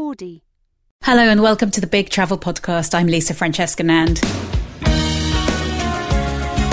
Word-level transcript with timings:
Audi. 0.00 0.42
Hello 1.04 1.20
and 1.20 1.42
welcome 1.42 1.70
to 1.70 1.80
the 1.80 1.86
Big 1.86 2.08
Travel 2.08 2.38
Podcast. 2.38 2.94
I'm 2.94 3.06
Lisa 3.06 3.34
Francesca 3.34 3.82
Nand. 3.82 4.59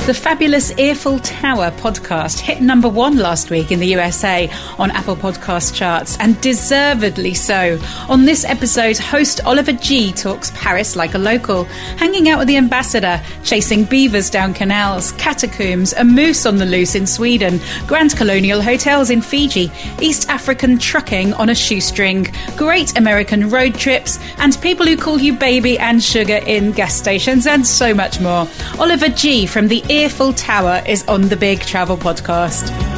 The 0.07 0.13
fabulous 0.13 0.71
Earful 0.77 1.19
Tower 1.19 1.69
podcast 1.71 2.39
hit 2.39 2.61
number 2.61 2.87
one 2.87 3.17
last 3.17 3.49
week 3.49 3.73
in 3.73 3.81
the 3.81 3.87
USA 3.87 4.49
on 4.77 4.89
Apple 4.91 5.17
Podcast 5.17 5.75
charts, 5.75 6.17
and 6.21 6.39
deservedly 6.39 7.33
so. 7.33 7.77
On 8.07 8.23
this 8.23 8.45
episode, 8.45 8.97
host 8.97 9.41
Oliver 9.45 9.73
Gee 9.73 10.13
talks 10.13 10.53
Paris 10.55 10.95
like 10.95 11.15
a 11.15 11.17
local, 11.17 11.65
hanging 11.97 12.29
out 12.29 12.39
with 12.39 12.47
the 12.47 12.55
ambassador, 12.55 13.21
chasing 13.43 13.83
beavers 13.83 14.29
down 14.29 14.53
canals, 14.53 15.11
catacombs, 15.13 15.91
a 15.91 16.05
moose 16.05 16.45
on 16.45 16.55
the 16.55 16.65
loose 16.65 16.95
in 16.95 17.05
Sweden, 17.05 17.59
Grand 17.85 18.15
Colonial 18.15 18.61
hotels 18.61 19.09
in 19.09 19.21
Fiji, 19.21 19.69
East 19.99 20.29
African 20.29 20.79
trucking 20.79 21.33
on 21.33 21.49
a 21.49 21.55
shoestring, 21.55 22.27
great 22.55 22.97
American 22.97 23.49
road 23.49 23.75
trips, 23.75 24.19
and 24.37 24.57
people 24.61 24.85
who 24.85 24.95
call 24.95 25.19
you 25.19 25.33
baby 25.33 25.77
and 25.77 26.01
sugar 26.01 26.37
in 26.45 26.71
gas 26.71 26.95
stations, 26.95 27.45
and 27.45 27.67
so 27.67 27.93
much 27.93 28.21
more. 28.21 28.47
Oliver 28.79 29.09
Gee 29.09 29.45
from 29.45 29.67
the 29.67 29.83
Earful 29.97 30.31
Tower 30.31 30.83
is 30.87 31.03
on 31.07 31.23
the 31.23 31.35
Big 31.35 31.59
Travel 31.61 31.97
Podcast. 31.97 32.96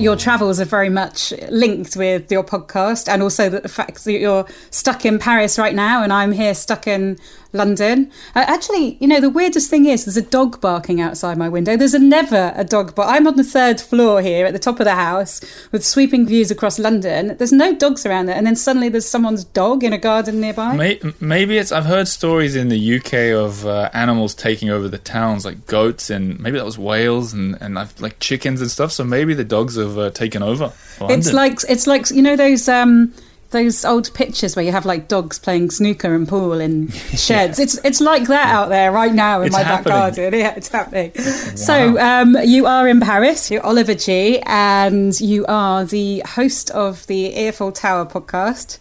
Your 0.00 0.16
travels 0.16 0.58
are 0.58 0.64
very 0.64 0.88
much 0.88 1.32
linked 1.50 1.94
with 1.94 2.32
your 2.32 2.42
podcast, 2.42 3.06
and 3.06 3.22
also 3.22 3.50
the 3.50 3.68
fact 3.68 4.04
that 4.04 4.12
you're 4.12 4.46
stuck 4.70 5.04
in 5.04 5.18
Paris 5.18 5.58
right 5.58 5.74
now, 5.74 6.02
and 6.02 6.10
I'm 6.10 6.32
here 6.32 6.54
stuck 6.54 6.86
in 6.86 7.18
London. 7.52 8.10
Uh, 8.34 8.44
actually, 8.46 8.96
you 9.00 9.08
know, 9.08 9.20
the 9.20 9.30
weirdest 9.30 9.70
thing 9.70 9.86
is 9.86 10.04
there's 10.04 10.16
a 10.16 10.22
dog 10.22 10.60
barking 10.60 11.00
outside 11.00 11.36
my 11.36 11.48
window. 11.48 11.76
There's 11.76 11.94
a 11.94 11.98
never 11.98 12.52
a 12.54 12.64
dog 12.64 12.94
bark. 12.94 13.08
I'm 13.10 13.26
on 13.26 13.36
the 13.36 13.44
third 13.44 13.80
floor 13.80 14.22
here 14.22 14.46
at 14.46 14.52
the 14.52 14.58
top 14.58 14.78
of 14.80 14.84
the 14.84 14.94
house 14.94 15.40
with 15.72 15.84
sweeping 15.84 16.26
views 16.26 16.50
across 16.50 16.78
London. 16.78 17.36
There's 17.38 17.52
no 17.52 17.74
dogs 17.74 18.06
around 18.06 18.26
there. 18.26 18.36
And 18.36 18.46
then 18.46 18.56
suddenly 18.56 18.88
there's 18.88 19.06
someone's 19.06 19.44
dog 19.44 19.82
in 19.82 19.92
a 19.92 19.98
garden 19.98 20.40
nearby. 20.40 20.76
Maybe 21.20 21.58
it's. 21.58 21.72
I've 21.72 21.86
heard 21.86 22.08
stories 22.08 22.54
in 22.54 22.68
the 22.68 22.96
UK 22.96 23.36
of 23.36 23.66
uh, 23.66 23.90
animals 23.92 24.34
taking 24.34 24.70
over 24.70 24.88
the 24.88 24.98
towns, 24.98 25.44
like 25.44 25.66
goats, 25.66 26.10
and 26.10 26.38
maybe 26.40 26.58
that 26.58 26.64
was 26.64 26.78
Wales, 26.78 27.32
and 27.32 27.60
and 27.60 27.74
like 28.00 28.18
chickens 28.20 28.60
and 28.60 28.70
stuff. 28.70 28.92
So 28.92 29.04
maybe 29.04 29.34
the 29.34 29.44
dogs 29.44 29.76
have 29.76 29.89
uh, 29.98 30.10
taken 30.10 30.42
over. 30.42 30.72
London. 31.00 31.18
It's 31.18 31.32
like 31.32 31.58
it's 31.68 31.86
like 31.86 32.10
you 32.10 32.22
know 32.22 32.36
those 32.36 32.68
um 32.68 33.12
those 33.50 33.84
old 33.84 34.12
pictures 34.14 34.54
where 34.54 34.64
you 34.64 34.70
have 34.72 34.86
like 34.86 35.08
dogs 35.08 35.38
playing 35.38 35.70
snooker 35.70 36.14
and 36.14 36.28
pool 36.28 36.60
in 36.60 36.88
sheds. 37.16 37.58
It's 37.58 37.78
it's 37.84 38.00
like 38.00 38.28
that 38.28 38.48
out 38.48 38.68
there 38.68 38.92
right 38.92 39.12
now 39.12 39.40
in 39.40 39.48
It's 39.48 39.56
my 39.56 39.62
back 39.62 39.84
garden. 39.84 40.34
Yeah, 40.40 40.54
it's 40.56 40.68
happening. 40.68 41.12
So 41.56 41.98
um, 41.98 42.36
you 42.42 42.66
are 42.66 42.88
in 42.88 43.00
Paris. 43.00 43.50
You're 43.50 43.64
Oliver 43.64 43.94
Gee, 43.94 44.40
and 44.46 45.18
you 45.20 45.44
are 45.46 45.84
the 45.84 46.20
host 46.20 46.70
of 46.70 47.06
the 47.06 47.34
Earful 47.34 47.72
Tower 47.72 48.06
podcast. 48.06 48.78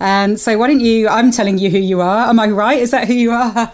And 0.00 0.40
so 0.40 0.56
why 0.58 0.68
don't 0.68 0.80
you? 0.80 1.08
I'm 1.08 1.30
telling 1.30 1.58
you 1.58 1.70
who 1.70 1.78
you 1.78 2.00
are. 2.00 2.28
Am 2.28 2.40
I 2.40 2.48
right? 2.48 2.78
Is 2.80 2.90
that 2.92 3.06
who 3.06 3.14
you 3.14 3.32
are? 3.32 3.70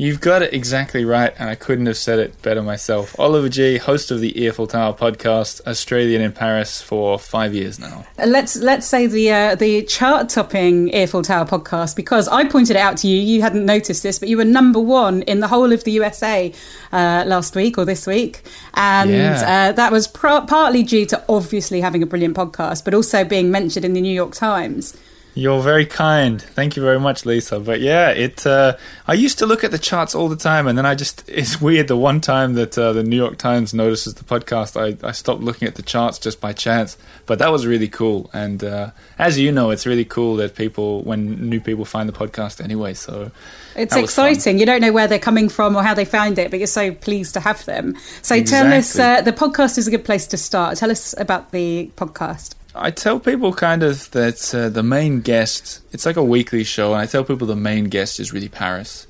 You've 0.00 0.22
got 0.22 0.40
it 0.40 0.54
exactly 0.54 1.04
right, 1.04 1.34
and 1.38 1.50
I 1.50 1.54
couldn't 1.54 1.84
have 1.84 1.96
said 1.98 2.18
it 2.20 2.40
better 2.40 2.62
myself. 2.62 3.14
Oliver 3.20 3.50
Gee, 3.50 3.76
host 3.76 4.10
of 4.10 4.20
the 4.20 4.46
Earful 4.46 4.66
Tower 4.66 4.94
podcast, 4.94 5.60
Australian 5.66 6.22
in 6.22 6.32
Paris 6.32 6.80
for 6.80 7.18
five 7.18 7.52
years 7.54 7.78
now. 7.78 8.06
let's 8.24 8.56
let's 8.56 8.86
say 8.86 9.06
the 9.06 9.30
uh, 9.30 9.54
the 9.56 9.82
chart 9.82 10.30
topping 10.30 10.88
Earful 10.94 11.20
Tower 11.20 11.44
podcast 11.44 11.96
because 11.96 12.28
I 12.28 12.44
pointed 12.48 12.76
it 12.76 12.78
out 12.78 12.96
to 12.98 13.08
you. 13.08 13.18
You 13.20 13.42
hadn't 13.42 13.66
noticed 13.66 14.02
this, 14.02 14.18
but 14.18 14.30
you 14.30 14.38
were 14.38 14.44
number 14.46 14.80
one 14.80 15.20
in 15.24 15.40
the 15.40 15.48
whole 15.48 15.70
of 15.70 15.84
the 15.84 15.90
USA 15.92 16.50
uh, 16.92 17.24
last 17.26 17.54
week 17.54 17.76
or 17.76 17.84
this 17.84 18.06
week, 18.06 18.40
and 18.72 19.10
Yeah. 19.10 19.68
uh, 19.68 19.72
that 19.72 19.92
was 19.92 20.08
pro- 20.08 20.40
partly 20.46 20.82
due 20.82 21.04
to 21.12 21.22
obviously 21.28 21.82
having 21.82 22.02
a 22.02 22.06
brilliant 22.06 22.34
podcast, 22.34 22.86
but 22.86 22.94
also 22.94 23.22
being 23.22 23.50
mentioned 23.50 23.84
in 23.84 23.92
the 23.92 24.00
New 24.00 24.14
York 24.14 24.32
Times. 24.32 24.96
You're 25.40 25.62
very 25.62 25.86
kind. 25.86 26.42
Thank 26.42 26.76
you 26.76 26.82
very 26.82 27.00
much, 27.00 27.24
Lisa. 27.24 27.60
But 27.60 27.80
yeah, 27.80 28.10
it. 28.10 28.46
Uh, 28.46 28.76
I 29.08 29.14
used 29.14 29.38
to 29.38 29.46
look 29.46 29.64
at 29.64 29.70
the 29.70 29.78
charts 29.78 30.14
all 30.14 30.28
the 30.28 30.36
time, 30.36 30.66
and 30.66 30.76
then 30.76 30.84
I 30.84 30.94
just. 30.94 31.24
It's 31.40 31.58
weird. 31.58 31.88
The 31.88 31.96
one 31.96 32.20
time 32.20 32.52
that 32.54 32.76
uh, 32.76 32.92
the 32.92 33.02
New 33.02 33.16
York 33.16 33.38
Times 33.38 33.72
notices 33.72 34.12
the 34.14 34.24
podcast, 34.24 34.76
I, 34.76 35.08
I 35.08 35.12
stopped 35.12 35.40
looking 35.40 35.66
at 35.66 35.76
the 35.76 35.82
charts 35.82 36.18
just 36.18 36.42
by 36.42 36.52
chance. 36.52 36.98
But 37.24 37.38
that 37.38 37.50
was 37.50 37.66
really 37.66 37.88
cool. 37.88 38.28
And 38.34 38.62
uh, 38.62 38.90
as 39.18 39.38
you 39.38 39.50
know, 39.50 39.70
it's 39.70 39.86
really 39.86 40.04
cool 40.04 40.36
that 40.36 40.54
people, 40.56 41.02
when 41.04 41.48
new 41.48 41.60
people 41.60 41.86
find 41.86 42.06
the 42.06 42.12
podcast 42.12 42.62
anyway. 42.62 42.92
So 42.92 43.30
It's 43.74 43.96
was 43.96 44.14
fun. 44.14 44.28
exciting. 44.28 44.58
You 44.58 44.66
don't 44.66 44.82
know 44.82 44.92
where 44.92 45.08
they're 45.08 45.18
coming 45.18 45.48
from 45.48 45.74
or 45.74 45.82
how 45.82 45.94
they 45.94 46.04
found 46.04 46.38
it, 46.38 46.50
but 46.50 46.58
you're 46.60 46.66
so 46.66 46.92
pleased 46.92 47.32
to 47.34 47.40
have 47.40 47.64
them. 47.64 47.96
So 48.20 48.42
tell 48.42 48.70
us, 48.70 48.98
uh, 48.98 49.22
the 49.22 49.32
podcast 49.32 49.78
is 49.78 49.88
a 49.88 49.90
good 49.90 50.04
place 50.04 50.26
to 50.26 50.36
start. 50.36 50.76
Tell 50.76 50.90
us 50.90 51.14
about 51.16 51.50
the 51.52 51.90
podcast. 51.96 52.56
I 52.74 52.90
tell 52.90 53.18
people 53.18 53.52
kind 53.52 53.82
of 53.82 54.10
that 54.12 54.54
uh, 54.54 54.68
the 54.68 54.82
main 54.82 55.20
guest. 55.20 55.80
It's 55.92 56.06
like 56.06 56.16
a 56.16 56.24
weekly 56.24 56.64
show, 56.64 56.92
and 56.92 57.00
I 57.00 57.06
tell 57.06 57.24
people 57.24 57.46
the 57.46 57.56
main 57.56 57.84
guest 57.84 58.20
is 58.20 58.32
really 58.32 58.48
Paris. 58.48 59.06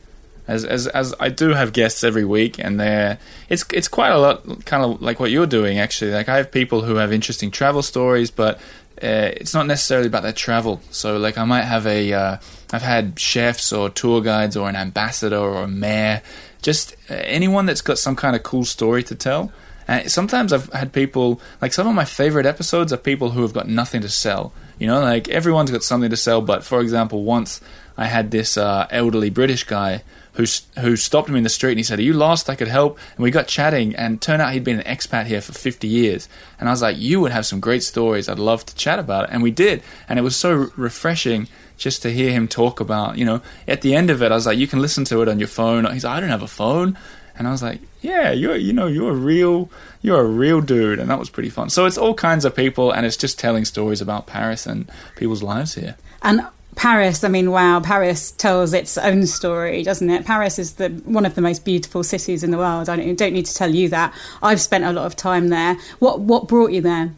As 0.48 0.64
as 0.64 0.86
as 0.88 1.14
I 1.20 1.28
do 1.28 1.50
have 1.50 1.72
guests 1.72 2.02
every 2.02 2.24
week, 2.24 2.58
and 2.58 2.80
they're 2.80 3.18
it's 3.48 3.64
it's 3.72 3.88
quite 3.88 4.10
a 4.10 4.18
lot, 4.18 4.64
kind 4.64 4.82
of 4.82 5.02
like 5.02 5.20
what 5.20 5.30
you're 5.30 5.46
doing 5.46 5.78
actually. 5.78 6.12
Like 6.12 6.28
I 6.28 6.38
have 6.38 6.50
people 6.50 6.82
who 6.82 6.96
have 6.96 7.12
interesting 7.12 7.50
travel 7.50 7.82
stories, 7.82 8.30
but 8.30 8.56
uh, 9.02 9.30
it's 9.36 9.54
not 9.54 9.66
necessarily 9.66 10.06
about 10.06 10.22
their 10.22 10.32
travel. 10.32 10.80
So 10.90 11.18
like 11.18 11.36
I 11.38 11.44
might 11.44 11.64
have 11.64 11.86
a 11.86 12.12
uh, 12.12 12.36
I've 12.72 12.82
had 12.82 13.18
chefs 13.18 13.72
or 13.72 13.90
tour 13.90 14.22
guides 14.22 14.56
or 14.56 14.68
an 14.68 14.76
ambassador 14.76 15.38
or 15.38 15.62
a 15.64 15.68
mayor, 15.68 16.22
just 16.62 16.96
uh, 17.10 17.14
anyone 17.14 17.66
that's 17.66 17.82
got 17.82 17.98
some 17.98 18.16
kind 18.16 18.34
of 18.34 18.42
cool 18.42 18.64
story 18.64 19.02
to 19.04 19.14
tell. 19.14 19.52
And 19.90 20.08
sometimes 20.08 20.52
I've 20.52 20.72
had 20.72 20.92
people 20.92 21.40
like 21.60 21.72
some 21.72 21.88
of 21.88 21.96
my 21.96 22.04
favorite 22.04 22.46
episodes 22.46 22.92
are 22.92 22.96
people 22.96 23.30
who 23.30 23.42
have 23.42 23.52
got 23.52 23.66
nothing 23.66 24.02
to 24.02 24.08
sell. 24.08 24.52
You 24.78 24.86
know, 24.86 25.00
like 25.00 25.28
everyone's 25.28 25.72
got 25.72 25.82
something 25.82 26.10
to 26.10 26.16
sell. 26.16 26.40
But 26.40 26.62
for 26.62 26.80
example, 26.80 27.24
once 27.24 27.60
I 27.98 28.06
had 28.06 28.30
this 28.30 28.56
uh, 28.56 28.86
elderly 28.90 29.30
British 29.30 29.64
guy 29.64 30.04
who 30.34 30.44
who 30.78 30.94
stopped 30.94 31.28
me 31.28 31.38
in 31.38 31.42
the 31.42 31.50
street 31.50 31.72
and 31.72 31.80
he 31.80 31.82
said, 31.82 31.98
"Are 31.98 32.02
you 32.02 32.12
lost? 32.12 32.48
I 32.48 32.54
could 32.54 32.68
help." 32.68 33.00
And 33.16 33.24
we 33.24 33.32
got 33.32 33.48
chatting, 33.48 33.96
and 33.96 34.22
turned 34.22 34.40
out 34.40 34.52
he'd 34.52 34.62
been 34.62 34.78
an 34.78 34.96
expat 34.96 35.26
here 35.26 35.40
for 35.40 35.52
50 35.52 35.88
years. 35.88 36.28
And 36.60 36.68
I 36.68 36.72
was 36.72 36.82
like, 36.82 36.96
"You 36.96 37.20
would 37.20 37.32
have 37.32 37.44
some 37.44 37.58
great 37.58 37.82
stories. 37.82 38.28
I'd 38.28 38.38
love 38.38 38.64
to 38.66 38.74
chat 38.76 39.00
about 39.00 39.24
it." 39.24 39.30
And 39.32 39.42
we 39.42 39.50
did, 39.50 39.82
and 40.08 40.20
it 40.20 40.22
was 40.22 40.36
so 40.36 40.52
re- 40.52 40.66
refreshing 40.76 41.48
just 41.76 42.00
to 42.02 42.12
hear 42.12 42.30
him 42.30 42.46
talk 42.46 42.78
about. 42.78 43.18
You 43.18 43.24
know, 43.24 43.42
at 43.66 43.80
the 43.80 43.96
end 43.96 44.08
of 44.08 44.22
it, 44.22 44.30
I 44.30 44.36
was 44.36 44.46
like, 44.46 44.56
"You 44.56 44.68
can 44.68 44.80
listen 44.80 45.04
to 45.06 45.20
it 45.20 45.28
on 45.28 45.40
your 45.40 45.48
phone." 45.48 45.84
He's 45.92 46.04
like, 46.04 46.16
"I 46.16 46.20
don't 46.20 46.30
have 46.30 46.42
a 46.42 46.46
phone." 46.62 46.96
And 47.36 47.48
I 47.48 47.50
was 47.50 47.62
like, 47.62 47.80
"Yeah, 48.00 48.32
you're 48.32 48.56
you 48.56 48.72
know 48.72 48.86
you're 48.86 49.12
a 49.12 49.14
real 49.14 49.70
you're 50.02 50.20
a 50.20 50.24
real 50.24 50.60
dude," 50.60 50.98
and 50.98 51.10
that 51.10 51.18
was 51.18 51.30
pretty 51.30 51.50
fun. 51.50 51.70
So 51.70 51.86
it's 51.86 51.98
all 51.98 52.14
kinds 52.14 52.44
of 52.44 52.54
people, 52.54 52.90
and 52.90 53.06
it's 53.06 53.16
just 53.16 53.38
telling 53.38 53.64
stories 53.64 54.00
about 54.00 54.26
Paris 54.26 54.66
and 54.66 54.90
people's 55.16 55.42
lives 55.42 55.74
here. 55.74 55.96
And 56.22 56.42
Paris, 56.76 57.24
I 57.24 57.28
mean, 57.28 57.50
wow, 57.50 57.80
Paris 57.80 58.30
tells 58.30 58.72
its 58.72 58.96
own 58.96 59.26
story, 59.26 59.82
doesn't 59.82 60.08
it? 60.08 60.24
Paris 60.24 60.58
is 60.58 60.74
the 60.74 60.88
one 61.04 61.26
of 61.26 61.34
the 61.34 61.42
most 61.42 61.64
beautiful 61.64 62.02
cities 62.02 62.42
in 62.42 62.50
the 62.50 62.58
world. 62.58 62.88
I 62.88 62.96
don't, 62.96 63.16
don't 63.16 63.32
need 63.32 63.46
to 63.46 63.54
tell 63.54 63.74
you 63.74 63.88
that. 63.90 64.14
I've 64.42 64.60
spent 64.60 64.84
a 64.84 64.92
lot 64.92 65.06
of 65.06 65.16
time 65.16 65.48
there. 65.48 65.76
What 65.98 66.20
what 66.20 66.48
brought 66.48 66.72
you 66.72 66.80
there? 66.80 67.12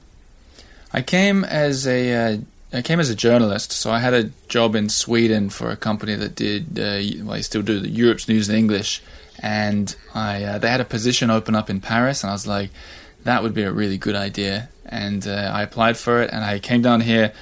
I 0.92 1.02
came 1.02 1.44
as 1.44 1.86
a 1.86 2.12
uh, 2.12 2.38
I 2.72 2.82
came 2.82 3.00
as 3.00 3.10
a 3.10 3.14
journalist, 3.14 3.72
so 3.72 3.90
I 3.90 3.98
had 3.98 4.14
a 4.14 4.30
job 4.48 4.74
in 4.74 4.88
Sweden 4.88 5.50
for 5.50 5.70
a 5.70 5.76
company 5.76 6.14
that 6.14 6.34
did 6.34 6.78
uh, 6.78 7.24
well, 7.24 7.34
I 7.34 7.42
still 7.42 7.62
do 7.62 7.78
the 7.78 7.88
Europe's 7.88 8.28
news 8.28 8.48
in 8.48 8.56
English, 8.56 9.02
and 9.42 9.94
I 10.14 10.44
uh, 10.44 10.58
they 10.58 10.68
had 10.68 10.80
a 10.80 10.84
position 10.84 11.30
open 11.30 11.54
up 11.54 11.68
in 11.68 11.80
Paris, 11.80 12.22
and 12.22 12.30
I 12.30 12.32
was 12.32 12.46
like, 12.46 12.70
that 13.24 13.42
would 13.42 13.52
be 13.52 13.62
a 13.62 13.72
really 13.72 13.98
good 13.98 14.14
idea, 14.14 14.68
and 14.86 15.26
uh, 15.26 15.50
I 15.52 15.62
applied 15.62 15.96
for 15.96 16.22
it, 16.22 16.30
and 16.32 16.44
I 16.44 16.58
came 16.60 16.80
down 16.80 17.02
here 17.02 17.32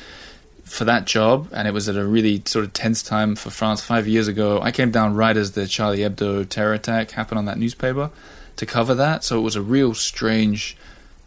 for 0.64 0.84
that 0.84 1.04
job, 1.04 1.48
and 1.52 1.66
it 1.66 1.72
was 1.72 1.88
at 1.88 1.96
a 1.96 2.04
really 2.04 2.42
sort 2.46 2.64
of 2.64 2.72
tense 2.72 3.02
time 3.02 3.34
for 3.34 3.50
France 3.50 3.80
five 3.80 4.06
years 4.06 4.28
ago. 4.28 4.60
I 4.62 4.70
came 4.70 4.90
down 4.90 5.14
right 5.14 5.36
as 5.36 5.52
the 5.52 5.66
Charlie 5.66 5.98
Hebdo 5.98 6.48
terror 6.48 6.72
attack 6.72 7.10
happened 7.10 7.38
on 7.38 7.44
that 7.46 7.58
newspaper 7.58 8.10
to 8.56 8.66
cover 8.66 8.94
that, 8.94 9.24
so 9.24 9.38
it 9.38 9.42
was 9.42 9.56
a 9.56 9.62
real 9.62 9.94
strange 9.94 10.76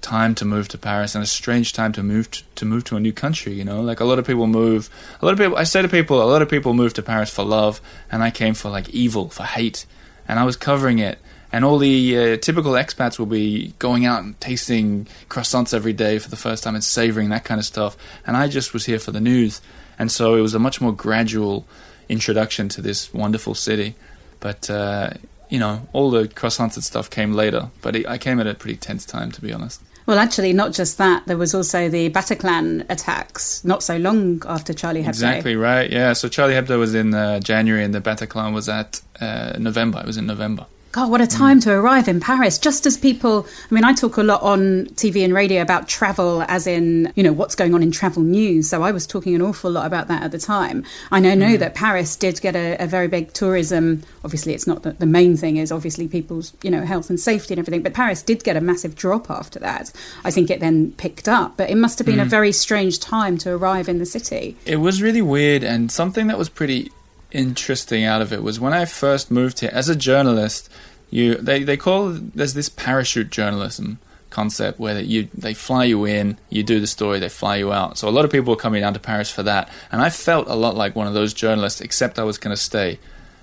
time 0.01 0.35
to 0.35 0.45
move 0.45 0.67
to 0.67 0.77
Paris 0.77 1.15
and 1.15 1.23
a 1.23 1.27
strange 1.27 1.73
time 1.73 1.91
to 1.93 2.03
move 2.03 2.29
to, 2.29 2.43
to 2.55 2.65
move 2.65 2.83
to 2.83 2.95
a 2.95 2.99
new 2.99 3.13
country. 3.13 3.53
You 3.53 3.63
know, 3.63 3.81
like 3.81 3.99
a 3.99 4.05
lot 4.05 4.19
of 4.19 4.27
people 4.27 4.47
move. 4.47 4.89
A 5.21 5.25
lot 5.25 5.31
of 5.31 5.39
people. 5.39 5.57
I 5.57 5.63
say 5.63 5.81
to 5.81 5.87
people, 5.87 6.21
a 6.21 6.29
lot 6.29 6.41
of 6.41 6.49
people 6.49 6.73
move 6.73 6.93
to 6.95 7.01
Paris 7.01 7.29
for 7.29 7.43
love, 7.43 7.81
and 8.11 8.23
I 8.23 8.29
came 8.29 8.53
for 8.53 8.69
like 8.69 8.89
evil, 8.89 9.29
for 9.29 9.43
hate, 9.43 9.85
and 10.27 10.39
I 10.39 10.43
was 10.43 10.55
covering 10.55 10.99
it. 10.99 11.19
And 11.51 11.63
all 11.63 11.77
the 11.77 12.17
uh, 12.17 12.37
typical 12.37 12.71
expats 12.71 13.19
will 13.19 13.27
be 13.27 13.75
going 13.77 14.07
out 14.07 14.23
and 14.23 14.39
tasting 14.41 15.05
croissants 15.29 15.71
every 15.71 15.93
day 15.93 16.17
for 16.17 16.29
the 16.29 16.35
first 16.35 16.63
time 16.63 16.73
and 16.73 16.83
savoring 16.83 17.29
that 17.29 17.43
kind 17.43 17.59
of 17.59 17.65
stuff. 17.65 17.95
And 18.25 18.35
I 18.35 18.47
just 18.47 18.73
was 18.73 18.85
here 18.85 18.97
for 18.97 19.11
the 19.11 19.21
news, 19.21 19.61
and 19.99 20.11
so 20.11 20.33
it 20.35 20.41
was 20.41 20.55
a 20.55 20.59
much 20.59 20.81
more 20.81 20.91
gradual 20.91 21.67
introduction 22.09 22.69
to 22.69 22.81
this 22.81 23.13
wonderful 23.13 23.53
city. 23.53 23.95
But 24.39 24.67
uh, 24.69 25.11
you 25.49 25.59
know, 25.59 25.87
all 25.93 26.09
the 26.09 26.27
croissants 26.27 26.73
and 26.73 26.83
stuff 26.83 27.11
came 27.11 27.33
later. 27.33 27.69
But 27.83 27.95
it, 27.95 28.07
I 28.07 28.17
came 28.17 28.39
at 28.39 28.47
a 28.47 28.55
pretty 28.55 28.77
tense 28.77 29.05
time, 29.05 29.31
to 29.33 29.41
be 29.41 29.53
honest. 29.53 29.81
Well, 30.05 30.19
actually, 30.19 30.53
not 30.53 30.73
just 30.73 30.97
that. 30.97 31.25
There 31.27 31.37
was 31.37 31.55
also 31.55 31.87
the 31.89 32.09
Bataclan 32.09 32.85
attacks 32.89 33.63
not 33.63 33.81
so 33.83 33.97
long 33.97 34.41
after 34.45 34.73
Charlie 34.73 35.01
Hebdo. 35.03 35.09
Exactly 35.09 35.55
right. 35.55 35.89
Yeah. 35.89 36.13
So 36.13 36.27
Charlie 36.27 36.55
Hebdo 36.55 36.77
was 36.77 36.93
in 36.93 37.13
uh, 37.13 37.39
January, 37.39 37.83
and 37.83 37.93
the 37.93 38.01
Bataclan 38.01 38.53
was 38.53 38.67
at 38.67 39.01
uh, 39.21 39.53
November. 39.57 39.99
It 39.99 40.05
was 40.05 40.17
in 40.17 40.25
November. 40.25 40.65
God, 40.93 41.09
what 41.09 41.21
a 41.21 41.27
time 41.27 41.59
to 41.61 41.71
arrive 41.71 42.07
in 42.07 42.19
Paris. 42.19 42.59
Just 42.59 42.85
as 42.85 42.97
people, 42.97 43.47
I 43.71 43.73
mean, 43.73 43.83
I 43.83 43.93
talk 43.93 44.17
a 44.17 44.21
lot 44.21 44.43
on 44.43 44.85
TV 44.93 45.25
and 45.25 45.33
radio 45.33 45.63
about 45.63 45.87
travel, 45.87 46.43
as 46.43 46.67
in, 46.67 47.11
you 47.15 47.23
know, 47.23 47.33
what's 47.33 47.55
going 47.55 47.73
on 47.73 47.81
in 47.81 47.89
travel 47.89 48.21
news. 48.21 48.69
So 48.69 48.83
I 48.83 48.91
was 48.91 49.07
talking 49.07 49.33
an 49.33 49.41
awful 49.41 49.71
lot 49.71 49.87
about 49.87 50.07
that 50.09 50.21
at 50.21 50.31
the 50.31 50.37
time. 50.37 50.85
I 51.09 51.19
know, 51.19 51.33
know 51.33 51.55
mm. 51.55 51.59
that 51.59 51.73
Paris 51.73 52.15
did 52.15 52.39
get 52.41 52.55
a, 52.55 52.77
a, 52.79 52.85
very 52.85 53.07
big 53.07 53.33
tourism. 53.33 54.03
Obviously, 54.23 54.53
it's 54.53 54.67
not 54.67 54.83
the, 54.83 54.91
the 54.91 55.07
main 55.07 55.35
thing 55.35 55.57
is 55.57 55.71
obviously 55.71 56.07
people's, 56.07 56.53
you 56.61 56.69
know, 56.69 56.85
health 56.85 57.09
and 57.09 57.19
safety 57.19 57.55
and 57.55 57.59
everything. 57.59 57.81
But 57.81 57.95
Paris 57.95 58.21
did 58.21 58.43
get 58.43 58.55
a 58.55 58.61
massive 58.61 58.93
drop 58.93 59.31
after 59.31 59.57
that. 59.61 59.91
I 60.23 60.29
think 60.29 60.51
it 60.51 60.59
then 60.59 60.91
picked 60.91 61.27
up. 61.27 61.57
But 61.57 61.71
it 61.71 61.75
must 61.75 61.97
have 61.97 62.05
been 62.05 62.19
mm. 62.19 62.21
a 62.21 62.25
very 62.25 62.51
strange 62.51 62.99
time 62.99 63.39
to 63.39 63.55
arrive 63.55 63.89
in 63.89 63.97
the 63.97 64.05
city. 64.05 64.57
It 64.67 64.75
was 64.75 65.01
really 65.01 65.23
weird 65.23 65.63
and 65.63 65.91
something 65.91 66.27
that 66.27 66.37
was 66.37 66.49
pretty 66.49 66.91
interesting 67.33 68.03
out 68.03 68.21
of 68.21 68.31
it 68.31 68.43
was 68.43 68.59
when 68.59 68.73
I 68.73 68.85
first 68.85 69.31
moved 69.31 69.59
here 69.59 69.71
as 69.73 69.89
a 69.89 69.95
journalist. 69.95 70.69
You 71.09 71.35
they 71.35 71.63
they 71.63 71.77
call 71.77 72.09
there's 72.09 72.53
this 72.53 72.69
parachute 72.69 73.29
journalism 73.29 73.99
concept 74.29 74.79
where 74.79 74.95
that 74.95 75.05
you 75.05 75.29
they 75.33 75.53
fly 75.53 75.85
you 75.85 76.05
in, 76.05 76.37
you 76.49 76.63
do 76.63 76.79
the 76.79 76.87
story, 76.87 77.19
they 77.19 77.29
fly 77.29 77.57
you 77.57 77.71
out. 77.71 77.97
So 77.97 78.09
a 78.09 78.11
lot 78.11 78.25
of 78.25 78.31
people 78.31 78.51
were 78.51 78.59
coming 78.59 78.81
down 78.81 78.93
to 78.95 78.99
Paris 78.99 79.29
for 79.29 79.43
that, 79.43 79.69
and 79.91 80.01
I 80.01 80.09
felt 80.09 80.47
a 80.47 80.55
lot 80.55 80.75
like 80.75 80.95
one 80.95 81.07
of 81.07 81.13
those 81.13 81.33
journalists, 81.33 81.81
except 81.81 82.19
I 82.19 82.23
was 82.23 82.37
going 82.37 82.55
to 82.55 82.61
stay. 82.61 82.99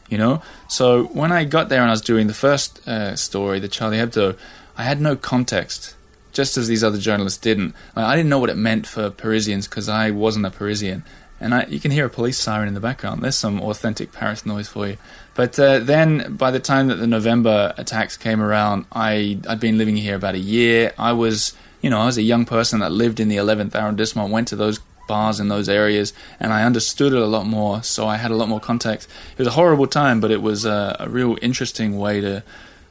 You 0.09 0.19
know, 0.19 0.43
so 0.67 1.05
when 1.05 1.31
I 1.31 1.45
got 1.45 1.69
there 1.69 1.83
and 1.83 1.89
I 1.89 1.93
was 1.93 2.01
doing 2.01 2.27
the 2.27 2.35
first 2.35 2.87
uh, 2.89 3.15
story, 3.15 3.61
the 3.61 3.69
Charlie 3.69 3.99
Hebdo, 3.99 4.37
I 4.77 4.83
had 4.83 5.01
no 5.01 5.15
context, 5.15 5.95
just 6.33 6.57
as 6.57 6.67
these 6.67 6.83
other 6.83 6.99
journalists 6.99 7.39
didn't. 7.39 7.77
Like, 7.95 8.07
I 8.07 8.17
didn't 8.17 8.29
know 8.29 8.41
what 8.41 8.51
it 8.51 8.57
meant 8.57 8.89
for 8.89 9.11
Parisians 9.11 9.69
because 9.69 9.89
I 9.89 10.11
wasn't 10.11 10.47
a 10.47 10.51
Parisian 10.51 11.05
and 11.41 11.55
I, 11.55 11.65
you 11.67 11.81
can 11.81 11.91
hear 11.91 12.05
a 12.05 12.11
police 12.11 12.39
siren 12.39 12.69
in 12.69 12.75
the 12.75 12.81
background. 12.81 13.23
There's 13.23 13.37
some 13.37 13.61
authentic 13.61 14.13
Paris 14.13 14.45
noise 14.45 14.69
for 14.69 14.87
you. 14.87 14.99
But 15.35 15.59
uh, 15.59 15.79
then, 15.79 16.37
by 16.37 16.51
the 16.51 16.61
time 16.61 16.89
that 16.89 16.97
the 16.97 17.07
November 17.07 17.73
attacks 17.79 18.17
came 18.17 18.43
around, 18.43 18.85
I 18.93 19.39
I'd 19.49 19.61
been 19.61 19.79
living 19.79 19.97
here 19.97 20.17
about 20.17 20.35
a 20.35 20.39
year. 20.39 20.93
I 20.99 21.13
was, 21.13 21.55
you 21.81 21.89
know, 21.89 22.01
I 22.01 22.07
was 22.07 22.19
a 22.19 22.23
young 22.23 22.45
person 22.45 22.81
that 22.81 22.93
lived 22.93 23.21
in 23.21 23.29
the 23.29 23.37
11th 23.37 23.75
arrondissement, 23.75 24.31
went 24.31 24.49
to 24.49 24.57
those 24.57 24.79
bars 25.09 25.41
in 25.41 25.49
those 25.49 25.69
areas, 25.69 26.13
and 26.39 26.53
I 26.53 26.63
understood 26.63 27.13
it 27.13 27.21
a 27.21 27.27
lot 27.27 27.47
more. 27.47 27.83
So 27.83 28.07
I 28.07 28.17
had 28.17 28.31
a 28.31 28.37
lot 28.37 28.49
more 28.49 28.61
context. 28.61 29.09
It 29.33 29.39
was 29.39 29.49
a 29.49 29.53
horrible 29.53 29.87
time, 29.87 30.21
but 30.21 30.31
it 30.31 30.43
was 30.43 30.65
a, 30.65 30.97
a 31.01 31.09
real 31.09 31.39
interesting 31.41 31.99
way 31.99 32.21
to 32.21 32.43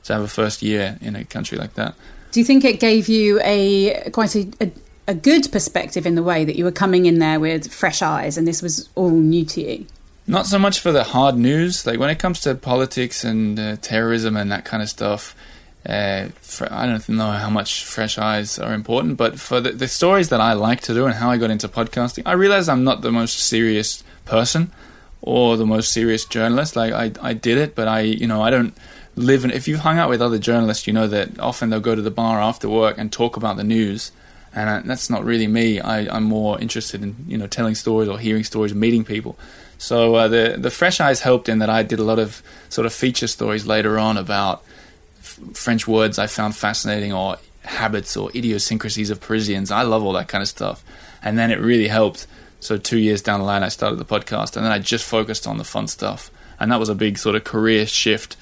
to 0.05 0.13
have 0.13 0.23
a 0.23 0.27
first 0.27 0.63
year 0.63 0.97
in 1.01 1.15
a 1.15 1.23
country 1.23 1.57
like 1.57 1.75
that. 1.75 1.93
Do 2.31 2.39
you 2.39 2.45
think 2.45 2.63
it 2.63 2.79
gave 2.79 3.09
you 3.09 3.39
a 3.43 4.09
quite 4.11 4.35
a, 4.35 4.47
a 4.61 4.71
a 5.09 5.13
good 5.15 5.51
perspective 5.51 6.05
in 6.05 6.13
the 6.13 6.21
way 6.21 6.45
that 6.45 6.55
you 6.55 6.63
were 6.63 6.71
coming 6.71 7.07
in 7.07 7.17
there 7.17 7.39
with 7.39 7.73
fresh 7.73 8.03
eyes 8.03 8.37
and 8.37 8.47
this 8.47 8.61
was 8.61 8.87
all 8.93 9.09
new 9.09 9.43
to 9.43 9.59
you? 9.59 9.87
Not 10.27 10.45
so 10.45 10.59
much 10.59 10.79
for 10.79 10.91
the 10.91 11.03
hard 11.03 11.35
news. 11.35 11.87
Like 11.87 11.99
when 11.99 12.11
it 12.11 12.19
comes 12.19 12.39
to 12.41 12.53
politics 12.53 13.23
and 13.23 13.59
uh, 13.59 13.77
terrorism 13.77 14.37
and 14.37 14.51
that 14.51 14.65
kind 14.65 14.83
of 14.83 14.89
stuff, 14.89 15.35
uh, 15.83 16.27
for, 16.41 16.71
I 16.71 16.85
don't 16.85 17.09
know 17.09 17.31
how 17.31 17.49
much 17.49 17.83
fresh 17.85 18.19
eyes 18.19 18.59
are 18.59 18.75
important, 18.75 19.17
but 19.17 19.39
for 19.39 19.59
the, 19.59 19.71
the, 19.71 19.87
stories 19.87 20.29
that 20.29 20.41
I 20.41 20.53
like 20.53 20.81
to 20.81 20.93
do 20.93 21.07
and 21.07 21.15
how 21.15 21.31
I 21.31 21.37
got 21.37 21.49
into 21.49 21.67
podcasting, 21.67 22.23
I 22.27 22.33
realize 22.33 22.69
I'm 22.69 22.83
not 22.83 23.01
the 23.01 23.11
most 23.11 23.39
serious 23.39 24.03
person 24.25 24.71
or 25.21 25.57
the 25.57 25.65
most 25.65 25.91
serious 25.91 26.23
journalist. 26.23 26.75
Like 26.75 26.93
I, 26.93 27.11
I 27.27 27.33
did 27.33 27.57
it, 27.57 27.73
but 27.73 27.87
I, 27.87 28.01
you 28.01 28.27
know, 28.27 28.43
I 28.43 28.51
don't 28.51 28.77
live 29.15 29.43
in. 29.43 29.49
If 29.49 29.67
you've 29.67 29.79
hung 29.79 29.97
out 29.97 30.09
with 30.09 30.21
other 30.21 30.37
journalists, 30.37 30.85
you 30.85 30.93
know 30.93 31.07
that 31.07 31.39
often 31.39 31.71
they'll 31.71 31.79
go 31.79 31.95
to 31.95 32.01
the 32.03 32.11
bar 32.11 32.39
after 32.39 32.69
work 32.69 32.99
and 32.99 33.11
talk 33.11 33.35
about 33.35 33.57
the 33.57 33.63
news 33.63 34.11
and 34.53 34.69
uh, 34.69 34.81
that's 34.85 35.09
not 35.09 35.23
really 35.23 35.47
me. 35.47 35.79
I, 35.79 36.15
am 36.15 36.23
more 36.23 36.59
interested 36.59 37.03
in 37.03 37.15
you 37.27 37.37
know 37.37 37.47
telling 37.47 37.75
stories 37.75 38.09
or 38.09 38.17
hearing 38.17 38.43
stories, 38.43 38.73
meeting 38.73 39.03
people. 39.03 39.37
So 39.77 40.15
uh, 40.15 40.27
the 40.27 40.55
the 40.57 40.71
Fresh 40.71 40.99
Eyes 40.99 41.21
helped 41.21 41.49
in 41.49 41.59
that 41.59 41.69
I 41.69 41.83
did 41.83 41.99
a 41.99 42.03
lot 42.03 42.19
of 42.19 42.41
sort 42.69 42.85
of 42.85 42.93
feature 42.93 43.27
stories 43.27 43.65
later 43.65 43.97
on 43.99 44.17
about 44.17 44.63
f- 45.19 45.39
French 45.53 45.87
words 45.87 46.19
I 46.19 46.27
found 46.27 46.55
fascinating 46.55 47.13
or 47.13 47.37
habits 47.63 48.17
or 48.17 48.29
idiosyncrasies 48.35 49.09
of 49.09 49.21
Parisians. 49.21 49.71
I 49.71 49.83
love 49.83 50.03
all 50.03 50.13
that 50.13 50.27
kind 50.27 50.41
of 50.41 50.47
stuff, 50.47 50.83
and 51.21 51.37
then 51.37 51.51
it 51.51 51.59
really 51.59 51.87
helped. 51.87 52.27
So 52.61 52.77
two 52.77 52.97
years 52.97 53.21
down 53.21 53.39
the 53.39 53.45
line, 53.45 53.63
I 53.63 53.69
started 53.69 53.99
the 53.99 54.05
podcast, 54.05 54.57
and 54.57 54.65
then 54.65 54.71
I 54.71 54.79
just 54.79 55.05
focused 55.05 55.47
on 55.47 55.57
the 55.57 55.63
fun 55.63 55.87
stuff, 55.87 56.29
and 56.59 56.71
that 56.71 56.79
was 56.79 56.89
a 56.89 56.95
big 56.95 57.17
sort 57.17 57.35
of 57.35 57.43
career 57.43 57.85
shift 57.85 58.35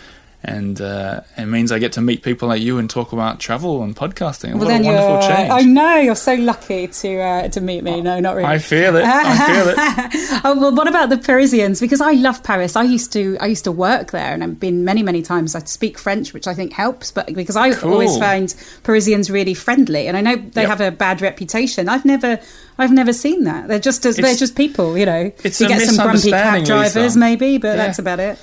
and 0.48 0.80
uh, 0.80 1.22
it 1.38 1.46
means 1.46 1.74
I 1.74 1.78
get 1.78 1.92
to 1.94 2.02
meet 2.02 2.24
people 2.24 2.48
like 2.48 2.62
you 2.62 2.78
and 2.78 2.90
talk 2.90 3.12
about 3.12 3.40
travel 3.40 3.84
and 3.84 3.94
podcasting. 3.94 4.56
Well, 4.56 4.70
what 4.70 4.80
a 4.80 4.84
wonderful 4.84 5.28
change! 5.28 5.52
I 5.52 5.62
know 5.64 5.98
you're 5.98 6.16
so 6.16 6.36
lucky 6.36 6.88
to 6.88 7.20
uh, 7.20 7.48
to 7.50 7.60
meet 7.60 7.84
me. 7.84 8.00
No, 8.00 8.22
not 8.22 8.38
really. 8.38 8.48
I 8.48 8.58
feel 8.58 8.96
it. 8.96 9.04
I 9.06 9.48
feel 9.54 9.70
it. 9.70 10.42
oh, 10.46 10.58
well, 10.58 10.74
what 10.74 10.88
about 10.88 11.10
the 11.10 11.18
Parisians? 11.18 11.82
Because 11.82 12.00
I 12.00 12.14
love 12.14 12.44
Paris. 12.44 12.78
I 12.78 12.84
used 12.84 13.12
to 13.14 13.38
I 13.42 13.48
used 13.48 13.66
to 13.66 13.74
work 13.74 14.12
there, 14.12 14.34
and 14.34 14.42
I've 14.42 14.58
been 14.58 14.86
many 14.86 15.04
many 15.04 15.22
times. 15.22 15.54
I 15.54 15.60
speak 15.60 15.98
French, 15.98 16.34
which 16.34 16.48
I 16.48 16.54
think 16.54 16.72
helps, 16.72 17.12
but 17.12 17.34
because 17.34 17.58
I 17.58 17.74
cool. 17.74 17.92
always 17.92 18.18
find 18.18 18.56
Parisians 18.84 19.30
really 19.30 19.54
friendly, 19.54 20.08
and 20.08 20.16
I 20.16 20.22
know 20.22 20.38
they 20.38 20.62
yep. 20.62 20.70
have 20.70 20.82
a 20.82 20.92
bad 20.92 21.22
reputation. 21.22 21.90
I've 21.90 22.06
never 22.06 22.40
I've 22.78 22.94
never 22.94 23.12
seen 23.12 23.44
that. 23.44 23.68
They're 23.68 23.80
just 23.80 24.06
as, 24.06 24.16
they're 24.16 24.36
just 24.36 24.56
people, 24.56 24.98
you 24.98 25.06
know. 25.06 25.34
It's 25.44 25.60
you 25.60 25.68
get 25.68 25.82
some 25.82 26.06
grumpy 26.06 26.30
cab 26.30 26.64
drivers, 26.64 26.96
Lisa. 26.96 27.20
maybe, 27.20 27.58
but 27.58 27.70
yeah. 27.70 27.76
that's 27.76 28.00
about 28.00 28.22
it. 28.22 28.40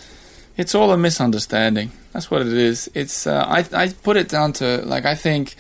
It's 0.56 0.74
all 0.74 0.92
a 0.92 0.96
misunderstanding. 0.96 1.90
That's 2.12 2.30
what 2.30 2.42
it 2.42 2.52
is. 2.52 2.88
It's 2.94 3.26
uh, 3.26 3.44
I 3.46 3.66
I 3.72 3.88
put 3.88 4.16
it 4.16 4.28
down 4.28 4.52
to 4.54 4.82
like 4.84 5.04
I 5.04 5.14
think 5.14 5.56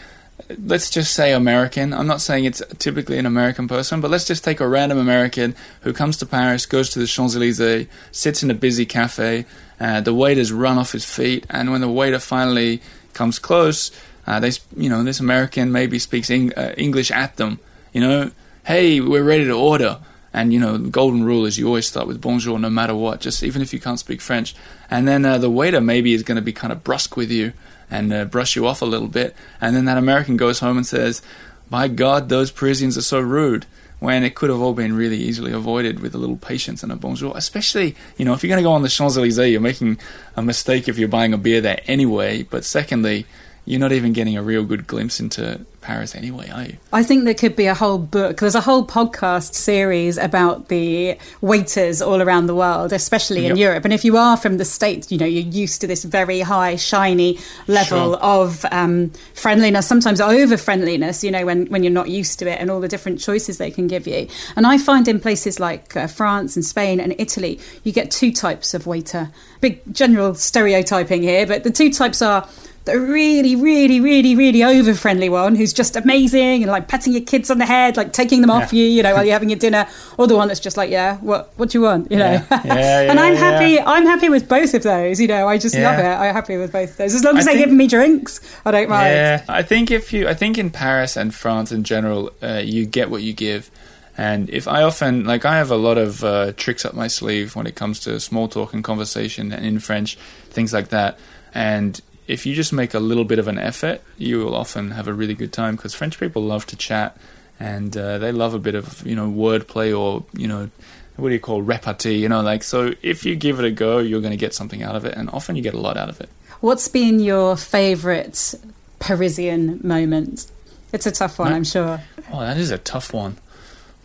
let's 0.58 0.90
just 0.90 1.14
say 1.14 1.32
American. 1.32 1.92
I'm 1.92 2.06
not 2.06 2.20
saying 2.20 2.44
it's 2.44 2.62
typically 2.78 3.18
an 3.18 3.26
American 3.26 3.68
person, 3.68 4.00
but 4.00 4.10
let's 4.10 4.24
just 4.24 4.44
take 4.44 4.60
a 4.60 4.68
random 4.68 4.98
American 4.98 5.54
who 5.82 5.92
comes 5.92 6.16
to 6.18 6.26
Paris, 6.26 6.66
goes 6.66 6.90
to 6.90 6.98
the 6.98 7.06
Champs 7.06 7.34
Elysees, 7.34 7.88
sits 8.12 8.42
in 8.42 8.50
a 8.50 8.54
busy 8.54 8.86
cafe. 8.86 9.46
Uh, 9.80 10.00
the 10.00 10.14
waiter's 10.14 10.52
run 10.52 10.78
off 10.78 10.92
his 10.92 11.04
feet, 11.04 11.44
and 11.50 11.70
when 11.70 11.80
the 11.80 11.88
waiter 11.88 12.20
finally 12.20 12.80
comes 13.12 13.38
close, 13.38 13.90
uh, 14.26 14.38
they 14.38 14.52
you 14.76 14.88
know 14.88 15.02
this 15.02 15.20
American 15.20 15.72
maybe 15.72 15.98
speaks 15.98 16.30
Eng- 16.30 16.54
uh, 16.54 16.74
English 16.76 17.10
at 17.10 17.36
them. 17.36 17.58
You 17.92 18.00
know, 18.00 18.30
hey, 18.64 19.00
we're 19.00 19.24
ready 19.24 19.44
to 19.44 19.52
order. 19.52 19.98
And 20.32 20.52
you 20.52 20.58
know, 20.58 20.76
the 20.76 20.90
golden 20.90 21.22
rule 21.22 21.46
is 21.46 21.58
you 21.58 21.68
always 21.68 21.86
start 21.86 22.08
with 22.08 22.20
bonjour 22.20 22.58
no 22.58 22.68
matter 22.68 22.94
what, 22.94 23.20
just 23.20 23.44
even 23.44 23.62
if 23.62 23.72
you 23.72 23.78
can't 23.78 24.00
speak 24.00 24.20
French. 24.20 24.56
And 24.90 25.06
then 25.08 25.24
uh, 25.24 25.38
the 25.38 25.50
waiter 25.50 25.80
maybe 25.80 26.12
is 26.12 26.22
going 26.22 26.36
to 26.36 26.42
be 26.42 26.52
kind 26.52 26.72
of 26.72 26.84
brusque 26.84 27.16
with 27.16 27.30
you 27.30 27.52
and 27.90 28.12
uh, 28.12 28.24
brush 28.24 28.56
you 28.56 28.66
off 28.66 28.82
a 28.82 28.86
little 28.86 29.08
bit. 29.08 29.34
And 29.60 29.74
then 29.74 29.84
that 29.86 29.98
American 29.98 30.36
goes 30.36 30.60
home 30.60 30.76
and 30.76 30.86
says, 30.86 31.22
"My 31.70 31.88
God, 31.88 32.28
those 32.28 32.50
Parisians 32.50 32.96
are 32.96 33.02
so 33.02 33.20
rude." 33.20 33.66
When 34.00 34.22
it 34.22 34.34
could 34.34 34.50
have 34.50 34.60
all 34.60 34.74
been 34.74 34.94
really 34.94 35.16
easily 35.16 35.52
avoided 35.52 36.00
with 36.00 36.14
a 36.14 36.18
little 36.18 36.36
patience 36.36 36.82
and 36.82 36.92
a 36.92 36.96
bonjour. 36.96 37.32
Especially, 37.36 37.96
you 38.18 38.26
know, 38.26 38.34
if 38.34 38.42
you're 38.42 38.50
going 38.50 38.62
to 38.62 38.68
go 38.68 38.72
on 38.72 38.82
the 38.82 38.88
Champs 38.90 39.16
Elysees, 39.16 39.52
you're 39.52 39.62
making 39.62 39.98
a 40.36 40.42
mistake 40.42 40.88
if 40.88 40.98
you're 40.98 41.08
buying 41.08 41.32
a 41.32 41.38
beer 41.38 41.62
there 41.62 41.80
anyway. 41.86 42.42
But 42.42 42.66
secondly, 42.66 43.24
you're 43.66 43.80
not 43.80 43.92
even 43.92 44.12
getting 44.12 44.36
a 44.36 44.42
real 44.42 44.64
good 44.64 44.86
glimpse 44.86 45.20
into 45.20 45.64
Paris 45.84 46.14
anyway, 46.14 46.50
are 46.50 46.64
you? 46.64 46.76
I 46.92 47.02
think 47.02 47.24
there 47.24 47.34
could 47.34 47.54
be 47.54 47.66
a 47.66 47.74
whole 47.74 47.98
book. 47.98 48.38
There's 48.38 48.54
a 48.54 48.60
whole 48.60 48.86
podcast 48.86 49.54
series 49.54 50.16
about 50.16 50.68
the 50.68 51.18
waiters 51.42 52.00
all 52.00 52.22
around 52.22 52.46
the 52.46 52.54
world, 52.54 52.92
especially 52.92 53.46
in. 53.46 53.56
Europe. 53.56 53.84
And 53.84 53.92
if 53.92 54.04
you 54.04 54.16
are 54.16 54.36
from 54.36 54.56
the 54.56 54.64
States, 54.64 55.12
you 55.12 55.18
know, 55.18 55.26
you're 55.26 55.44
used 55.44 55.80
to 55.82 55.86
this 55.86 56.02
very 56.02 56.40
high, 56.40 56.76
shiny 56.76 57.38
level 57.68 58.14
sure. 58.14 58.16
of 58.16 58.64
um, 58.72 59.12
friendliness, 59.34 59.86
sometimes 59.86 60.20
over 60.20 60.56
friendliness, 60.56 61.22
you 61.22 61.30
know, 61.30 61.44
when, 61.46 61.66
when 61.66 61.84
you're 61.84 61.92
not 61.92 62.08
used 62.08 62.38
to 62.40 62.50
it 62.50 62.60
and 62.60 62.70
all 62.70 62.80
the 62.80 62.88
different 62.88 63.20
choices 63.20 63.58
they 63.58 63.70
can 63.70 63.86
give 63.86 64.06
you. 64.06 64.26
And 64.56 64.66
I 64.66 64.78
find 64.78 65.06
in 65.06 65.20
places 65.20 65.60
like 65.60 65.94
uh, 65.96 66.06
France 66.06 66.56
and 66.56 66.64
Spain 66.64 66.98
and 66.98 67.14
Italy, 67.18 67.60
you 67.84 67.92
get 67.92 68.10
two 68.10 68.32
types 68.32 68.74
of 68.74 68.86
waiter. 68.86 69.30
Big 69.60 69.80
general 69.92 70.34
stereotyping 70.34 71.22
here, 71.22 71.46
but 71.46 71.62
the 71.62 71.70
two 71.70 71.92
types 71.92 72.20
are 72.22 72.48
the 72.84 73.00
really, 73.00 73.56
really, 73.56 73.98
really, 74.00 74.36
really 74.36 74.62
over 74.62 74.94
friendly 74.94 75.28
one 75.30 75.54
who's 75.54 75.72
just 75.72 75.96
amazing 75.96 76.62
and 76.62 76.70
like 76.70 76.86
patting 76.86 77.14
your 77.14 77.22
kids 77.22 77.50
on 77.50 77.58
the 77.58 77.64
head, 77.64 77.96
like 77.96 78.12
taking 78.12 78.42
them 78.42 78.50
off 78.50 78.72
you, 78.72 78.84
you 78.84 79.02
know, 79.02 79.14
while 79.14 79.24
you're 79.24 79.32
having 79.40 79.48
your 79.48 79.58
dinner, 79.58 79.88
or 80.18 80.26
the 80.26 80.36
one 80.36 80.48
that's 80.48 80.60
just 80.60 80.76
like, 80.76 80.90
yeah, 80.90 81.16
what 81.18 81.52
what 81.56 81.70
do 81.70 81.78
you 81.78 81.82
want, 81.82 82.10
you 82.10 82.18
know? 82.18 82.32
Yeah. 82.32 82.62
Yeah, 82.64 83.00
and 83.10 83.18
I'm 83.18 83.36
happy. 83.36 83.80
I'm 83.80 84.04
happy 84.04 84.28
with 84.28 84.48
both 84.48 84.74
of 84.74 84.82
those. 84.82 85.20
You 85.20 85.28
know, 85.28 85.48
I 85.48 85.56
just 85.56 85.74
love 85.74 85.98
it. 85.98 86.04
I'm 86.04 86.34
happy 86.34 86.56
with 86.56 86.72
both 86.72 86.90
of 86.90 86.96
those 86.98 87.14
as 87.14 87.24
long 87.24 87.38
as 87.38 87.48
I 87.48 87.52
they 87.52 87.58
think, 87.60 87.70
give 87.70 87.76
me 87.76 87.86
drinks. 87.86 88.40
I 88.66 88.70
don't 88.70 88.90
mind. 88.90 89.14
Yeah, 89.14 89.44
I 89.48 89.62
think 89.62 89.90
if 89.90 90.12
you, 90.12 90.28
I 90.28 90.34
think 90.34 90.58
in 90.58 90.70
Paris 90.70 91.16
and 91.16 91.34
France 91.34 91.72
in 91.72 91.84
general, 91.84 92.32
uh, 92.42 92.60
you 92.62 92.84
get 92.84 93.10
what 93.10 93.22
you 93.22 93.32
give. 93.32 93.70
And 94.16 94.48
if 94.50 94.68
I 94.68 94.82
often, 94.82 95.24
like, 95.24 95.44
I 95.44 95.56
have 95.56 95.72
a 95.72 95.76
lot 95.76 95.98
of 95.98 96.22
uh, 96.22 96.52
tricks 96.52 96.84
up 96.84 96.94
my 96.94 97.08
sleeve 97.08 97.56
when 97.56 97.66
it 97.66 97.74
comes 97.74 97.98
to 98.00 98.20
small 98.20 98.46
talk 98.46 98.72
and 98.72 98.84
conversation 98.84 99.52
and 99.52 99.66
in 99.66 99.80
French, 99.80 100.16
things 100.50 100.72
like 100.72 100.90
that. 100.90 101.18
And 101.52 102.00
if 102.26 102.46
you 102.46 102.54
just 102.54 102.72
make 102.72 102.94
a 102.94 103.00
little 103.00 103.24
bit 103.24 103.38
of 103.38 103.48
an 103.48 103.58
effort, 103.58 104.00
you 104.16 104.38
will 104.38 104.54
often 104.54 104.92
have 104.92 105.08
a 105.08 105.12
really 105.12 105.34
good 105.34 105.52
time 105.52 105.76
because 105.76 105.94
French 105.94 106.18
people 106.18 106.42
love 106.42 106.66
to 106.66 106.76
chat 106.76 107.16
and 107.60 107.96
uh, 107.96 108.18
they 108.18 108.32
love 108.32 108.54
a 108.54 108.58
bit 108.58 108.74
of 108.74 109.06
you 109.06 109.14
know 109.14 109.30
wordplay 109.30 109.96
or 109.96 110.24
you 110.32 110.48
know 110.48 110.68
what 111.16 111.28
do 111.28 111.34
you 111.34 111.40
call 111.40 111.62
repartee 111.62 112.16
you 112.16 112.28
know 112.28 112.40
like 112.40 112.62
so 112.64 112.92
if 113.02 113.24
you 113.24 113.36
give 113.36 113.60
it 113.60 113.64
a 113.64 113.70
go 113.70 113.98
you're 113.98 114.20
going 114.20 114.32
to 114.32 114.36
get 114.36 114.52
something 114.52 114.82
out 114.82 114.96
of 114.96 115.04
it 115.04 115.14
and 115.16 115.30
often 115.30 115.54
you 115.54 115.62
get 115.62 115.74
a 115.74 115.80
lot 115.80 115.96
out 115.96 116.08
of 116.08 116.20
it. 116.20 116.28
What's 116.60 116.88
been 116.88 117.20
your 117.20 117.56
favorite 117.56 118.54
parisian 118.98 119.80
moment? 119.86 120.50
It's 120.92 121.06
a 121.06 121.12
tough 121.12 121.38
one 121.38 121.50
My, 121.50 121.56
i'm 121.56 121.64
sure. 121.64 122.00
Oh 122.32 122.40
that 122.40 122.56
is 122.56 122.70
a 122.70 122.78
tough 122.78 123.12
one. 123.12 123.36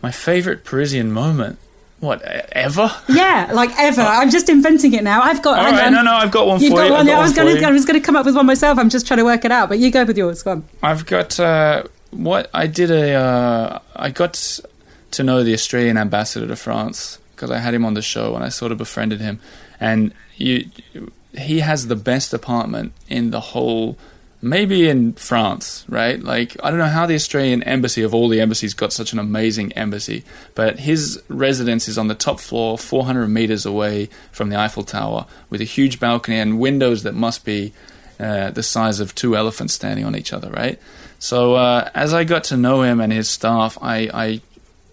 My 0.02 0.10
favorite 0.10 0.64
parisian 0.64 1.10
moment 1.10 1.58
What 2.00 2.22
ever? 2.22 2.90
Yeah, 3.08 3.50
like 3.52 3.70
ever. 3.78 4.00
I'm 4.00 4.30
just 4.30 4.48
inventing 4.48 4.94
it 4.94 5.04
now. 5.04 5.20
I've 5.20 5.42
got. 5.42 5.58
All 5.58 5.70
right, 5.70 5.90
no, 5.92 6.02
no, 6.02 6.12
I've 6.14 6.30
got 6.30 6.46
one 6.46 6.58
for 6.58 6.68
got 6.70 6.86
you. 6.86 6.92
one. 6.92 7.06
Yeah, 7.06 7.18
I 7.18 7.22
was 7.22 7.34
going 7.34 7.54
to. 7.54 7.66
I 7.66 7.70
was 7.70 7.84
going 7.84 8.00
to 8.00 8.04
come 8.04 8.16
up 8.16 8.24
with 8.24 8.34
one 8.34 8.46
myself. 8.46 8.78
I'm 8.78 8.88
just 8.88 9.06
trying 9.06 9.18
to 9.18 9.24
work 9.24 9.44
it 9.44 9.52
out. 9.52 9.68
But 9.68 9.78
you 9.78 9.90
go 9.90 10.04
with 10.04 10.16
yours. 10.16 10.42
Go 10.42 10.52
on. 10.52 10.64
I've 10.82 11.04
got 11.04 11.38
uh, 11.38 11.84
what 12.10 12.48
I 12.54 12.66
did 12.66 12.90
a 12.90 13.12
uh, 13.14 13.78
I 13.94 14.10
got 14.10 14.60
to 15.10 15.22
know 15.22 15.42
the 15.44 15.52
Australian 15.52 15.98
ambassador 15.98 16.46
to 16.46 16.56
France 16.56 17.18
because 17.34 17.50
I 17.50 17.58
had 17.58 17.74
him 17.74 17.84
on 17.84 17.94
the 17.94 18.02
show 18.02 18.34
and 18.34 18.44
I 18.44 18.48
sort 18.48 18.72
of 18.72 18.78
befriended 18.78 19.20
him, 19.20 19.40
and 19.78 20.14
you, 20.36 20.70
he 21.36 21.60
has 21.60 21.88
the 21.88 21.96
best 21.96 22.32
apartment 22.32 22.92
in 23.08 23.30
the 23.30 23.40
whole. 23.40 23.98
Maybe 24.42 24.88
in 24.88 25.12
France, 25.14 25.84
right? 25.86 26.22
Like, 26.22 26.56
I 26.62 26.70
don't 26.70 26.78
know 26.78 26.86
how 26.86 27.04
the 27.04 27.14
Australian 27.14 27.62
embassy 27.64 28.02
of 28.02 28.14
all 28.14 28.28
the 28.28 28.40
embassies 28.40 28.72
got 28.72 28.90
such 28.90 29.12
an 29.12 29.18
amazing 29.18 29.72
embassy, 29.74 30.24
but 30.54 30.78
his 30.80 31.22
residence 31.28 31.88
is 31.88 31.98
on 31.98 32.08
the 32.08 32.14
top 32.14 32.40
floor, 32.40 32.78
400 32.78 33.28
meters 33.28 33.66
away 33.66 34.08
from 34.32 34.48
the 34.48 34.58
Eiffel 34.58 34.82
Tower, 34.82 35.26
with 35.50 35.60
a 35.60 35.64
huge 35.64 36.00
balcony 36.00 36.38
and 36.38 36.58
windows 36.58 37.02
that 37.02 37.14
must 37.14 37.44
be 37.44 37.74
uh, 38.18 38.50
the 38.50 38.62
size 38.62 38.98
of 38.98 39.14
two 39.14 39.36
elephants 39.36 39.74
standing 39.74 40.04
on 40.04 40.16
each 40.16 40.32
other, 40.32 40.50
right? 40.50 40.78
So 41.18 41.54
uh, 41.54 41.90
as 41.94 42.14
I 42.14 42.24
got 42.24 42.44
to 42.44 42.56
know 42.56 42.82
him 42.82 43.00
and 43.00 43.12
his 43.12 43.28
staff, 43.28 43.76
I, 43.82 44.10
I 44.12 44.40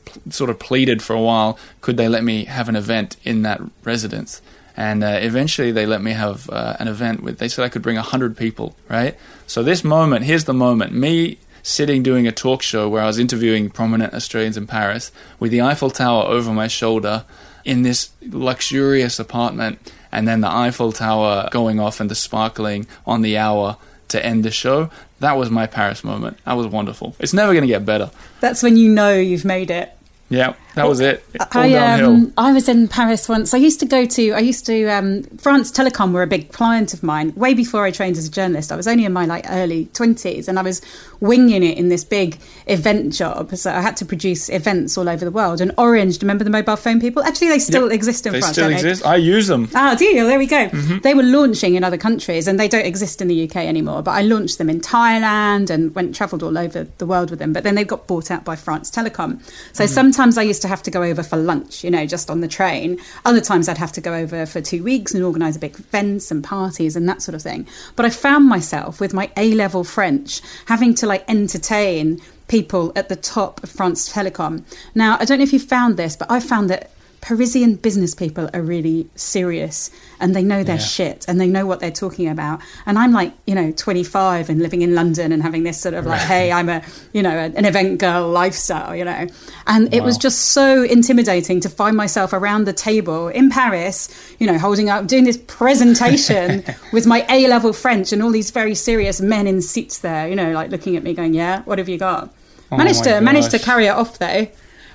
pl- 0.05 0.21
sort 0.29 0.49
of 0.49 0.59
pleaded 0.59 1.01
for 1.01 1.13
a 1.13 1.21
while, 1.21 1.57
could 1.79 1.95
they 1.95 2.09
let 2.09 2.23
me 2.23 2.45
have 2.45 2.67
an 2.67 2.75
event 2.75 3.15
in 3.23 3.43
that 3.43 3.61
residence? 3.83 4.41
And 4.77 5.03
uh, 5.03 5.17
eventually 5.21 5.71
they 5.71 5.87
let 5.87 6.01
me 6.01 6.11
have 6.11 6.49
uh, 6.49 6.77
an 6.79 6.87
event 6.87 7.23
with, 7.23 7.39
they 7.39 7.49
said 7.49 7.65
I 7.65 7.69
could 7.69 7.81
bring 7.81 7.95
100 7.95 8.37
people, 8.37 8.75
right? 8.87 9.17
So 9.47 9.63
this 9.63 9.83
moment, 9.83 10.23
here's 10.23 10.45
the 10.45 10.53
moment. 10.53 10.93
Me 10.93 11.39
sitting 11.63 12.03
doing 12.03 12.27
a 12.27 12.31
talk 12.31 12.61
show 12.61 12.87
where 12.87 13.01
I 13.01 13.07
was 13.07 13.17
interviewing 13.17 13.69
prominent 13.69 14.13
Australians 14.13 14.55
in 14.55 14.67
Paris 14.67 15.11
with 15.39 15.51
the 15.51 15.61
Eiffel 15.61 15.89
Tower 15.89 16.25
over 16.25 16.53
my 16.53 16.67
shoulder 16.67 17.25
in 17.65 17.81
this 17.81 18.11
luxurious 18.21 19.19
apartment 19.19 19.91
and 20.11 20.27
then 20.27 20.41
the 20.41 20.49
Eiffel 20.49 20.91
Tower 20.91 21.49
going 21.51 21.79
off 21.79 21.99
and 21.99 22.09
the 22.09 22.15
sparkling 22.15 22.87
on 23.05 23.23
the 23.23 23.37
hour 23.37 23.77
to 24.09 24.25
end 24.25 24.45
the 24.45 24.51
show. 24.51 24.89
That 25.19 25.37
was 25.37 25.49
my 25.49 25.67
Paris 25.67 26.03
moment. 26.03 26.37
That 26.45 26.53
was 26.53 26.67
wonderful. 26.67 27.15
It's 27.19 27.33
never 27.33 27.51
going 27.51 27.63
to 27.63 27.67
get 27.67 27.85
better. 27.85 28.11
That's 28.39 28.63
when 28.63 28.77
you 28.77 28.89
know 28.89 29.13
you've 29.13 29.43
made 29.45 29.71
it. 29.71 29.91
Yeah, 30.29 30.55
that 30.77 30.87
was 30.87 30.99
it. 30.99 31.23
I, 31.51 31.73
um, 31.75 32.33
I 32.37 32.53
was 32.53 32.67
in 32.69 32.87
Paris 32.87 33.27
once. 33.27 33.53
I 33.53 33.57
used 33.57 33.79
to 33.81 33.85
go 33.85 34.05
to, 34.05 34.31
I 34.31 34.39
used 34.39 34.65
to, 34.67 34.85
um, 34.87 35.23
France 35.37 35.71
Telecom 35.71 36.11
were 36.13 36.23
a 36.23 36.27
big 36.27 36.51
client 36.51 36.93
of 36.93 37.03
mine 37.03 37.33
way 37.35 37.53
before 37.53 37.83
I 37.83 37.91
trained 37.91 38.17
as 38.17 38.25
a 38.27 38.31
journalist. 38.31 38.71
I 38.71 38.75
was 38.75 38.87
only 38.87 39.05
in 39.05 39.13
my 39.13 39.25
like 39.25 39.45
early 39.49 39.87
20s 39.93 40.47
and 40.47 40.57
I 40.57 40.61
was 40.61 40.81
winging 41.19 41.63
it 41.63 41.77
in 41.77 41.89
this 41.89 42.03
big 42.03 42.37
event 42.67 43.13
job. 43.13 43.53
So 43.55 43.71
I 43.71 43.81
had 43.81 43.97
to 43.97 44.05
produce 44.05 44.49
events 44.49 44.97
all 44.97 45.09
over 45.09 45.25
the 45.25 45.31
world. 45.31 45.61
And 45.61 45.73
Orange, 45.77 46.21
remember 46.21 46.43
the 46.43 46.49
mobile 46.49 46.75
phone 46.75 46.99
people? 47.01 47.23
Actually, 47.23 47.49
they 47.49 47.59
still 47.59 47.83
Yep. 47.83 47.91
exist 47.91 48.25
in 48.25 48.33
they 48.33 48.39
France. 48.39 48.53
still 48.53 48.67
they? 48.69 48.73
exist. 48.75 49.05
I 49.05 49.15
use 49.17 49.47
them. 49.47 49.69
Ah, 49.75 49.95
do 49.97 50.05
you? 50.05 50.25
There 50.25 50.39
we 50.39 50.47
go. 50.47 50.67
Mm-hmm. 50.69 50.97
They 50.99 51.13
were 51.13 51.23
launching 51.23 51.75
in 51.75 51.83
other 51.83 51.97
countries 51.97 52.47
and 52.47 52.59
they 52.59 52.67
don't 52.67 52.85
exist 52.85 53.21
in 53.21 53.27
the 53.27 53.43
UK 53.49 53.57
anymore. 53.57 54.01
But 54.03 54.11
I 54.11 54.21
launched 54.21 54.57
them 54.57 54.69
in 54.69 54.79
Thailand 54.81 55.69
and 55.69 55.93
went 55.95 56.15
travelled 56.15 56.43
all 56.43 56.57
over 56.57 56.87
the 56.97 57.05
world 57.05 57.29
with 57.29 57.39
them. 57.39 57.53
But 57.53 57.63
then 57.63 57.75
they 57.75 57.83
got 57.83 58.07
bought 58.07 58.29
out 58.31 58.43
by 58.45 58.55
France 58.55 58.91
Telecom. 58.91 59.41
So 59.73 59.83
Mm-hmm. 59.87 59.93
sometimes 59.93 60.37
I 60.37 60.41
used 60.43 60.61
to 60.63 60.66
have 60.67 60.83
to 60.83 60.91
go 60.91 61.03
over 61.03 61.23
for 61.23 61.37
lunch, 61.37 61.83
you 61.83 61.89
know, 61.89 62.05
just 62.05 62.29
on 62.29 62.41
the 62.41 62.47
train. 62.47 62.99
Other 63.25 63.41
times 63.41 63.67
I'd 63.67 63.77
have 63.77 63.91
to 63.93 64.01
go 64.01 64.13
over 64.13 64.45
for 64.45 64.61
two 64.61 64.83
weeks 64.83 65.13
and 65.13 65.23
organise 65.23 65.55
a 65.55 65.59
big 65.59 65.79
events 65.79 66.31
and 66.31 66.43
parties 66.43 66.95
and 66.95 67.07
that 67.09 67.21
sort 67.21 67.35
of 67.35 67.41
thing. 67.41 67.67
But 67.95 68.05
I 68.05 68.09
found 68.09 68.47
myself 68.47 68.99
with 68.99 69.13
my 69.13 69.31
A 69.37 69.53
level 69.53 69.83
French 69.83 70.41
having 70.65 70.93
to 70.95 71.07
like 71.07 71.23
entertain 71.27 72.21
people 72.47 72.93
at 72.95 73.09
the 73.09 73.15
top 73.15 73.63
of 73.63 73.69
France 73.69 74.11
Telecom. 74.11 74.63
Now, 74.95 75.17
I 75.19 75.25
don't 75.25 75.39
know 75.39 75.43
if 75.43 75.53
you 75.53 75.59
found 75.59 75.97
this, 75.97 76.15
but 76.15 76.31
I 76.31 76.39
found 76.39 76.69
that 76.69 76.91
Parisian 77.27 77.75
business 77.75 78.15
people 78.15 78.49
are 78.53 78.61
really 78.61 79.09
serious 79.15 79.91
and 80.17 80.33
they 80.33 80.43
know 80.43 80.63
their 80.63 80.77
Yeah. 80.77 80.81
shit 80.81 81.25
and 81.27 81.41
they 81.41 81.47
know 81.47 81.65
what 81.65 81.81
they're 81.81 81.91
talking 81.91 82.29
about. 82.29 82.61
And 82.85 82.97
I'm 82.97 83.11
like, 83.11 83.33
you 83.45 83.53
know, 83.53 83.73
25 83.75 84.49
and 84.49 84.61
living 84.61 84.81
in 84.81 84.95
London 84.95 85.33
and 85.33 85.43
having 85.43 85.63
this 85.63 85.77
sort 85.77 85.93
of 85.93 86.05
like, 86.05 86.21
hey, 86.21 86.53
I'm 86.53 86.69
a, 86.69 86.81
you 87.11 87.21
know, 87.21 87.37
an 87.37 87.65
event 87.65 87.99
girl 87.99 88.29
lifestyle, 88.29 88.95
you 88.95 89.03
know. 89.03 89.27
And 89.67 89.93
it 89.93 90.03
was 90.03 90.17
just 90.17 90.39
so 90.53 90.83
intimidating 90.83 91.59
to 91.59 91.67
find 91.69 91.97
myself 91.97 92.31
around 92.31 92.63
the 92.63 92.71
table 92.71 93.27
in 93.27 93.49
Paris, 93.49 94.07
you 94.39 94.47
know, 94.47 94.57
holding 94.57 94.89
up, 94.89 95.05
doing 95.05 95.25
this 95.25 95.37
presentation 95.47 96.63
with 96.93 97.05
my 97.05 97.25
A 97.29 97.47
level 97.47 97.73
French 97.73 98.13
and 98.13 98.23
all 98.23 98.31
these 98.31 98.51
very 98.51 98.73
serious 98.73 99.19
men 99.19 99.47
in 99.47 99.61
seats 99.61 99.97
there, 99.99 100.29
you 100.29 100.35
know, 100.35 100.53
like 100.53 100.71
looking 100.71 100.95
at 100.95 101.03
me 101.03 101.13
going, 101.13 101.33
yeah, 101.33 101.61
what 101.63 101.77
have 101.77 101.89
you 101.89 101.97
got? 101.97 102.33
Oh 102.71 102.77
managed 102.77 103.03
to 103.03 103.19
managed 103.21 103.51
to 103.51 103.59
carry 103.59 103.87
it 103.87 103.91
off 103.91 104.17
though. 104.17 104.47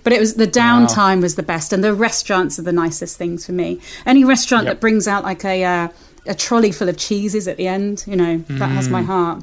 But 0.05 0.13
it 0.13 0.21
was 0.21 0.35
the 0.35 0.47
downtime 0.49 1.21
was 1.23 1.37
the 1.37 1.43
best, 1.43 1.73
and 1.73 1.83
the 1.85 1.95
restaurants 1.95 2.59
are 2.59 2.63
the 2.63 2.73
nicest 2.73 3.17
things 3.17 3.47
for 3.47 3.53
me. 3.53 3.81
Any 4.05 4.25
restaurant 4.25 4.65
Yep. 4.65 4.75
that 4.75 4.81
brings 4.81 5.07
out 5.07 5.23
like 5.25 5.45
a 5.45 5.65
uh, 5.65 5.89
a 6.27 6.35
trolley 6.35 6.73
full 6.73 6.89
of 6.89 6.97
cheeses 6.97 7.47
at 7.49 7.57
the 7.57 7.67
end, 7.67 8.05
you 8.07 8.17
know, 8.17 8.39
that 8.49 8.69
has 8.69 8.89
my 8.89 9.03
heart. 9.03 9.43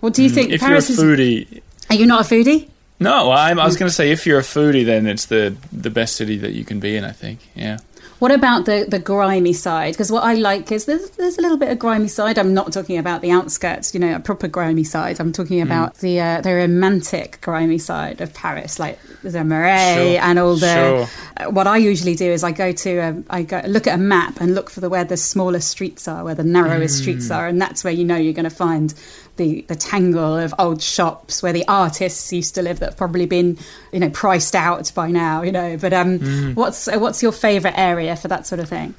What 0.00 0.14
do 0.14 0.22
you 0.22 0.28
think? 0.30 0.50
Mm. 0.50 0.54
If 0.54 0.60
Paris 0.60 0.88
you're 0.90 1.14
a 1.14 1.18
is. 1.18 1.18
foodie, 1.46 1.60
Are 1.90 1.96
you 1.96 2.06
not 2.06 2.20
a 2.30 2.34
foodie? 2.34 2.68
no, 3.00 3.30
I'm, 3.30 3.58
I 3.60 3.64
was 3.64 3.76
going 3.76 3.88
to 3.88 3.94
say 3.94 4.10
if 4.10 4.26
you're 4.26 4.38
a 4.40 4.42
foodie, 4.42 4.84
then 4.84 5.06
it's 5.06 5.26
the 5.26 5.56
the 5.72 5.90
best 5.90 6.16
city 6.16 6.36
that 6.38 6.52
you 6.52 6.64
can 6.64 6.80
be 6.80 6.96
in. 6.96 7.04
I 7.04 7.12
think. 7.12 7.38
Yeah. 7.54 7.78
What 8.18 8.32
about 8.32 8.64
the, 8.64 8.84
the 8.88 8.98
grimy 8.98 9.52
side? 9.52 9.92
Because 9.92 10.10
what 10.10 10.24
I 10.24 10.34
like 10.34 10.72
is 10.72 10.86
there's, 10.86 11.08
there's 11.10 11.38
a 11.38 11.40
little 11.40 11.56
bit 11.56 11.70
of 11.70 11.78
grimy 11.78 12.08
side. 12.08 12.36
I'm 12.36 12.52
not 12.52 12.72
talking 12.72 12.98
about 12.98 13.22
the 13.22 13.30
outskirts, 13.30 13.94
you 13.94 14.00
know, 14.00 14.16
a 14.16 14.18
proper 14.18 14.48
grimy 14.48 14.82
side. 14.82 15.20
I'm 15.20 15.32
talking 15.32 15.60
about 15.60 15.98
the 15.98 16.20
uh, 16.20 16.40
the 16.40 16.52
romantic 16.54 17.40
grimy 17.40 17.78
side 17.78 18.20
of 18.20 18.34
Paris, 18.34 18.80
like 18.80 18.98
the 19.22 19.44
Marais 19.44 20.14
Sure, 20.14 20.20
and 20.22 20.38
all 20.38 20.56
the. 20.56 20.74
sure. 20.74 21.46
Uh, 21.46 21.50
What 21.50 21.68
I 21.68 21.76
usually 21.76 22.16
do 22.16 22.30
is 22.30 22.42
I 22.42 22.50
go 22.50 22.72
to 22.72 22.98
um, 22.98 23.24
I 23.30 23.42
go 23.42 23.62
look 23.66 23.86
at 23.86 23.94
a 23.94 24.02
map 24.02 24.40
and 24.40 24.54
look 24.54 24.68
for 24.68 24.80
the 24.80 24.88
where 24.88 25.04
the 25.04 25.16
smaller 25.16 25.60
streets 25.60 26.08
are, 26.08 26.24
where 26.24 26.34
the 26.34 26.44
narrowest 26.44 26.98
streets 26.98 27.30
are, 27.30 27.46
and 27.46 27.60
that's 27.60 27.84
where 27.84 27.92
you 27.92 28.04
know 28.04 28.16
you're 28.16 28.32
going 28.32 28.50
to 28.50 28.50
find 28.50 28.94
the 29.38 29.62
the 29.62 29.74
tangle 29.74 30.36
of 30.36 30.54
old 30.58 30.82
shops 30.82 31.42
where 31.42 31.52
the 31.54 31.64
artists 31.66 32.30
used 32.32 32.54
to 32.56 32.62
live 32.62 32.80
that 32.80 32.90
have 32.90 32.96
probably 32.98 33.24
been 33.24 33.56
you 33.92 34.00
know 34.00 34.10
priced 34.10 34.54
out 34.54 34.92
by 34.94 35.10
now, 35.10 35.42
you 35.42 35.52
know. 35.52 35.78
But 35.78 35.94
um, 35.94 36.54
what's 36.54 36.86
uh, 36.86 36.98
what's 36.98 37.22
your 37.22 37.32
favourite 37.32 37.78
area 37.78 38.14
for 38.16 38.28
that 38.28 38.46
sort 38.46 38.60
of 38.60 38.68
thing? 38.68 38.94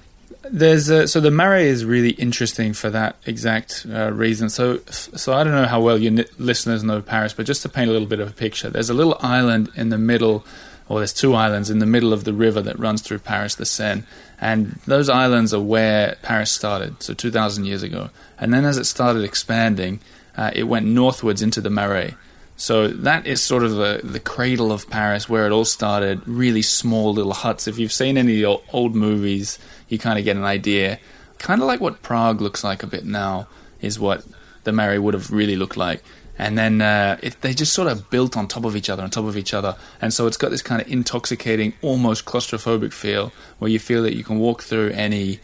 There's 0.51 0.89
uh, 0.89 1.05
so 1.05 1.19
the 1.19 1.31
Marais 1.31 1.67
is 1.67 1.86
really 1.86 2.12
interesting 2.12 2.74
for 2.74 2.89
that 2.89 3.17
exact 3.25 3.86
uh, 3.89 4.12
reason. 4.12 4.50
So 4.50 4.79
so 4.89 5.34
I 5.34 5.43
don't 5.43 5.53
know 5.53 5.67
how 5.67 5.81
well 5.81 5.98
your 5.98 6.25
listeners 6.39 6.84
know 6.84 7.01
Paris, 7.01 7.34
but 7.34 7.46
just 7.46 7.62
to 7.62 7.69
paint 7.69 7.89
a 7.89 7.93
little 7.93 8.08
bit 8.08 8.19
of 8.19 8.29
a 8.29 8.34
picture, 8.34 8.69
there's 8.69 8.89
a 8.89 8.93
little 8.96 9.17
island 9.22 9.69
in 9.75 9.89
the 9.89 9.98
middle, 9.98 10.46
or 10.89 11.00
there's 11.00 11.13
two 11.13 11.36
islands 11.36 11.69
in 11.69 11.79
the 11.79 11.86
middle 11.86 12.12
of 12.12 12.24
the 12.25 12.34
river 12.34 12.62
that 12.63 12.77
runs 12.79 13.01
through 13.01 13.19
Paris, 13.19 13.55
the 13.55 13.65
Seine, 13.65 14.03
and 14.41 14.72
those 14.88 15.08
islands 15.08 15.53
are 15.53 15.62
where 15.62 16.17
Paris 16.24 16.51
started, 16.51 17.01
so 17.01 17.13
2,000 17.13 17.65
years 17.65 17.84
ago. 17.84 18.10
And 18.39 18.53
then 18.53 18.65
as 18.65 18.77
it 18.77 18.86
started 18.86 19.24
expanding, 19.24 20.00
uh, 20.36 20.51
it 20.53 20.63
went 20.63 20.88
northwards 20.88 21.41
into 21.41 21.62
the 21.62 21.69
Marais. 21.69 22.15
So 22.58 22.89
that 22.89 23.25
is 23.25 23.41
sort 23.41 23.63
of 23.63 23.72
the, 23.72 24.01
the 24.03 24.19
cradle 24.19 24.72
of 24.72 24.89
Paris 24.89 25.29
where 25.29 25.46
it 25.46 25.51
all 25.51 25.63
started. 25.63 26.27
Really 26.27 26.62
small 26.62 27.13
little 27.13 27.34
huts. 27.34 27.67
If 27.67 27.77
you've 27.77 27.93
seen 27.93 28.17
any 28.17 28.43
old, 28.43 28.63
old 28.74 28.96
movies, 28.96 29.60
you 29.88 29.98
kind 29.98 30.19
of 30.19 30.25
get 30.25 30.36
an 30.36 30.43
idea. 30.43 31.00
Kind 31.38 31.62
of 31.62 31.67
like 31.67 31.79
what 31.79 32.01
Prague 32.01 32.41
looks 32.41 32.63
like 32.63 32.84
a 32.84 32.88
bit 32.88 33.05
now 33.05 33.48
is 33.79 33.98
what 33.98 34.25
the 34.65 34.74
Marais 34.74 34.98
would 34.98 35.13
have 35.13 35.31
really 35.31 35.55
looked 35.55 35.77
like. 35.77 36.03
And 36.39 36.58
then 36.58 36.81
uh, 36.81 37.19
it, 37.22 37.41
they 37.41 37.53
just 37.53 37.74
sort 37.74 37.89
of 37.89 38.10
built 38.10 38.38
on 38.38 38.48
top 38.48 38.63
of 38.63 38.75
each 38.75 38.89
other, 38.89 39.03
on 39.03 39.10
top 39.10 39.25
of 39.25 39.36
each 39.36 39.53
other. 39.53 39.75
And 40.01 40.13
so 40.13 40.25
it's 40.25 40.38
got 40.38 40.51
this 40.51 40.62
kind 40.62 40.81
of 40.81 40.88
intoxicating, 40.88 41.74
almost 41.81 42.24
claustrophobic 42.24 42.93
feel 42.93 43.34
where 43.60 43.69
you 43.69 43.77
feel 43.77 44.01
that 44.03 44.15
you 44.15 44.24
can 44.24 44.39
walk 44.39 44.63
through 44.63 44.91
any 44.91 45.41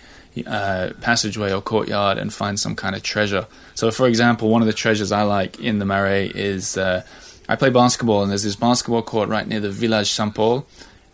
uh, 0.48 0.92
passageway 1.02 1.52
or 1.52 1.62
courtyard 1.62 2.18
and 2.18 2.34
find 2.34 2.58
some 2.58 2.76
kind 2.76 2.96
of 2.96 3.04
treasure. 3.04 3.46
So, 3.76 3.92
for 3.92 4.08
example, 4.08 4.50
one 4.50 4.62
of 4.62 4.68
the 4.68 4.74
treasures 4.74 5.12
I 5.12 5.24
like 5.24 5.60
in 5.60 5.80
the 5.80 5.86
Marais 5.86 6.32
is 6.34 6.78
uh, 6.78 7.04
I 7.50 7.58
play 7.58 7.70
basketball, 7.70 8.22
and 8.22 8.32
there's 8.32 8.44
this 8.44 8.56
basketball 8.56 9.02
court 9.02 9.28
right 9.28 9.48
near 9.48 9.60
the 9.60 9.72
Village 9.72 10.12
Saint 10.12 10.34
Paul, 10.34 10.66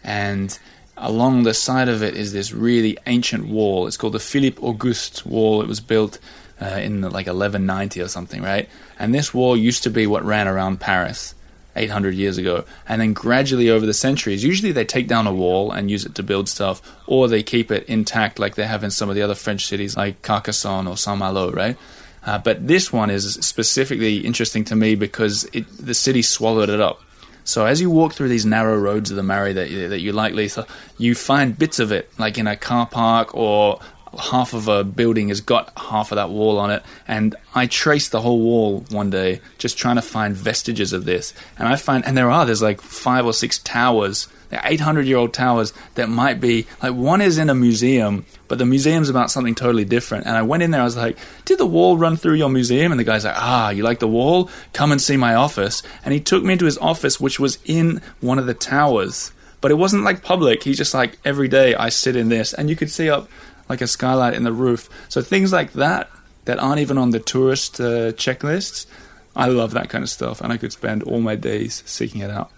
and 0.03 0.57
along 0.95 1.43
the 1.43 1.53
side 1.55 1.89
of 1.89 2.03
it 2.03 2.15
is 2.15 2.33
this 2.33 2.53
really 2.53 2.97
ancient 3.07 3.47
wall. 3.47 3.87
It's 3.87 3.97
called 3.97 4.13
the 4.13 4.19
Philippe 4.19 4.61
Auguste 4.61 5.25
Wall. 5.25 5.61
It 5.61 5.67
was 5.67 5.79
built 5.79 6.19
uh, 6.61 6.79
in 6.79 7.01
like 7.01 7.27
1190 7.27 8.01
or 8.01 8.07
something, 8.07 8.41
right? 8.41 8.69
And 8.99 9.13
this 9.13 9.33
wall 9.33 9.57
used 9.57 9.83
to 9.83 9.89
be 9.89 10.07
what 10.07 10.23
ran 10.23 10.47
around 10.47 10.79
Paris. 10.79 11.35
800 11.75 12.13
years 12.15 12.37
ago. 12.37 12.65
And 12.87 13.01
then 13.01 13.13
gradually 13.13 13.69
over 13.69 13.85
the 13.85 13.93
centuries, 13.93 14.43
usually 14.43 14.71
they 14.73 14.83
take 14.83 15.07
down 15.07 15.25
a 15.25 15.33
wall 15.33 15.71
and 15.71 15.89
use 15.89 16.05
it 16.05 16.15
to 16.15 16.23
build 16.23 16.49
stuff, 16.49 16.81
or 17.07 17.27
they 17.27 17.43
keep 17.43 17.71
it 17.71 17.87
intact 17.87 18.39
like 18.39 18.55
they 18.55 18.65
have 18.67 18.83
in 18.83 18.91
some 18.91 19.07
of 19.07 19.15
the 19.15 19.21
other 19.21 19.35
French 19.35 19.65
cities 19.65 19.95
like 19.95 20.21
Carcassonne 20.21 20.85
or 20.85 20.97
Saint 20.97 21.19
Malo, 21.19 21.51
right? 21.51 21.77
Uh, 22.25 22.37
but 22.37 22.67
this 22.67 22.91
one 22.93 23.09
is 23.09 23.35
specifically 23.35 24.17
interesting 24.17 24.63
to 24.65 24.75
me 24.75 24.95
because 24.95 25.45
it, 25.53 25.65
the 25.77 25.93
city 25.93 26.21
swallowed 26.21 26.69
it 26.69 26.79
up. 26.79 27.01
So 27.43 27.65
as 27.65 27.81
you 27.81 27.89
walk 27.89 28.13
through 28.13 28.29
these 28.29 28.45
narrow 28.45 28.77
roads 28.77 29.09
of 29.09 29.17
the 29.17 29.23
Marais 29.23 29.53
that 29.53 29.89
that 29.89 29.99
you 29.99 30.11
like, 30.11 30.33
Lisa, 30.33 30.67
you 30.99 31.15
find 31.15 31.57
bits 31.57 31.79
of 31.79 31.91
it, 31.91 32.11
like 32.19 32.37
in 32.37 32.45
a 32.45 32.55
car 32.55 32.85
park 32.85 33.33
or 33.33 33.79
half 34.17 34.53
of 34.53 34.67
a 34.67 34.83
building 34.83 35.29
has 35.29 35.41
got 35.41 35.71
half 35.77 36.11
of 36.11 36.17
that 36.17 36.29
wall 36.29 36.57
on 36.57 36.71
it. 36.71 36.83
And 37.07 37.35
I 37.55 37.67
traced 37.67 38.11
the 38.11 38.21
whole 38.21 38.39
wall 38.39 38.85
one 38.89 39.09
day, 39.09 39.41
just 39.57 39.77
trying 39.77 39.95
to 39.95 40.01
find 40.01 40.35
vestiges 40.35 40.93
of 40.93 41.05
this. 41.05 41.33
And 41.57 41.67
I 41.67 41.75
find, 41.75 42.05
and 42.05 42.17
there 42.17 42.29
are, 42.29 42.45
there's 42.45 42.61
like 42.61 42.81
five 42.81 43.25
or 43.25 43.33
six 43.33 43.59
towers 43.59 44.27
They're 44.49 44.61
800 44.63 45.05
year 45.05 45.17
old 45.17 45.33
towers 45.33 45.73
that 45.95 46.09
might 46.09 46.41
be 46.41 46.67
like 46.83 46.93
one 46.93 47.21
is 47.21 47.37
in 47.37 47.49
a 47.49 47.55
museum, 47.55 48.25
but 48.49 48.57
the 48.57 48.65
museum's 48.65 49.09
about 49.09 49.31
something 49.31 49.55
totally 49.55 49.85
different. 49.85 50.25
And 50.25 50.35
I 50.35 50.41
went 50.41 50.61
in 50.61 50.71
there, 50.71 50.81
I 50.81 50.85
was 50.85 50.97
like, 50.97 51.17
Did 51.45 51.57
the 51.57 51.65
wall 51.65 51.97
run 51.97 52.17
through 52.17 52.35
your 52.35 52.49
museum? 52.49 52.91
And 52.91 52.99
the 52.99 53.05
guy's 53.05 53.23
like, 53.23 53.37
Ah, 53.37 53.69
you 53.69 53.83
like 53.83 53.99
the 53.99 54.07
wall? 54.09 54.49
Come 54.73 54.91
and 54.91 55.01
see 55.01 55.15
my 55.15 55.35
office. 55.35 55.83
And 56.03 56.13
he 56.13 56.19
took 56.19 56.43
me 56.43 56.53
into 56.53 56.65
his 56.65 56.77
office, 56.79 57.19
which 57.19 57.39
was 57.39 57.59
in 57.65 58.01
one 58.19 58.39
of 58.39 58.45
the 58.45 58.53
towers. 58.53 59.31
But 59.61 59.71
it 59.71 59.75
wasn't 59.75 60.03
like 60.03 60.23
public. 60.23 60.63
He's 60.63 60.77
just 60.77 60.93
like, 60.93 61.17
Every 61.23 61.47
day 61.47 61.73
I 61.73 61.87
sit 61.87 62.17
in 62.17 62.27
this. 62.27 62.51
And 62.51 62.69
you 62.69 62.75
could 62.75 62.91
see 62.91 63.09
up 63.09 63.29
like 63.71 63.81
a 63.81 63.87
skylight 63.87 64.33
in 64.33 64.43
the 64.43 64.51
roof. 64.51 64.89
So 65.07 65.21
things 65.21 65.51
like 65.53 65.71
that 65.73 66.09
that 66.45 66.59
aren't 66.59 66.79
even 66.79 66.97
on 66.97 67.11
the 67.11 67.19
tourist 67.19 67.79
uh, 67.79 68.11
checklists. 68.13 68.85
I 69.33 69.47
love 69.47 69.71
that 69.71 69.89
kind 69.89 70.03
of 70.03 70.09
stuff, 70.09 70.41
and 70.41 70.51
I 70.51 70.57
could 70.57 70.73
spend 70.73 71.03
all 71.03 71.21
my 71.21 71.35
days 71.35 71.81
seeking 71.85 72.21
it 72.21 72.29
out. 72.29 72.51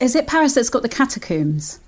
Is 0.00 0.16
it 0.16 0.26
Paris 0.26 0.54
that's 0.54 0.68
got 0.68 0.82
the 0.82 0.88
catacombs? 0.88 1.78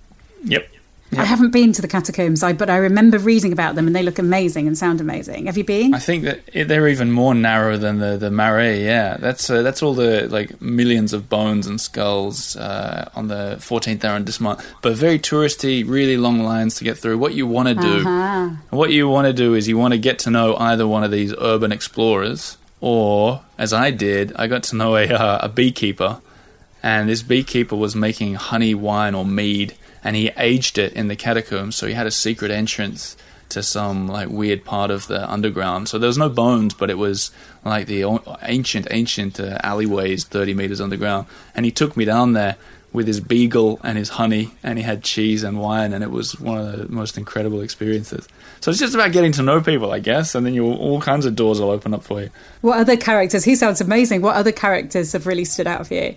Yep. 0.45 0.69
I 1.17 1.25
haven't 1.25 1.51
been 1.53 1.73
to 1.73 1.81
the 1.83 1.89
catacombs, 1.89 2.43
I, 2.43 2.53
but 2.53 2.69
I 2.69 2.77
remember 2.77 3.19
reading 3.19 3.53
about 3.53 3.75
them, 3.77 3.87
and 3.87 3.97
they 3.97 4.03
look 4.03 4.19
amazing 4.19 4.67
and 4.67 4.77
sound 4.77 5.01
amazing. 5.01 5.47
Have 5.47 5.57
you 5.57 5.65
been? 5.65 5.95
I 5.95 5.99
think 5.99 6.25
that 6.25 6.41
they're 6.69 6.89
even 6.89 7.11
more 7.11 7.35
narrow 7.35 7.77
than 7.79 7.99
the 7.99 8.17
the 8.19 8.31
Marais. 8.31 8.85
Yeah, 8.85 9.17
that's 9.17 9.49
uh, 9.49 9.63
that's 9.63 9.83
all 9.83 9.95
the 9.95 10.29
like 10.29 10.61
millions 10.61 11.13
of 11.15 11.29
bones 11.31 11.67
and 11.67 11.81
skulls 11.81 12.57
uh, 12.57 13.09
on 13.15 13.29
the 13.29 13.57
14th 13.59 14.05
arrondissement, 14.05 14.61
but 14.83 14.95
very 14.97 15.19
touristy, 15.19 15.83
really 15.89 16.17
long 16.19 16.41
lines 16.41 16.75
to 16.77 16.85
get 16.85 16.99
through. 16.99 17.17
What 17.19 17.33
you 17.35 17.47
want 17.47 17.69
to 17.69 17.75
do, 17.75 18.01
Uh-huh. 18.01 18.51
what 18.71 18.91
you 18.91 19.09
want 19.09 19.27
to 19.29 19.33
do 19.33 19.55
is 19.55 19.67
you 19.67 19.79
want 19.79 19.93
to 19.95 19.99
get 19.99 20.19
to 20.21 20.31
know 20.31 20.57
either 20.57 20.87
one 20.87 21.05
of 21.05 21.11
these 21.11 21.33
urban 21.41 21.73
explorers, 21.73 22.59
or 22.81 23.41
as 23.57 23.73
I 23.73 23.91
did, 23.93 24.33
I 24.37 24.47
got 24.47 24.63
to 24.65 24.77
know 24.77 24.97
a 24.97 25.07
uh, 25.09 25.39
a 25.43 25.49
beekeeper, 25.49 26.21
and 26.83 27.09
this 27.09 27.23
beekeeper 27.23 27.77
was 27.77 27.95
making 27.97 28.35
honey 28.35 28.75
wine 28.75 29.15
or 29.15 29.25
mead, 29.25 29.75
and 30.05 30.17
he 30.17 30.31
aged 30.37 30.79
it 30.79 30.93
in 30.93 31.09
the 31.09 31.17
catacombs, 31.17 31.77
so 31.77 31.87
he 31.87 31.95
had 31.95 32.07
a 32.07 32.11
secret 32.11 32.51
entrance 32.51 33.17
to 33.49 33.63
some 33.63 34.07
like 34.07 34.29
weird 34.29 34.65
part 34.65 34.91
of 34.91 35.07
the 35.07 35.29
underground. 35.31 35.89
So 35.89 35.99
there 35.99 36.07
was 36.07 36.19
no 36.19 36.29
bones, 36.29 36.75
but 36.75 36.91
it 36.91 36.99
was 36.99 37.31
like 37.65 37.87
the 37.87 38.05
ancient, 38.43 38.89
ancient 38.91 39.41
uh, 39.41 39.59
alleyways, 39.63 40.25
thirty 40.25 40.55
meters 40.55 40.81
underground. 40.81 41.27
And 41.55 41.65
he 41.65 41.73
took 41.73 41.97
me 41.97 42.05
down 42.05 42.35
there 42.35 42.57
with 42.93 43.07
his 43.07 43.21
beagle 43.21 43.81
and 43.83 43.99
his 43.99 44.11
honey, 44.11 44.51
and 44.63 44.79
he 44.79 44.85
had 44.85 45.03
cheese 45.03 45.43
and 45.43 45.59
wine, 45.61 45.93
and 45.93 46.03
it 46.03 46.11
was 46.11 46.39
one 46.41 46.59
of 46.59 46.79
the 46.79 46.89
most 46.89 47.19
incredible 47.19 47.61
experiences. 47.61 48.29
So 48.61 48.71
it's 48.71 48.81
just 48.81 48.95
about 48.95 49.13
getting 49.13 49.33
to 49.33 49.43
know 49.43 49.61
people, 49.61 49.93
I 49.93 49.99
guess, 49.99 50.35
and 50.35 50.45
then 50.45 50.55
you 50.55 50.65
all 50.65 51.01
kinds 51.01 51.27
of 51.27 51.37
doors 51.37 51.61
will 51.61 51.71
open 51.71 51.95
up 51.95 52.03
for 52.03 52.23
you. 52.23 52.31
What 52.61 52.79
other 52.79 52.97
characters? 52.97 53.45
He 53.45 53.57
sounds 53.57 53.81
amazing. 53.81 54.23
What 54.23 54.37
other 54.37 54.53
characters 54.53 55.13
have 55.13 55.27
really 55.27 55.45
stood 55.45 55.67
out 55.67 55.87
for 55.87 55.95
you? 55.95 56.15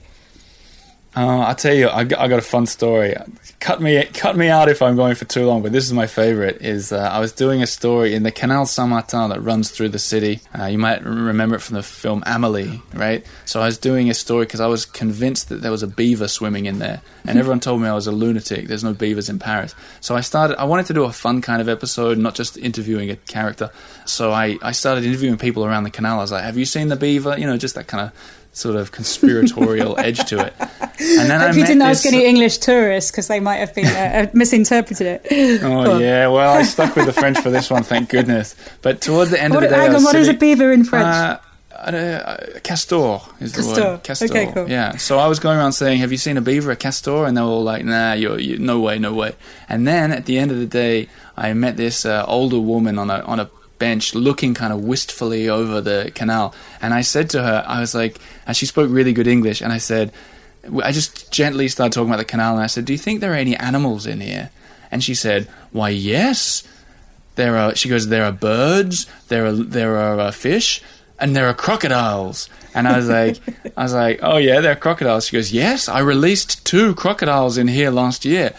Uh, 1.13 1.39
I'll 1.39 1.55
tell 1.55 1.73
you, 1.73 1.89
I 1.89 2.05
got, 2.05 2.19
I 2.19 2.27
got 2.29 2.39
a 2.39 2.43
fun 2.43 2.65
story. 2.65 3.15
Cut 3.59 3.81
me, 3.81 4.01
cut 4.05 4.37
me 4.37 4.47
out 4.47 4.69
if 4.69 4.81
I'm 4.81 4.95
going 4.95 5.15
for 5.15 5.25
too 5.25 5.45
long, 5.45 5.61
but 5.61 5.73
this 5.73 5.83
is 5.83 5.91
my 5.91 6.07
favorite. 6.07 6.61
Is 6.61 6.93
uh, 6.93 6.99
I 6.99 7.19
was 7.19 7.33
doing 7.33 7.61
a 7.61 7.67
story 7.67 8.15
in 8.15 8.23
the 8.23 8.31
Canal 8.31 8.65
Saint-Martin 8.65 9.29
that 9.29 9.41
runs 9.41 9.71
through 9.71 9.89
the 9.89 9.99
city. 9.99 10.39
Uh, 10.57 10.65
you 10.65 10.77
might 10.77 11.03
remember 11.03 11.57
it 11.57 11.59
from 11.59 11.75
the 11.75 11.83
film 11.83 12.23
Amelie, 12.25 12.81
right? 12.93 13.25
So 13.43 13.59
I 13.59 13.65
was 13.65 13.77
doing 13.77 14.09
a 14.09 14.13
story 14.13 14.45
because 14.45 14.61
I 14.61 14.67
was 14.67 14.85
convinced 14.85 15.49
that 15.49 15.61
there 15.61 15.69
was 15.69 15.83
a 15.83 15.87
beaver 15.87 16.29
swimming 16.29 16.65
in 16.65 16.79
there, 16.79 17.01
and 17.27 17.37
everyone 17.37 17.59
told 17.59 17.81
me 17.81 17.89
I 17.89 17.93
was 17.93 18.07
a 18.07 18.13
lunatic. 18.13 18.67
There's 18.67 18.83
no 18.83 18.93
beavers 18.93 19.27
in 19.27 19.37
Paris. 19.37 19.75
So 19.99 20.15
I 20.15 20.21
started. 20.21 20.57
I 20.59 20.63
wanted 20.63 20.85
to 20.87 20.93
do 20.93 21.03
a 21.03 21.11
fun 21.11 21.41
kind 21.41 21.61
of 21.61 21.67
episode, 21.67 22.17
not 22.19 22.35
just 22.35 22.57
interviewing 22.57 23.09
a 23.11 23.17
character. 23.17 23.69
So 24.05 24.31
I, 24.31 24.57
I 24.61 24.71
started 24.71 25.03
interviewing 25.03 25.37
people 25.37 25.65
around 25.65 25.83
the 25.83 25.91
canal. 25.91 26.19
I 26.19 26.21
was 26.21 26.31
like, 26.31 26.45
"Have 26.45 26.57
you 26.57 26.65
seen 26.65 26.87
the 26.87 26.95
beaver?" 26.95 27.37
You 27.37 27.47
know, 27.47 27.57
just 27.57 27.75
that 27.75 27.87
kind 27.87 28.07
of 28.07 28.40
sort 28.53 28.75
of 28.75 28.91
conspiratorial 28.91 29.97
edge 29.99 30.23
to 30.25 30.45
it. 30.45 30.53
And 30.59 31.29
then 31.29 31.41
I 31.41 31.47
Hope 31.47 31.55
you 31.55 31.65
didn't 31.65 31.81
ask 31.81 32.05
any 32.05 32.25
English 32.25 32.57
tourists 32.59 33.11
because 33.11 33.27
they 33.27 33.39
might 33.39 33.57
have 33.57 33.73
been 33.73 33.87
uh, 33.87 34.27
uh, 34.27 34.27
misinterpreted 34.33 35.07
it. 35.07 35.61
Oh 35.63 35.99
yeah, 35.99 36.27
well 36.27 36.57
I 36.57 36.63
stuck 36.63 36.95
with 36.95 37.05
the 37.05 37.13
French 37.13 37.39
for 37.39 37.49
this 37.49 37.69
one, 37.69 37.83
thank 37.83 38.09
goodness. 38.09 38.55
But 38.81 39.01
towards 39.01 39.31
the 39.31 39.41
end 39.41 39.53
What, 39.53 39.63
of 39.63 39.69
the 39.69 39.75
day, 39.75 39.81
I 39.81 39.85
hang 39.85 39.95
on, 39.95 40.03
what 40.03 40.15
is 40.15 40.27
a 40.27 40.33
beaver 40.33 40.71
in 40.71 40.83
French? 40.83 41.05
Uh, 41.05 41.39
uh, 41.81 42.59
castor 42.63 43.19
is 43.39 43.53
the 43.53 43.63
Castor. 43.63 43.81
word. 43.81 44.03
Castor. 44.03 44.25
Okay, 44.25 44.51
cool. 44.51 44.69
Yeah. 44.69 44.97
So 44.97 45.17
I 45.17 45.27
was 45.27 45.39
going 45.39 45.57
around 45.57 45.71
saying, 45.71 45.99
"Have 45.99 46.11
you 46.11 46.17
seen 46.17 46.37
a 46.37 46.41
beaver, 46.41 46.69
a 46.71 46.75
castor?" 46.75 47.25
And 47.25 47.35
they 47.35 47.41
were 47.41 47.47
all 47.47 47.63
like, 47.63 47.83
"Nah, 47.83 48.13
you're, 48.13 48.39
you, 48.39 48.59
no 48.59 48.79
way, 48.79 48.99
no 48.99 49.13
way." 49.13 49.33
And 49.67 49.87
then 49.87 50.11
at 50.11 50.25
the 50.25 50.37
end 50.37 50.51
of 50.51 50.57
the 50.59 50.67
day, 50.67 51.09
I 51.35 51.53
met 51.53 51.77
this 51.77 52.05
uh, 52.05 52.23
older 52.27 52.59
woman 52.59 52.99
on 52.99 53.09
a 53.09 53.21
on 53.21 53.39
a 53.39 53.49
bench, 53.85 54.13
looking 54.13 54.53
kind 54.53 54.71
of 54.71 54.79
wistfully 54.91 55.49
over 55.49 55.81
the 55.81 56.11
canal. 56.13 56.53
And 56.81 56.93
I 56.93 57.01
said 57.01 57.27
to 57.31 57.39
her, 57.41 57.57
I 57.67 57.81
was 57.81 57.93
like, 58.01 58.13
and 58.45 58.55
she 58.55 58.65
spoke 58.65 58.89
really 58.89 59.13
good 59.13 59.27
English, 59.27 59.59
and 59.61 59.73
I 59.73 59.79
said, 59.79 60.13
I 60.83 60.91
just 60.91 61.31
gently 61.31 61.67
started 61.67 61.93
talking 61.93 62.09
about 62.09 62.23
the 62.23 62.33
canal, 62.33 62.53
and 62.53 62.63
I 62.63 62.67
said, 62.67 62.85
"Do 62.85 62.93
you 62.93 62.99
think 62.99 63.19
there 63.19 63.33
are 63.33 63.45
any 63.47 63.55
animals 63.57 64.05
in 64.05 64.21
here?" 64.21 64.51
And 64.91 65.03
she 65.03 65.15
said, 65.15 65.47
"Why, 65.71 65.89
yes." 65.89 66.63
There 67.35 67.55
are. 67.57 67.75
She 67.75 67.89
goes. 67.89 68.09
There 68.09 68.25
are 68.25 68.31
birds. 68.31 69.07
There 69.29 69.45
are. 69.47 69.53
There 69.53 69.95
are 69.97 70.19
uh, 70.19 70.31
fish, 70.31 70.83
and 71.17 71.35
there 71.35 71.47
are 71.47 71.53
crocodiles. 71.53 72.49
And 72.73 72.87
I 72.87 72.97
was 72.97 73.09
like, 73.09 73.39
I 73.77 73.83
was 73.83 73.93
like, 73.93 74.19
oh 74.21 74.37
yeah, 74.37 74.59
there 74.61 74.73
are 74.73 74.75
crocodiles. 74.75 75.27
She 75.27 75.37
goes, 75.37 75.51
yes, 75.51 75.87
I 75.87 75.99
released 75.99 76.65
two 76.65 76.95
crocodiles 76.95 77.57
in 77.57 77.67
here 77.67 77.91
last 77.91 78.25
year. 78.25 78.53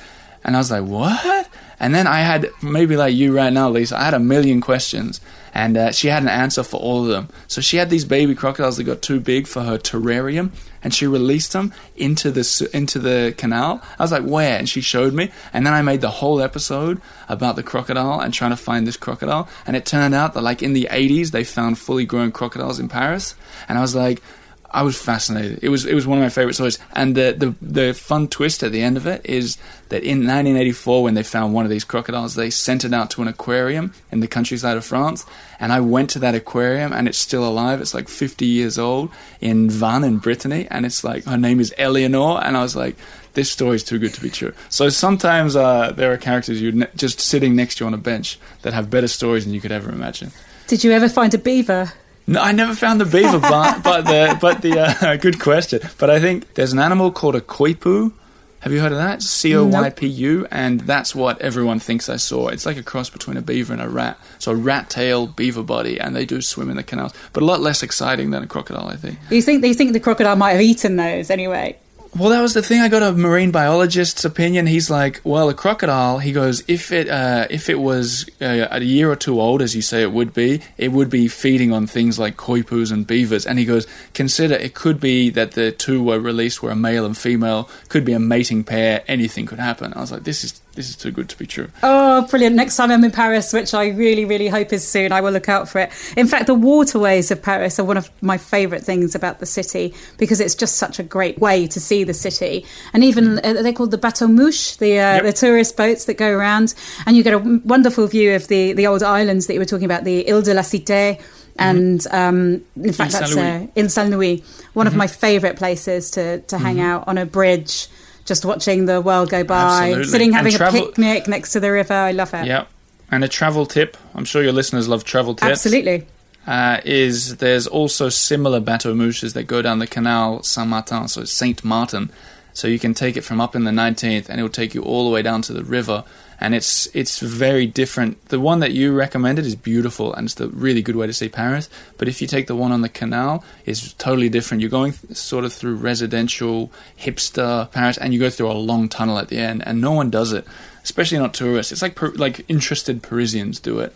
And 0.45 0.57
I 0.57 0.59
was 0.59 0.71
like, 0.71 0.85
what? 0.85 1.49
And 1.83 1.93
then 1.93 2.07
I 2.07 2.21
had 2.21 2.49
maybe 2.63 2.97
like 2.97 3.13
you 3.13 3.37
right 3.37 3.53
now, 3.53 3.69
Lisa. 3.69 3.99
I 3.99 4.05
had 4.05 4.15
a 4.15 4.21
million 4.21 4.61
questions, 4.61 5.21
and 5.53 5.77
uh, 5.77 5.91
she 5.91 6.07
had 6.07 6.23
an 6.23 6.29
answer 6.29 6.63
for 6.63 6.77
all 6.77 7.03
of 7.03 7.09
them. 7.09 7.29
So 7.49 7.61
she 7.61 7.77
had 7.77 7.91
these 7.91 8.05
baby 8.05 8.37
crocodiles 8.37 8.77
that 8.77 8.85
got 8.85 9.03
too 9.03 9.19
big 9.19 9.49
for 9.49 9.65
her 9.65 9.79
terrarium, 9.79 10.53
and 10.85 10.95
she 10.95 11.09
released 11.09 11.53
them 11.53 11.75
into 11.97 12.31
the 12.31 12.71
into 12.73 13.01
the 13.01 13.35
canal. 13.37 13.83
I 13.99 14.05
was 14.05 14.13
like, 14.13 14.23
where? 14.23 14.61
And 14.61 14.69
she 14.69 14.81
showed 14.81 15.13
me, 15.13 15.33
and 15.53 15.67
then 15.67 15.75
I 15.75 15.83
made 15.83 16.03
the 16.03 16.11
whole 16.11 16.41
episode 16.41 17.01
about 17.29 17.57
the 17.57 17.65
crocodile 17.65 18.21
and 18.21 18.33
trying 18.33 18.53
to 18.53 18.57
find 18.57 18.87
this 18.87 18.97
crocodile. 18.97 19.49
And 19.67 19.75
it 19.75 19.85
turned 19.85 20.15
out 20.15 20.35
that 20.35 20.43
like 20.43 20.63
in 20.63 20.75
the 20.75 20.87
80s, 20.89 21.33
they 21.33 21.43
found 21.43 21.81
fully 21.81 22.05
grown 22.07 22.31
crocodiles 22.31 22.79
in 22.79 22.89
Paris, 22.89 23.35
and 23.69 23.77
I 23.77 23.81
was 23.81 23.97
like. 23.97 24.23
I 24.73 24.83
was 24.83 25.01
fascinated. 25.01 25.59
It 25.63 25.69
was 25.69 25.85
it 25.85 25.95
was 25.95 26.07
one 26.07 26.19
of 26.19 26.23
my 26.23 26.31
favorite 26.31 26.55
stories, 26.55 26.79
and 26.95 27.15
the, 27.15 27.35
the 27.37 27.55
the 27.61 27.95
fun 27.95 28.29
twist 28.29 28.63
at 28.63 28.73
the 28.73 28.81
end 28.81 28.97
of 28.97 29.07
it 29.07 29.21
is 29.25 29.59
that 29.91 30.03
in 30.03 30.19
1984, 30.21 31.03
when 31.03 31.15
they 31.15 31.23
found 31.23 31.53
one 31.53 31.65
of 31.65 31.71
these 31.71 31.85
crocodiles, 31.85 32.35
they 32.35 32.49
sent 32.49 32.85
it 32.85 32.95
out 32.95 33.11
to 33.11 33.23
an 33.23 33.29
aquarium 33.29 33.93
in 34.11 34.21
the 34.21 34.27
countryside 34.27 34.79
of 34.79 34.85
France, 34.85 35.27
and 35.61 35.73
I 35.73 35.81
went 35.81 36.09
to 36.11 36.19
that 36.21 36.35
aquarium, 36.35 36.93
and 36.93 37.07
it's 37.07 37.19
still 37.19 37.47
alive. 37.47 37.83
It's 37.83 37.93
like 37.93 38.09
50 38.09 38.47
years 38.47 38.79
old 38.79 39.11
in 39.41 39.69
Vannes 39.69 40.07
in 40.07 40.19
Brittany, 40.19 40.67
and 40.71 40.87
it's 40.87 41.05
like 41.05 41.25
her 41.25 41.37
name 41.37 41.61
is 41.61 41.75
Eleanor, 41.77 42.43
and 42.43 42.57
I 42.57 42.63
was 42.63 42.75
like, 42.75 42.97
this 43.35 43.51
story 43.51 43.77
is 43.77 43.85
too 43.85 43.99
good 43.99 44.15
to 44.15 44.21
be 44.23 44.31
true. 44.31 44.55
So 44.71 44.89
sometimes 44.89 45.55
uh, 45.55 45.93
there 45.93 46.13
are 46.13 46.17
characters 46.17 46.63
you're 46.63 46.73
ne- 46.73 46.89
just 46.97 47.21
sitting 47.21 47.55
next 47.55 47.77
to 47.77 47.85
you 47.85 47.87
on 47.89 47.95
a 47.95 47.99
bench 47.99 48.39
that 48.63 48.73
have 48.73 48.91
better 48.91 49.09
stories 49.09 49.45
than 49.45 49.53
you 49.53 49.61
could 49.61 49.73
ever 49.73 49.91
imagine. 49.91 50.33
Did 50.67 50.83
you 50.85 50.93
ever 50.93 51.09
find 51.09 51.35
a 51.35 51.39
beaver? 51.39 51.93
No, 52.27 52.41
I 52.41 52.53
never 52.53 52.75
found 52.75 53.01
the 53.01 53.05
beaver, 53.05 53.39
but 53.41 53.83
but 53.83 54.03
the 54.03 54.39
but 54.41 54.63
the 54.63 54.79
uh, 54.81 55.17
good 55.21 55.41
question. 55.41 55.81
But 55.99 56.11
I 56.11 56.21
think 56.21 56.55
there's 56.55 56.73
an 56.73 56.79
animal 56.79 57.11
called 57.11 57.35
a 57.35 57.41
coypu. 57.41 58.13
Have 58.61 58.73
you 58.73 58.81
heard 58.81 58.93
of 58.93 58.99
that? 58.99 59.23
C 59.23 59.57
O 59.57 59.67
Y 59.67 59.91
P 59.91 60.07
U, 60.07 60.47
and 60.53 60.81
that's 60.83 61.17
what 61.17 61.41
everyone 61.41 61.81
thinks 61.81 62.09
I 62.09 62.17
saw. 62.17 62.47
It's 62.47 62.65
like 62.65 62.77
a 62.77 62.83
cross 62.83 63.11
between 63.11 63.37
a 63.37 63.43
beaver 63.43 63.73
and 63.73 63.83
a 63.83 63.89
rat. 63.89 64.21
So 64.39 64.53
a 64.53 64.55
rat 64.55 64.89
tail, 64.89 65.27
beaver 65.27 65.65
body, 65.65 65.99
and 65.99 66.15
they 66.15 66.25
do 66.25 66.41
swim 66.41 66.71
in 66.71 66.77
the 66.77 66.85
canals, 66.85 67.13
but 67.33 67.43
a 67.43 67.47
lot 67.47 67.61
less 67.61 67.83
exciting 67.83 68.31
than 68.31 68.45
a 68.45 68.47
crocodile, 68.47 68.87
I 68.87 68.95
think. 68.95 69.19
You 69.31 69.43
think 69.43 69.63
they 69.63 69.75
think 69.75 69.93
the 69.93 70.01
crocodile 70.01 70.37
might 70.37 70.53
have 70.53 70.61
eaten 70.63 70.95
those 70.95 71.29
anyway? 71.29 71.77
Well, 72.15 72.29
that 72.29 72.43
was 72.43 72.53
the 72.53 72.63
thing. 72.63 72.83
I 72.83 72.89
got 72.89 73.03
a 73.03 73.13
marine 73.13 73.53
biologist's 73.53 74.27
opinion. 74.27 74.67
He's 74.67 74.91
like, 74.91 75.23
"Well, 75.25 75.49
a 75.49 75.55
crocodile." 75.55 76.19
He 76.19 76.33
goes, 76.33 76.63
"If 76.69 76.93
it 76.93 77.09
uh, 77.09 77.47
if 77.49 77.71
it 77.71 77.81
was 77.81 78.29
uh, 78.39 78.69
a 78.71 78.81
year 78.83 79.11
or 79.11 79.17
two 79.17 79.41
old, 79.41 79.63
as 79.63 79.75
you 79.75 79.81
say 79.81 80.03
it 80.03 80.13
would 80.13 80.35
be, 80.35 80.61
it 80.77 80.93
would 80.93 81.09
be 81.09 81.27
feeding 81.27 81.73
on 81.73 81.87
things 81.87 82.19
like 82.19 82.37
coypus 82.37 82.91
and 82.91 83.07
beavers." 83.07 83.47
And 83.47 83.59
he 83.59 83.65
goes, 83.65 83.87
"Consider 84.13 84.55
it 84.57 84.75
could 84.75 85.01
be 85.01 85.31
that 85.31 85.53
the 85.53 85.73
two 85.73 86.03
were 86.03 86.21
released 86.21 86.63
were 86.63 86.71
a 86.71 86.77
male 86.77 87.07
and 87.07 87.17
female. 87.17 87.71
Could 87.89 88.05
be 88.05 88.13
a 88.13 88.21
mating 88.21 88.65
pair. 88.65 89.03
Anything 89.09 89.47
could 89.47 89.59
happen." 89.59 89.95
I 89.95 90.01
was 90.01 90.13
like, 90.13 90.25
"This 90.25 90.45
is 90.45 90.62
this 90.75 90.89
is 90.89 90.97
too 90.97 91.11
good 91.11 91.29
to 91.29 91.39
be 91.39 91.47
true." 91.47 91.69
Oh, 91.83 92.27
brilliant. 92.29 92.57
Next 92.57 92.77
time 92.77 92.91
I'm 92.91 93.05
in 93.05 93.11
Paris, 93.11 93.53
which 93.53 93.75
I 93.75 93.89
really, 93.89 94.25
really 94.25 94.49
hope 94.49 94.73
is 94.73 94.87
soon, 94.87 95.13
I 95.13 95.21
will 95.21 95.33
look 95.33 95.49
out 95.49 95.69
for 95.69 95.81
it. 95.81 95.91
In 96.17 96.27
fact, 96.27 96.47
the 96.47 96.55
waterways 96.55 97.31
of 97.31 97.43
Paris 97.43 97.79
are 97.79 97.85
one 97.85 97.97
of 97.97 98.11
my 98.21 98.39
favourite 98.39 98.83
things 98.85 99.15
about 99.15 99.39
the 99.41 99.47
city 99.47 99.95
because 100.19 100.41
it's 100.41 100.55
just 100.55 100.77
such 100.77 100.99
a 100.99 101.03
great 101.03 101.39
way 101.39 101.67
to 101.67 101.81
see 101.81 102.05
the 102.05 102.15
city. 102.15 102.65
And 102.93 103.05
even 103.05 103.39
uh, 103.39 103.63
they're 103.63 103.73
called 103.73 103.91
the 103.91 103.99
bateau 103.99 104.29
mouche, 104.29 104.77
the, 104.79 104.99
uh, 104.99 105.15
Yep. 105.17 105.23
the 105.25 105.33
tourist 105.33 105.77
boats 105.77 106.05
that 106.07 106.15
go 106.15 106.31
around. 106.31 106.75
And 107.07 107.17
you 107.17 107.23
get 107.23 107.35
a 107.35 107.61
wonderful 107.65 108.07
view 108.07 108.35
of 108.35 108.49
the, 108.49 108.73
the 108.73 108.87
old 108.87 109.03
islands 109.03 109.47
that 109.47 109.55
you 109.55 109.61
were 109.61 109.67
talking 109.67 109.85
about, 109.85 110.05
the 110.05 110.29
Ile 110.31 110.43
de 110.43 110.55
la 110.55 110.63
Cité. 110.63 111.21
And 111.59 112.07
um, 112.11 112.65
in 112.77 112.93
fact, 112.95 113.13
that's 113.13 113.37
uh, 113.37 113.67
in 113.77 113.91
Saint 113.91 114.09
Louis, 114.11 114.43
one 114.73 114.87
of 114.87 114.95
my 114.97 115.07
favourite 115.07 115.57
places 115.57 116.11
to, 116.13 116.41
to 116.41 116.57
hang 116.57 116.81
out 116.81 117.07
on 117.07 117.19
a 117.19 117.27
bridge, 117.27 117.89
just 118.25 118.45
watching 118.45 118.87
the 118.87 119.01
world 119.01 119.31
go 119.31 119.45
by, 119.45 119.87
Absolutely. 119.89 120.05
sitting 120.05 120.33
having 120.33 120.53
travel- 120.53 120.83
a 120.83 120.87
picnic 120.87 121.29
next 121.29 121.53
to 121.53 121.61
the 121.61 121.71
river. 121.73 121.95
I 121.95 122.13
love 122.13 122.33
it. 122.35 122.47
Yeah. 122.47 122.65
And 123.11 123.23
a 123.25 123.29
travel 123.29 123.67
tip. 123.67 123.97
I'm 124.15 124.25
sure 124.25 124.43
your 124.43 124.53
listeners 124.53 124.89
love 124.89 125.05
travel 125.05 125.35
tips. 125.35 125.51
Absolutely. 125.51 126.07
uh, 126.47 126.81
is 126.85 127.37
there's 127.37 127.67
also 127.67 128.09
similar 128.09 128.59
bateau 128.61 128.95
mouches 128.95 129.33
that 129.35 129.45
go 129.45 129.63
down 129.63 129.79
the 129.79 129.87
canal 129.87 130.43
Saint 130.43 130.69
Martin, 130.69 131.09
so 131.09 131.21
it's 131.23 131.33
Saint 131.33 131.63
Martin, 131.65 132.11
So 132.55 132.69
you 132.69 132.79
can 132.79 132.93
take 132.95 133.17
it 133.17 133.23
from 133.23 133.41
up 133.41 133.55
in 133.57 133.65
the 133.65 133.71
19th, 133.71 134.29
and 134.29 134.39
it 134.39 134.43
will 134.43 134.51
take 134.51 134.75
you 134.75 134.83
all 134.83 135.05
the 135.07 135.11
way 135.11 135.23
down 135.23 135.41
to 135.43 135.53
the 135.53 135.65
river, 135.65 136.05
and 136.43 136.57
it's 136.57 136.89
it's 136.93 137.21
very 137.21 137.67
different. 137.67 138.29
The 138.29 138.41
one 138.41 138.59
that 138.61 138.73
you 138.73 138.93
recommended 138.93 139.47
is 139.47 139.55
beautiful, 139.55 140.13
and 140.13 140.27
it's 140.27 140.35
the 140.35 140.49
really 140.49 140.83
good 140.83 140.97
way 140.97 141.07
to 141.07 141.13
see 141.13 141.29
Paris. 141.29 141.71
But 141.99 142.09
if 142.09 142.21
you 142.21 142.27
take 142.27 142.49
the 142.49 142.57
one 142.57 142.73
on 142.73 142.83
the 142.83 142.89
canal, 142.89 143.45
it's 143.65 143.93
totally 143.93 144.29
different. 144.29 144.61
You're 144.61 144.69
going 144.69 144.93
th- 144.93 145.17
sort 145.17 145.45
of 145.45 145.53
through 145.53 145.77
residential 145.77 146.73
hipster 146.99 147.71
Paris, 147.71 147.97
and 147.97 148.13
you 148.13 148.19
go 148.19 148.29
through 148.29 148.51
a 148.51 148.55
long 148.55 148.89
tunnel 148.89 149.19
at 149.19 149.29
the 149.29 149.39
end, 149.39 149.63
and 149.65 149.81
no 149.81 149.93
one 149.93 150.11
does 150.11 150.33
it, 150.33 150.45
especially 150.83 151.19
not 151.19 151.33
tourists. 151.33 151.71
It's 151.71 151.83
like 151.83 151.95
per- 151.95 152.15
like 152.15 152.45
interested 152.49 153.05
Parisians 153.05 153.61
do 153.61 153.79
it. 153.79 153.95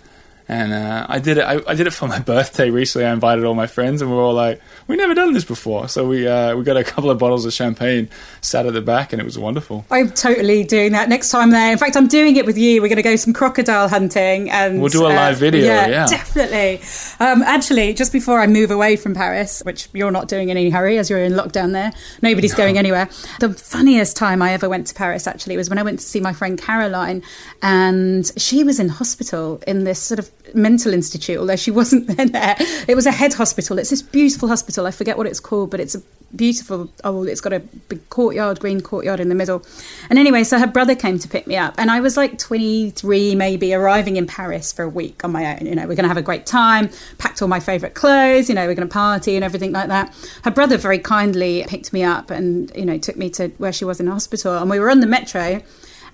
And 0.48 0.72
uh, 0.72 1.06
I 1.08 1.18
did 1.18 1.38
it. 1.38 1.42
I, 1.42 1.60
I, 1.66 1.74
did 1.74 1.88
it 1.88 1.92
for 1.92 2.06
my 2.06 2.18
birthday 2.34 2.70
recently. 2.70 3.04
I 3.04 3.12
invited 3.12 3.44
all 3.44 3.54
my 3.54 3.66
friends, 3.66 4.00
and 4.00 4.10
we 4.10 4.16
are 4.16 4.20
all 4.20 4.34
like, 4.34 4.60
"We 4.86 4.94
never 4.94 5.12
done 5.12 5.32
this 5.32 5.44
before." 5.44 5.88
So 5.88 6.06
we 6.06 6.26
uh, 6.26 6.54
we 6.54 6.62
got 6.62 6.76
a 6.76 6.84
couple 6.84 7.10
of 7.10 7.18
bottles 7.18 7.44
of 7.44 7.52
champagne, 7.52 8.08
sat 8.42 8.64
at 8.64 8.72
the 8.72 8.80
back, 8.80 9.12
and 9.12 9.20
it 9.20 9.24
was 9.24 9.36
wonderful. 9.36 9.84
I'm 9.90 10.10
totally 10.10 10.62
doing 10.62 10.92
that 10.92 11.08
next 11.08 11.30
time 11.30 11.50
there. 11.50 11.72
In 11.72 11.78
fact, 11.78 11.96
I'm 11.96 12.06
doing 12.06 12.36
it 12.36 12.46
with 12.46 12.56
you. 12.56 12.80
We're 12.80 12.88
going 12.88 12.96
to 12.96 13.02
go 13.02 13.16
some 13.16 13.32
crocodile 13.32 13.88
hunting, 13.88 14.48
and 14.50 14.80
we'll 14.80 14.90
do 14.90 15.04
a 15.04 15.08
live 15.08 15.36
uh, 15.36 15.40
video. 15.40 15.66
Yeah, 15.66 15.88
yeah. 15.88 16.06
definitely. 16.06 16.80
Um, 17.18 17.42
actually, 17.42 17.92
just 17.94 18.12
before 18.12 18.40
I 18.40 18.46
move 18.46 18.70
away 18.70 18.94
from 18.94 19.14
Paris, 19.14 19.62
which 19.64 19.88
you're 19.92 20.12
not 20.12 20.28
doing 20.28 20.50
in 20.50 20.56
any 20.56 20.70
hurry 20.70 20.98
as 20.98 21.10
you're 21.10 21.24
in 21.24 21.32
lockdown 21.32 21.72
there, 21.72 21.92
nobody's 22.22 22.52
no. 22.52 22.58
going 22.58 22.78
anywhere. 22.78 23.08
The 23.40 23.52
funniest 23.52 24.16
time 24.16 24.42
I 24.42 24.52
ever 24.52 24.68
went 24.68 24.86
to 24.86 24.94
Paris 24.94 25.26
actually 25.26 25.56
was 25.56 25.68
when 25.68 25.78
I 25.78 25.82
went 25.82 25.98
to 25.98 26.06
see 26.06 26.20
my 26.20 26.32
friend 26.32 26.56
Caroline, 26.56 27.24
and 27.62 28.30
she 28.36 28.62
was 28.62 28.78
in 28.78 28.90
hospital 28.90 29.60
in 29.66 29.82
this 29.82 30.00
sort 30.00 30.20
of 30.20 30.30
mental 30.54 30.92
institute, 30.92 31.38
although 31.38 31.56
she 31.56 31.70
wasn't 31.80 32.06
then 32.16 32.32
there. 32.32 32.56
It 32.88 32.94
was 32.94 33.06
a 33.06 33.12
head 33.12 33.34
hospital. 33.34 33.78
It's 33.78 33.90
this 33.90 34.02
beautiful 34.02 34.48
hospital. 34.48 34.86
I 34.86 34.90
forget 34.90 35.16
what 35.16 35.26
it's 35.26 35.40
called, 35.40 35.70
but 35.70 35.80
it's 35.80 35.94
a 35.94 36.02
beautiful 36.34 36.90
oh 37.04 37.22
it's 37.22 37.40
got 37.40 37.52
a 37.52 37.60
big 37.60 38.08
courtyard 38.10 38.58
green 38.58 38.80
courtyard 38.80 39.20
in 39.20 39.28
the 39.28 39.34
middle 39.34 39.64
and 40.10 40.18
anyway 40.18 40.42
so 40.42 40.58
her 40.58 40.66
brother 40.66 40.94
came 40.94 41.18
to 41.18 41.28
pick 41.28 41.46
me 41.46 41.56
up 41.56 41.74
and 41.78 41.88
i 41.88 42.00
was 42.00 42.16
like 42.16 42.36
23 42.36 43.36
maybe 43.36 43.72
arriving 43.72 44.16
in 44.16 44.26
paris 44.26 44.72
for 44.72 44.82
a 44.82 44.88
week 44.88 45.24
on 45.24 45.30
my 45.30 45.56
own 45.56 45.64
you 45.64 45.74
know 45.74 45.82
we're 45.82 45.94
going 45.94 46.02
to 46.02 46.08
have 46.08 46.16
a 46.16 46.22
great 46.22 46.44
time 46.44 46.90
packed 47.18 47.40
all 47.40 47.48
my 47.48 47.60
favorite 47.60 47.94
clothes 47.94 48.48
you 48.48 48.54
know 48.54 48.66
we're 48.66 48.74
going 48.74 48.86
to 48.86 48.92
party 48.92 49.36
and 49.36 49.44
everything 49.44 49.72
like 49.72 49.88
that 49.88 50.12
her 50.42 50.50
brother 50.50 50.76
very 50.76 50.98
kindly 50.98 51.64
picked 51.68 51.92
me 51.92 52.02
up 52.02 52.30
and 52.30 52.74
you 52.74 52.84
know 52.84 52.98
took 52.98 53.16
me 53.16 53.30
to 53.30 53.48
where 53.58 53.72
she 53.72 53.84
was 53.84 54.00
in 54.00 54.08
hospital 54.08 54.58
and 54.58 54.68
we 54.68 54.80
were 54.80 54.90
on 54.90 55.00
the 55.00 55.06
metro 55.06 55.62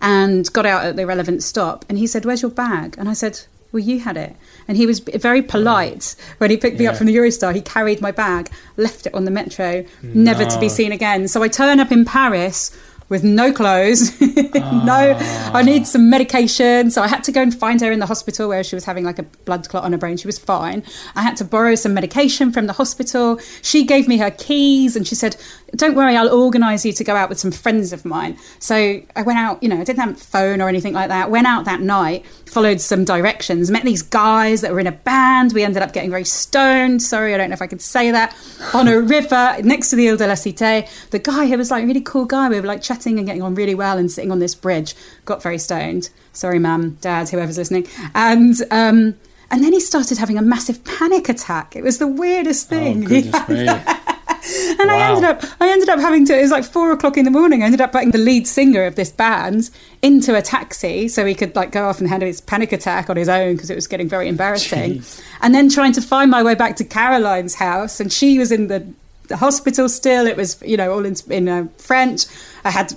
and 0.02 0.52
got 0.52 0.66
out 0.66 0.84
at 0.84 0.96
the 0.96 1.06
relevant 1.06 1.42
stop 1.42 1.86
and 1.88 1.96
he 1.96 2.06
said 2.06 2.26
where's 2.26 2.42
your 2.42 2.50
bag 2.50 2.94
and 2.98 3.08
i 3.08 3.14
said 3.14 3.40
well, 3.72 3.82
you 3.82 4.00
had 4.00 4.16
it. 4.16 4.36
And 4.68 4.76
he 4.76 4.86
was 4.86 5.00
very 5.00 5.42
polite 5.42 6.14
when 6.38 6.50
he 6.50 6.56
picked 6.56 6.78
me 6.78 6.86
up 6.86 6.96
from 6.96 7.06
the 7.06 7.16
Eurostar. 7.16 7.54
He 7.54 7.62
carried 7.62 8.00
my 8.00 8.12
bag, 8.12 8.50
left 8.76 9.06
it 9.06 9.14
on 9.14 9.24
the 9.24 9.30
metro, 9.30 9.84
no. 10.02 10.32
never 10.32 10.44
to 10.44 10.60
be 10.60 10.68
seen 10.68 10.92
again. 10.92 11.26
So 11.26 11.42
I 11.42 11.48
turn 11.48 11.80
up 11.80 11.90
in 11.90 12.04
Paris 12.04 12.76
with 13.12 13.22
no 13.22 13.52
clothes. 13.52 14.18
no, 14.20 14.32
I 14.54 15.50
ah. 15.52 15.62
need 15.62 15.86
some 15.86 16.08
medication. 16.08 16.90
So 16.90 17.02
I 17.02 17.08
had 17.08 17.22
to 17.24 17.32
go 17.32 17.42
and 17.42 17.54
find 17.54 17.80
her 17.82 17.92
in 17.92 17.98
the 17.98 18.06
hospital 18.06 18.48
where 18.48 18.64
she 18.64 18.74
was 18.74 18.84
having 18.84 19.04
like 19.04 19.18
a 19.18 19.22
blood 19.22 19.68
clot 19.68 19.84
on 19.84 19.92
her 19.92 19.98
brain. 19.98 20.16
She 20.16 20.26
was 20.26 20.38
fine. 20.38 20.82
I 21.14 21.22
had 21.22 21.36
to 21.36 21.44
borrow 21.44 21.74
some 21.74 21.92
medication 21.92 22.52
from 22.52 22.66
the 22.66 22.72
hospital. 22.72 23.38
She 23.60 23.84
gave 23.84 24.08
me 24.08 24.16
her 24.16 24.30
keys 24.30 24.96
and 24.96 25.06
she 25.06 25.14
said, 25.14 25.36
Don't 25.74 25.94
worry, 25.94 26.16
I'll 26.16 26.28
organise 26.32 26.84
you 26.84 26.92
to 26.92 27.04
go 27.04 27.16
out 27.16 27.30
with 27.30 27.38
some 27.38 27.50
friends 27.50 27.94
of 27.94 28.04
mine. 28.04 28.36
So 28.58 29.00
I 29.16 29.22
went 29.22 29.38
out, 29.38 29.62
you 29.62 29.70
know, 29.70 29.80
I 29.80 29.84
didn't 29.84 30.00
have 30.00 30.10
a 30.10 30.14
phone 30.14 30.60
or 30.60 30.68
anything 30.68 30.92
like 30.92 31.08
that. 31.08 31.30
Went 31.30 31.46
out 31.46 31.64
that 31.64 31.80
night, 31.80 32.26
followed 32.46 32.80
some 32.80 33.04
directions, 33.04 33.70
met 33.70 33.82
these 33.82 34.02
guys 34.02 34.60
that 34.60 34.72
were 34.72 34.80
in 34.80 34.86
a 34.86 34.92
band. 34.92 35.54
We 35.54 35.62
ended 35.62 35.82
up 35.82 35.94
getting 35.94 36.10
very 36.10 36.24
stoned. 36.24 37.00
Sorry, 37.00 37.34
I 37.34 37.38
don't 37.38 37.48
know 37.48 37.54
if 37.54 37.62
I 37.62 37.66
could 37.66 37.80
say 37.80 38.10
that. 38.10 38.36
On 38.74 38.86
a 38.86 39.00
river 39.00 39.56
next 39.62 39.90
to 39.90 39.96
the 39.96 40.10
Ile 40.10 40.18
de 40.18 40.26
la 40.26 40.34
Cité. 40.34 40.86
The 41.08 41.18
guy 41.18 41.46
who 41.46 41.56
was 41.56 41.70
like 41.70 41.84
a 41.84 41.86
really 41.86 42.02
cool 42.02 42.26
guy, 42.26 42.50
we 42.50 42.60
were 42.60 42.66
like 42.66 42.82
chatting 42.82 43.16
and 43.16 43.26
getting 43.26 43.42
on 43.42 43.54
really 43.54 43.74
well 43.74 43.96
and 43.96 44.10
sitting 44.10 44.30
on 44.30 44.40
this 44.40 44.54
bridge. 44.54 44.94
Got 45.24 45.42
very 45.42 45.58
stoned. 45.58 46.10
Sorry, 46.34 46.58
mum, 46.58 46.98
dad, 47.00 47.30
whoever's 47.30 47.56
listening. 47.56 47.86
And 48.14 48.56
um, 48.70 49.14
and 49.52 49.62
then 49.62 49.74
he 49.74 49.80
started 49.80 50.16
having 50.16 50.38
a 50.38 50.42
massive 50.42 50.82
panic 50.82 51.28
attack. 51.28 51.76
It 51.76 51.84
was 51.84 51.98
the 51.98 52.06
weirdest 52.06 52.70
thing. 52.70 53.06
Oh, 53.06 53.98
and 54.80 54.90
wow. 54.90 54.96
I 54.96 55.08
ended 55.08 55.24
up 55.24 55.44
I 55.60 55.70
ended 55.70 55.88
up 55.88 56.00
having 56.00 56.24
to 56.26 56.38
it 56.38 56.42
was 56.42 56.50
like 56.50 56.64
four 56.64 56.90
o'clock 56.92 57.16
in 57.16 57.24
the 57.24 57.30
morning. 57.30 57.62
I 57.62 57.66
ended 57.66 57.80
up 57.80 57.92
putting 57.92 58.10
the 58.10 58.18
lead 58.18 58.46
singer 58.46 58.84
of 58.84 58.96
this 58.96 59.10
band 59.10 59.70
into 60.00 60.36
a 60.36 60.42
taxi 60.42 61.08
so 61.08 61.24
he 61.24 61.34
could 61.34 61.54
like 61.54 61.70
go 61.70 61.88
off 61.88 62.00
and 62.00 62.08
handle 62.08 62.26
his 62.26 62.40
panic 62.40 62.72
attack 62.72 63.08
on 63.08 63.16
his 63.16 63.28
own 63.28 63.54
because 63.54 63.70
it 63.70 63.74
was 63.74 63.86
getting 63.86 64.08
very 64.08 64.28
embarrassing. 64.28 64.94
Jeez. 64.94 65.22
And 65.40 65.54
then 65.54 65.68
trying 65.68 65.92
to 65.92 66.02
find 66.02 66.30
my 66.30 66.42
way 66.42 66.54
back 66.54 66.76
to 66.76 66.84
Caroline's 66.84 67.54
house 67.54 68.00
and 68.00 68.12
she 68.12 68.38
was 68.38 68.50
in 68.50 68.66
the, 68.66 68.86
the 69.28 69.36
hospital 69.36 69.88
still. 69.88 70.26
It 70.26 70.36
was 70.36 70.60
you 70.64 70.76
know 70.76 70.92
all 70.92 71.04
in, 71.04 71.14
in 71.30 71.48
uh, 71.48 71.68
French. 71.78 72.24
I 72.64 72.70
had 72.70 72.94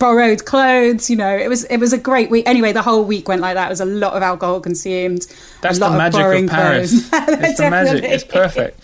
borrowed 0.00 0.44
clothes. 0.44 1.08
You 1.08 1.16
know, 1.16 1.36
it 1.36 1.48
was 1.48 1.62
it 1.64 1.76
was 1.76 1.92
a 1.92 1.98
great 1.98 2.30
week. 2.30 2.48
Anyway, 2.48 2.72
the 2.72 2.82
whole 2.82 3.04
week 3.04 3.28
went 3.28 3.40
like 3.40 3.54
that. 3.54 3.66
It 3.66 3.70
was 3.70 3.80
a 3.80 3.84
lot 3.84 4.14
of 4.14 4.24
alcohol 4.24 4.60
consumed. 4.60 5.28
That's 5.60 5.78
the 5.78 5.90
magic 5.90 6.20
of, 6.20 6.44
of 6.44 6.50
Paris. 6.50 6.92
it's 7.12 7.58
the 7.58 7.70
magic. 7.70 8.02
It's 8.02 8.24
perfect. 8.24 8.80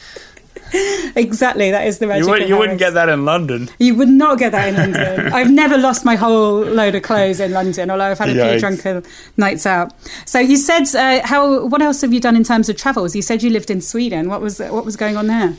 exactly, 1.17 1.71
that 1.71 1.87
is 1.87 1.99
the 1.99 2.07
magic. 2.07 2.25
You, 2.25 2.31
would, 2.31 2.49
you 2.49 2.57
wouldn't 2.57 2.79
get 2.79 2.95
that 2.95 3.09
in 3.09 3.25
London. 3.25 3.69
You 3.79 3.95
would 3.95 4.09
not 4.09 4.39
get 4.39 4.53
that 4.53 4.69
in 4.69 4.75
London. 4.77 5.33
I've 5.33 5.51
never 5.51 5.77
lost 5.79 6.05
my 6.05 6.17
whole 6.17 6.61
load 6.61 6.95
of 6.95 7.03
clothes 7.03 7.41
in 7.41 7.53
London, 7.53 7.91
although 7.91 8.05
I've 8.05 8.19
had 8.19 8.31
a 8.31 8.35
Yikes. 8.35 8.51
few 8.51 8.61
drunken 8.61 9.05
nights 9.37 9.67
out. 9.67 9.93
So 10.25 10.39
you 10.39 10.57
said, 10.57 10.85
uh, 10.95 11.27
how? 11.27 11.67
What 11.67 11.83
else 11.83 12.01
have 12.01 12.13
you 12.13 12.21
done 12.21 12.37
in 12.37 12.45
terms 12.45 12.69
of 12.69 12.77
travels? 12.77 13.15
You 13.17 13.23
said 13.23 13.43
you 13.43 13.51
lived 13.51 13.71
in 13.71 13.81
Sweden. 13.81 14.29
What 14.29 14.41
was 14.41 14.59
what 14.59 14.85
was 14.85 14.97
going 14.97 15.17
on 15.17 15.27
there? 15.27 15.57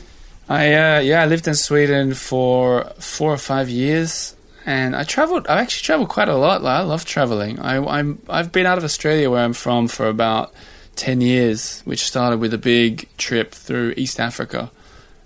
I 0.48 0.74
uh, 0.74 1.00
yeah, 1.00 1.22
I 1.22 1.26
lived 1.26 1.46
in 1.46 1.54
Sweden 1.54 2.14
for 2.14 2.84
four 2.98 3.32
or 3.32 3.38
five 3.38 3.68
years 3.68 4.34
and 4.68 4.94
I 4.94 5.02
traveled. 5.02 5.46
I 5.48 5.62
actually 5.62 5.86
traveled 5.86 6.10
quite 6.10 6.28
a 6.28 6.36
lot. 6.36 6.62
Like, 6.62 6.80
I 6.80 6.82
love 6.82 7.06
traveling. 7.06 7.58
I, 7.58 7.78
I'm 7.78 8.20
I've 8.28 8.52
been 8.52 8.66
out 8.66 8.76
of 8.76 8.84
Australia, 8.84 9.30
where 9.30 9.42
I'm 9.42 9.54
from, 9.54 9.88
for 9.88 10.08
about 10.08 10.52
ten 10.94 11.22
years, 11.22 11.80
which 11.86 12.04
started 12.04 12.38
with 12.38 12.52
a 12.52 12.58
big 12.58 13.08
trip 13.16 13.52
through 13.52 13.94
East 13.96 14.20
Africa, 14.20 14.70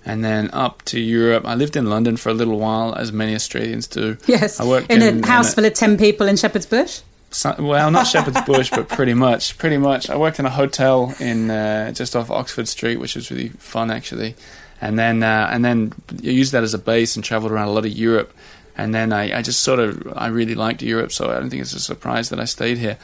and 0.05 0.25
then 0.25 0.51
up 0.53 0.83
to 0.87 1.01
Europe. 1.01 1.47
I 1.47 1.55
lived 1.55 1.77
in 1.77 1.88
London 1.88 2.17
for 2.17 2.29
a 2.29 2.35
little 2.35 2.59
while, 2.59 2.95
as 2.95 3.12
many 3.12 3.35
Australians 3.35 3.87
do. 3.87 4.17
Yes, 4.27 4.61
I 4.61 4.65
worked 4.65 4.91
in, 4.91 5.03
in 5.03 5.25
a 5.25 5.27
house 5.27 5.49
in 5.49 5.53
a, 5.53 5.55
full 5.55 5.65
of 5.67 5.75
ten 5.75 5.97
people 5.99 6.27
in 6.29 6.37
Shepherd's 6.37 6.67
Bush. 6.67 7.01
So, 7.31 7.55
well, 7.59 7.91
not 7.91 8.07
Shepherd's 8.12 8.43
Bush, 8.43 8.71
but 8.71 8.88
pretty 8.88 9.15
much, 9.15 9.59
pretty 9.59 9.79
much. 9.79 10.11
I 10.11 10.17
worked 10.17 10.38
in 10.38 10.47
a 10.47 10.51
hotel 10.51 11.15
in 11.19 11.51
uh, 11.51 11.93
just 11.93 12.15
off 12.17 12.31
Oxford 12.31 12.69
Street, 12.69 12.97
which 12.97 13.15
was 13.15 13.31
really 13.31 13.49
fun 13.51 13.91
actually. 13.91 14.35
And 14.81 14.99
then, 14.99 15.23
uh, 15.23 15.49
and 15.53 15.65
then 15.65 15.93
I 16.11 16.27
used 16.27 16.53
that 16.53 16.65
as 16.65 16.75
a 16.75 16.79
base 16.79 17.15
and 17.15 17.25
traveled 17.25 17.53
around 17.53 17.69
a 17.69 17.71
lot 17.73 17.87
of 17.87 17.93
Europe 17.93 18.35
and 18.77 18.95
then 18.95 19.12
I, 19.12 19.38
I 19.38 19.43
just 19.43 19.61
sort 19.61 19.81
of 19.81 20.12
I 20.17 20.29
really 20.29 20.55
liked 20.55 20.83
Europe, 20.83 21.12
so 21.12 21.31
I 21.31 21.35
don't 21.35 21.51
think 21.51 21.62
it's 21.62 21.75
a 21.75 21.81
surprise 21.81 22.31
that 22.31 22.41
I 22.41 22.45
stayed 22.45 22.79
here. 22.79 22.99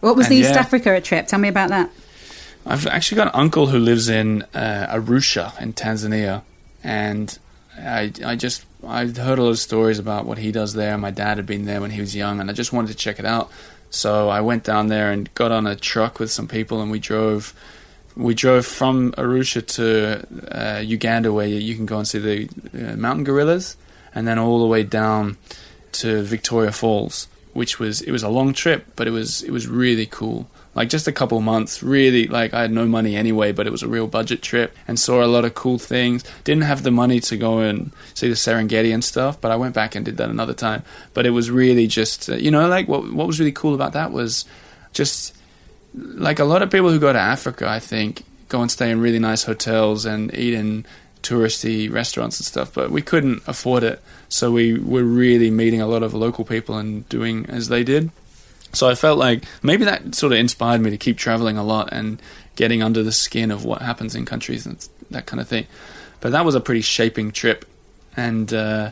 What 0.00 0.16
was 0.16 0.26
and 0.26 0.36
the 0.36 0.40
East 0.40 0.54
yeah, 0.54 0.60
Africa 0.60 1.00
trip? 1.00 1.26
Tell 1.26 1.38
me 1.38 1.48
about 1.48 1.70
that. 1.70 1.90
I've 2.66 2.86
actually 2.86 3.16
got 3.16 3.28
an 3.28 3.40
uncle 3.40 3.68
who 3.68 3.78
lives 3.78 4.08
in 4.08 4.42
uh, 4.54 4.86
Arusha 4.90 5.60
in 5.60 5.72
Tanzania, 5.72 6.42
and 6.84 7.38
I 7.78 8.12
I 8.24 8.36
just 8.36 8.64
I 8.86 9.06
heard 9.06 9.38
a 9.38 9.42
lot 9.42 9.50
of 9.50 9.58
stories 9.58 9.98
about 9.98 10.26
what 10.26 10.38
he 10.38 10.52
does 10.52 10.74
there. 10.74 10.96
My 10.98 11.10
dad 11.10 11.38
had 11.38 11.46
been 11.46 11.64
there 11.64 11.80
when 11.80 11.90
he 11.90 12.00
was 12.00 12.14
young, 12.14 12.40
and 12.40 12.50
I 12.50 12.52
just 12.52 12.72
wanted 12.72 12.88
to 12.88 12.96
check 12.96 13.18
it 13.18 13.24
out. 13.24 13.50
So 13.90 14.28
I 14.28 14.42
went 14.42 14.64
down 14.64 14.88
there 14.88 15.10
and 15.10 15.32
got 15.34 15.50
on 15.50 15.66
a 15.66 15.74
truck 15.74 16.18
with 16.18 16.30
some 16.30 16.48
people, 16.48 16.82
and 16.82 16.90
we 16.90 16.98
drove. 16.98 17.54
We 18.16 18.34
drove 18.34 18.66
from 18.66 19.12
Arusha 19.12 19.64
to 19.76 20.26
uh, 20.50 20.80
Uganda, 20.80 21.32
where 21.32 21.46
you 21.46 21.76
can 21.76 21.86
go 21.86 21.98
and 21.98 22.08
see 22.08 22.18
the 22.18 22.48
uh, 22.74 22.96
mountain 22.96 23.22
gorillas 23.22 23.76
and 24.14 24.26
then 24.26 24.38
all 24.38 24.58
the 24.58 24.66
way 24.66 24.82
down 24.82 25.36
to 25.92 26.22
Victoria 26.22 26.72
Falls, 26.72 27.28
which 27.52 27.78
was 27.78 28.00
it 28.02 28.10
was 28.10 28.22
a 28.22 28.28
long 28.28 28.52
trip, 28.52 28.86
but 28.96 29.06
it 29.06 29.10
was 29.10 29.42
it 29.42 29.50
was 29.50 29.66
really 29.66 30.06
cool. 30.06 30.48
Like 30.78 30.90
just 30.90 31.08
a 31.08 31.12
couple 31.12 31.40
months, 31.40 31.82
really 31.82 32.28
like 32.28 32.54
I 32.54 32.60
had 32.60 32.70
no 32.70 32.86
money 32.86 33.16
anyway, 33.16 33.50
but 33.50 33.66
it 33.66 33.70
was 33.70 33.82
a 33.82 33.88
real 33.88 34.06
budget 34.06 34.42
trip 34.42 34.76
and 34.86 34.96
saw 34.96 35.24
a 35.24 35.26
lot 35.26 35.44
of 35.44 35.54
cool 35.54 35.76
things. 35.76 36.22
Didn't 36.44 36.62
have 36.62 36.84
the 36.84 36.92
money 36.92 37.18
to 37.18 37.36
go 37.36 37.58
and 37.58 37.90
see 38.14 38.28
the 38.28 38.36
Serengeti 38.36 38.94
and 38.94 39.02
stuff, 39.02 39.40
but 39.40 39.50
I 39.50 39.56
went 39.56 39.74
back 39.74 39.96
and 39.96 40.04
did 40.04 40.18
that 40.18 40.30
another 40.30 40.54
time. 40.54 40.84
But 41.14 41.26
it 41.26 41.30
was 41.30 41.50
really 41.50 41.88
just 41.88 42.30
uh, 42.30 42.36
you 42.36 42.52
know 42.52 42.68
like 42.68 42.86
what 42.86 43.12
what 43.12 43.26
was 43.26 43.40
really 43.40 43.50
cool 43.50 43.74
about 43.74 43.94
that 43.94 44.12
was 44.12 44.44
just 44.92 45.36
like 45.94 46.38
a 46.38 46.44
lot 46.44 46.62
of 46.62 46.70
people 46.70 46.90
who 46.90 47.00
go 47.00 47.12
to 47.12 47.18
Africa, 47.18 47.68
I 47.68 47.80
think, 47.80 48.22
go 48.48 48.62
and 48.62 48.70
stay 48.70 48.92
in 48.92 49.00
really 49.00 49.18
nice 49.18 49.42
hotels 49.42 50.06
and 50.06 50.32
eat 50.32 50.54
in 50.54 50.86
touristy 51.24 51.92
restaurants 51.92 52.38
and 52.38 52.46
stuff, 52.46 52.72
but 52.72 52.92
we 52.92 53.02
couldn't 53.02 53.42
afford 53.48 53.82
it. 53.82 54.00
So 54.28 54.52
we 54.52 54.78
were 54.78 55.02
really 55.02 55.50
meeting 55.50 55.80
a 55.80 55.88
lot 55.88 56.04
of 56.04 56.14
local 56.14 56.44
people 56.44 56.78
and 56.78 57.08
doing 57.08 57.46
as 57.46 57.66
they 57.66 57.82
did. 57.82 58.12
So 58.72 58.88
I 58.88 58.94
felt 58.94 59.18
like 59.18 59.44
maybe 59.62 59.84
that 59.84 60.14
sort 60.14 60.32
of 60.32 60.38
inspired 60.38 60.80
me 60.80 60.90
to 60.90 60.98
keep 60.98 61.16
traveling 61.16 61.56
a 61.56 61.64
lot 61.64 61.88
and 61.92 62.20
getting 62.56 62.82
under 62.82 63.02
the 63.02 63.12
skin 63.12 63.50
of 63.50 63.64
what 63.64 63.82
happens 63.82 64.14
in 64.14 64.24
countries 64.24 64.66
and 64.66 64.86
that 65.10 65.26
kind 65.26 65.40
of 65.40 65.48
thing. 65.48 65.66
But 66.20 66.32
that 66.32 66.44
was 66.44 66.54
a 66.54 66.60
pretty 66.60 66.80
shaping 66.80 67.30
trip, 67.30 67.64
and 68.16 68.52
uh, 68.52 68.90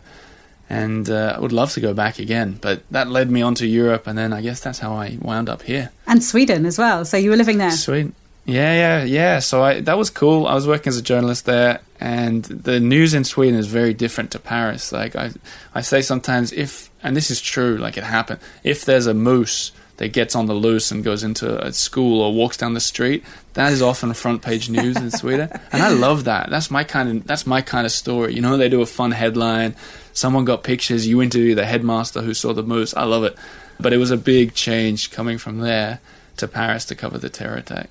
and 0.70 1.10
uh, 1.10 1.34
I 1.36 1.40
would 1.40 1.52
love 1.52 1.72
to 1.72 1.80
go 1.80 1.92
back 1.92 2.18
again. 2.18 2.58
But 2.60 2.82
that 2.90 3.08
led 3.08 3.30
me 3.30 3.42
on 3.42 3.54
to 3.56 3.66
Europe, 3.66 4.06
and 4.06 4.16
then 4.16 4.32
I 4.32 4.40
guess 4.40 4.60
that's 4.60 4.78
how 4.78 4.94
I 4.94 5.18
wound 5.20 5.48
up 5.48 5.62
here. 5.62 5.90
And 6.06 6.22
Sweden 6.22 6.64
as 6.66 6.78
well. 6.78 7.04
So 7.04 7.16
you 7.16 7.30
were 7.30 7.36
living 7.36 7.58
there. 7.58 7.72
Sweden. 7.72 8.14
Yeah, 8.46 8.72
yeah, 8.74 9.04
yeah. 9.04 9.38
So 9.40 9.62
I, 9.62 9.80
that 9.80 9.98
was 9.98 10.08
cool. 10.08 10.46
I 10.46 10.54
was 10.54 10.68
working 10.68 10.88
as 10.88 10.96
a 10.96 11.02
journalist 11.02 11.46
there, 11.46 11.80
and 11.98 12.44
the 12.44 12.78
news 12.78 13.12
in 13.12 13.24
Sweden 13.24 13.58
is 13.58 13.66
very 13.66 13.92
different 13.92 14.30
to 14.30 14.38
Paris. 14.38 14.92
Like 14.92 15.16
I, 15.16 15.32
I 15.74 15.80
say 15.80 16.00
sometimes, 16.00 16.52
if 16.52 16.88
and 17.02 17.16
this 17.16 17.30
is 17.30 17.40
true, 17.40 17.76
like 17.76 17.96
it 17.96 18.04
happened. 18.04 18.38
If 18.62 18.84
there's 18.84 19.08
a 19.08 19.14
moose 19.14 19.72
that 19.96 20.08
gets 20.08 20.36
on 20.36 20.46
the 20.46 20.54
loose 20.54 20.92
and 20.92 21.02
goes 21.02 21.24
into 21.24 21.60
a 21.64 21.72
school 21.72 22.20
or 22.20 22.32
walks 22.32 22.56
down 22.56 22.74
the 22.74 22.80
street, 22.80 23.24
that 23.54 23.72
is 23.72 23.82
often 23.82 24.12
front 24.14 24.42
page 24.42 24.70
news 24.70 24.96
in 24.96 25.10
Sweden, 25.22 25.50
and 25.72 25.82
I 25.82 25.88
love 25.88 26.24
that. 26.24 26.48
That's 26.48 26.70
my 26.70 26.84
kind 26.84 27.08
of 27.08 27.26
that's 27.26 27.48
my 27.48 27.62
kind 27.62 27.84
of 27.84 27.90
story. 27.90 28.34
You 28.34 28.42
know, 28.42 28.56
they 28.56 28.68
do 28.68 28.80
a 28.80 28.86
fun 28.86 29.10
headline. 29.10 29.74
Someone 30.12 30.44
got 30.44 30.62
pictures. 30.62 31.04
You 31.04 31.20
interview 31.20 31.56
the 31.56 31.66
headmaster 31.66 32.22
who 32.22 32.32
saw 32.32 32.52
the 32.52 32.62
moose. 32.62 32.94
I 32.94 33.02
love 33.02 33.24
it. 33.24 33.36
But 33.80 33.92
it 33.92 33.98
was 33.98 34.12
a 34.12 34.16
big 34.16 34.54
change 34.54 35.10
coming 35.10 35.36
from 35.36 35.58
there 35.58 35.98
to 36.36 36.46
Paris 36.46 36.84
to 36.86 36.94
cover 36.94 37.18
the 37.18 37.28
terror 37.28 37.56
attack 37.56 37.90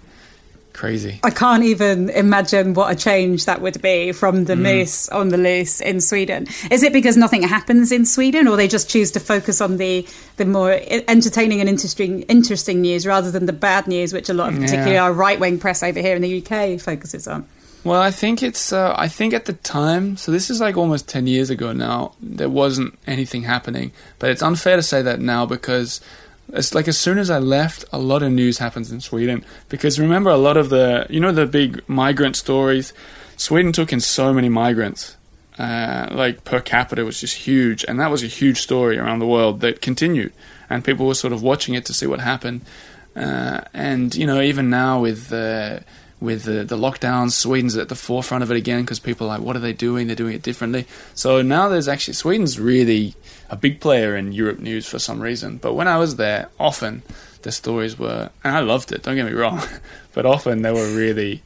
crazy. 0.76 1.20
I 1.24 1.32
can't 1.32 1.64
even 1.64 2.10
imagine 2.10 2.74
what 2.74 2.92
a 2.92 2.96
change 2.96 3.46
that 3.46 3.62
would 3.62 3.82
be 3.82 4.12
from 4.12 4.46
the 4.46 4.54
mm. 4.54 4.62
moose 4.62 5.10
on 5.10 5.30
the 5.30 5.38
loose 5.38 5.82
in 5.82 6.02
Sweden. 6.02 6.48
Is 6.70 6.84
it 6.84 6.94
because 6.94 7.18
nothing 7.18 7.42
happens 7.42 7.92
in 7.92 8.06
Sweden, 8.06 8.48
or 8.48 8.58
they 8.58 8.68
just 8.68 8.90
choose 8.90 9.12
to 9.12 9.20
focus 9.20 9.62
on 9.62 9.78
the 9.78 10.08
the 10.38 10.46
more 10.46 10.80
entertaining 11.08 11.60
and 11.62 11.70
interesting 11.70 12.22
interesting 12.24 12.82
news 12.82 13.08
rather 13.08 13.32
than 13.32 13.46
the 13.46 13.54
bad 13.54 13.88
news, 13.88 14.14
which 14.14 14.30
a 14.30 14.34
lot 14.34 14.54
of 14.54 14.60
particularly 14.60 14.94
yeah. 14.94 15.04
our 15.04 15.14
right 15.14 15.40
wing 15.40 15.58
press 15.58 15.82
over 15.82 16.00
here 16.00 16.16
in 16.16 16.22
the 16.22 16.44
UK 16.44 16.80
focuses 16.80 17.28
on? 17.28 17.48
Well, 17.86 18.02
I 18.02 18.10
think 18.10 18.42
it's. 18.42 18.74
Uh, 18.74 18.96
I 18.98 19.08
think 19.08 19.34
at 19.34 19.46
the 19.46 19.54
time, 19.54 20.18
so 20.18 20.32
this 20.32 20.50
is 20.50 20.60
like 20.60 20.76
almost 20.76 21.08
ten 21.08 21.28
years 21.28 21.50
ago 21.52 21.72
now. 21.72 22.14
There 22.20 22.50
wasn't 22.50 22.98
anything 23.06 23.44
happening, 23.44 23.92
but 24.20 24.32
it's 24.32 24.42
unfair 24.42 24.76
to 24.76 24.84
say 24.84 25.04
that 25.04 25.20
now 25.20 25.46
because 25.46 26.02
it's 26.54 26.76
like 26.76 26.88
as 26.88 26.98
soon 26.98 27.18
as 27.18 27.30
I 27.30 27.40
left, 27.40 27.86
a 27.92 27.98
lot 27.98 28.24
of 28.24 28.32
news 28.32 28.60
happens 28.60 28.92
in 28.92 29.02
Sweden 29.02 29.44
because 29.70 30.00
remember 30.00 30.30
a 30.30 30.38
lot 30.38 30.58
of 30.58 30.70
the 30.70 31.08
you 31.10 31.20
know 31.20 31.32
the 31.32 31.46
big 31.46 31.88
migrant 31.88 32.36
stories. 32.36 32.94
Sweden 33.38 33.72
took 33.72 33.92
in 33.92 34.00
so 34.00 34.34
many 34.34 34.48
migrants, 34.48 35.18
uh, 35.60 36.08
like 36.12 36.46
per 36.46 36.62
capita 36.62 37.04
was 37.04 37.20
just 37.20 37.36
huge, 37.36 37.84
and 37.88 38.00
that 38.00 38.10
was 38.10 38.24
a 38.24 38.28
huge 38.28 38.62
story 38.62 38.98
around 38.98 39.20
the 39.20 39.28
world 39.28 39.60
that 39.62 39.82
continued, 39.82 40.32
and 40.70 40.86
people 40.86 41.06
were 41.06 41.16
sort 41.16 41.34
of 41.34 41.42
watching 41.42 41.74
it 41.74 41.86
to 41.86 41.94
see 41.94 42.08
what 42.08 42.20
happened. 42.22 42.62
Uh, 43.16 43.62
and 43.74 44.16
you 44.16 44.26
know, 44.26 44.42
even 44.42 44.70
now 44.70 45.02
with 45.02 45.34
uh, 45.34 45.80
with 46.22 46.44
the, 46.44 46.64
the 46.64 46.78
lockdowns, 46.78 47.32
Sweden's 47.32 47.76
at 47.78 47.90
the 47.90 47.96
forefront 47.96 48.44
of 48.44 48.52
it 48.52 48.58
again 48.58 48.82
because 48.82 49.00
people 49.00 49.28
are 49.28 49.38
like, 49.38 49.46
what 49.46 49.56
are 49.56 49.60
they 49.60 49.74
doing? 49.74 50.08
They're 50.08 50.16
doing 50.16 50.36
it 50.36 50.42
differently. 50.42 50.86
So 51.14 51.42
now 51.42 51.70
there's 51.70 51.88
actually 51.88 52.14
Sweden's 52.14 52.60
really 52.60 53.16
a 53.50 53.56
big 53.56 53.80
player 53.80 54.16
in 54.16 54.32
Europe 54.32 54.60
news 54.60 54.88
for 54.88 55.00
some 55.00 55.22
reason. 55.22 55.58
But 55.58 55.74
when 55.74 55.88
I 55.88 55.98
was 55.98 56.16
there, 56.16 56.50
often 56.60 57.04
the 57.44 57.52
stories 57.52 57.98
were, 57.98 58.30
and 58.44 58.56
I 58.56 58.60
loved 58.62 58.92
it. 58.92 59.04
Don't 59.04 59.16
get 59.16 59.26
me 59.26 59.34
wrong, 59.34 59.62
but 60.14 60.26
often 60.26 60.62
they 60.62 60.72
were 60.72 60.96
really, 60.96 61.44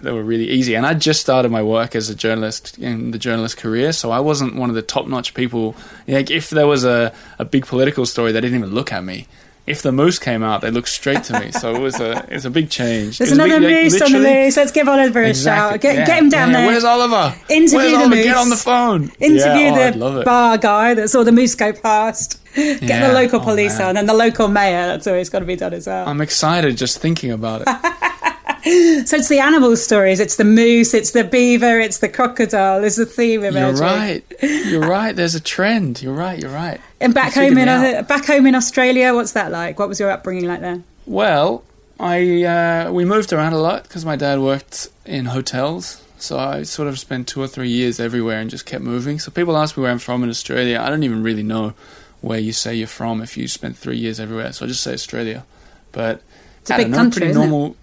they 0.00 0.10
were 0.10 0.22
really 0.22 0.48
easy. 0.48 0.74
And 0.74 0.86
I 0.86 0.94
just 0.94 1.20
started 1.20 1.50
my 1.50 1.62
work 1.62 1.94
as 1.94 2.08
a 2.08 2.14
journalist 2.14 2.78
in 2.78 3.10
the 3.10 3.18
journalist 3.18 3.58
career, 3.58 3.92
so 3.92 4.10
I 4.10 4.20
wasn't 4.20 4.56
one 4.56 4.70
of 4.70 4.74
the 4.74 4.82
top 4.82 5.06
notch 5.06 5.34
people. 5.34 5.76
Like 6.08 6.30
if 6.30 6.50
there 6.50 6.66
was 6.66 6.84
a 6.84 7.12
a 7.38 7.44
big 7.44 7.66
political 7.66 8.06
story, 8.06 8.32
they 8.32 8.40
didn't 8.40 8.58
even 8.58 8.74
look 8.74 8.92
at 8.92 9.04
me 9.04 9.26
if 9.66 9.82
the 9.82 9.92
moose 9.92 10.18
came 10.18 10.42
out, 10.42 10.60
they 10.60 10.70
looked 10.70 10.88
straight 10.88 11.22
to 11.24 11.38
me. 11.38 11.52
So 11.52 11.74
it 11.74 11.80
was 11.80 12.00
a 12.00 12.26
it's 12.34 12.44
a 12.44 12.50
big 12.50 12.70
change. 12.70 13.18
There's 13.18 13.32
another 13.32 13.60
big, 13.60 13.84
moose 13.84 14.00
like, 14.00 14.02
on 14.02 14.12
the 14.12 14.18
loose. 14.18 14.56
Let's 14.56 14.72
give 14.72 14.88
Oliver 14.88 15.22
exactly, 15.22 15.30
a 15.30 15.34
shout. 15.34 15.80
Get, 15.80 15.96
yeah, 15.96 16.06
get 16.06 16.18
him 16.18 16.28
down 16.28 16.50
yeah, 16.50 16.58
there. 16.58 16.66
Where's 16.66 16.84
Oliver? 16.84 17.36
Interview 17.48 17.78
Where's 17.78 17.92
the 17.92 17.96
Oliver? 17.96 18.16
moose. 18.16 18.24
Get 18.24 18.36
on 18.36 18.50
the 18.50 18.56
phone. 18.56 19.02
Interview 19.20 19.62
yeah, 19.62 19.92
oh, 19.94 20.14
the 20.18 20.24
bar 20.24 20.58
guy 20.58 20.94
that 20.94 21.08
saw 21.08 21.22
the 21.22 21.32
moose 21.32 21.54
go 21.54 21.72
past. 21.72 22.40
Get 22.54 22.80
the 22.80 23.12
local 23.14 23.40
oh, 23.40 23.44
police 23.44 23.78
man. 23.78 23.88
on 23.88 23.96
and 23.96 24.08
the 24.08 24.14
local 24.14 24.48
mayor. 24.48 24.86
That's 24.86 25.06
always 25.06 25.30
got 25.30 25.38
to 25.38 25.46
be 25.46 25.56
done 25.56 25.72
as 25.72 25.86
well. 25.86 26.06
I'm 26.06 26.20
excited 26.20 26.76
just 26.76 26.98
thinking 26.98 27.30
about 27.30 27.62
it. 27.62 27.68
so 29.06 29.16
it's 29.16 29.28
the 29.28 29.40
animal 29.40 29.76
stories. 29.76 30.20
It's 30.20 30.36
the 30.36 30.44
moose. 30.44 30.92
It's 30.92 31.12
the 31.12 31.24
beaver. 31.24 31.80
It's 31.80 31.98
the 31.98 32.08
crocodile. 32.08 32.84
Is 32.84 32.96
the 32.96 33.06
theme 33.06 33.42
You're 33.42 33.72
right. 33.72 34.22
You're 34.42 34.86
right. 34.86 35.16
There's 35.16 35.34
a 35.34 35.40
trend. 35.40 36.02
You're 36.02 36.14
right. 36.14 36.38
You're 36.38 36.50
right. 36.50 36.80
And 37.02 37.14
back 37.14 37.34
home 37.34 37.58
in 37.58 37.68
uh, 37.68 38.02
back 38.02 38.26
home 38.26 38.46
in 38.46 38.54
Australia, 38.54 39.12
what's 39.14 39.32
that 39.32 39.50
like? 39.50 39.78
What 39.78 39.88
was 39.88 39.98
your 39.98 40.10
upbringing 40.10 40.46
like 40.46 40.60
there? 40.60 40.82
Well, 41.04 41.64
I 41.98 42.44
uh, 42.44 42.92
we 42.92 43.04
moved 43.04 43.32
around 43.32 43.52
a 43.52 43.58
lot 43.58 43.82
because 43.82 44.04
my 44.04 44.16
dad 44.16 44.38
worked 44.40 44.88
in 45.04 45.26
hotels. 45.26 46.02
So 46.18 46.38
I 46.38 46.62
sort 46.62 46.86
of 46.86 47.00
spent 47.00 47.26
two 47.26 47.42
or 47.42 47.48
three 47.48 47.68
years 47.68 47.98
everywhere 47.98 48.38
and 48.38 48.48
just 48.48 48.64
kept 48.64 48.84
moving. 48.84 49.18
So 49.18 49.32
people 49.32 49.56
ask 49.56 49.76
me 49.76 49.82
where 49.82 49.90
I'm 49.90 49.98
from 49.98 50.22
in 50.22 50.30
Australia. 50.30 50.80
I 50.80 50.88
don't 50.88 51.02
even 51.02 51.24
really 51.24 51.42
know 51.42 51.74
where 52.20 52.38
you 52.38 52.52
say 52.52 52.76
you're 52.76 52.86
from 52.86 53.20
if 53.20 53.36
you 53.36 53.48
spent 53.48 53.76
three 53.76 53.96
years 53.96 54.20
everywhere. 54.20 54.52
So 54.52 54.64
I 54.64 54.68
just 54.68 54.82
say 54.82 54.92
Australia. 54.92 55.44
But 55.90 56.22
it's 56.60 56.70
a 56.70 56.76
big 56.76 56.90
know, 56.90 56.96
country, 56.96 57.22
pretty 57.22 57.34
normal. 57.34 57.76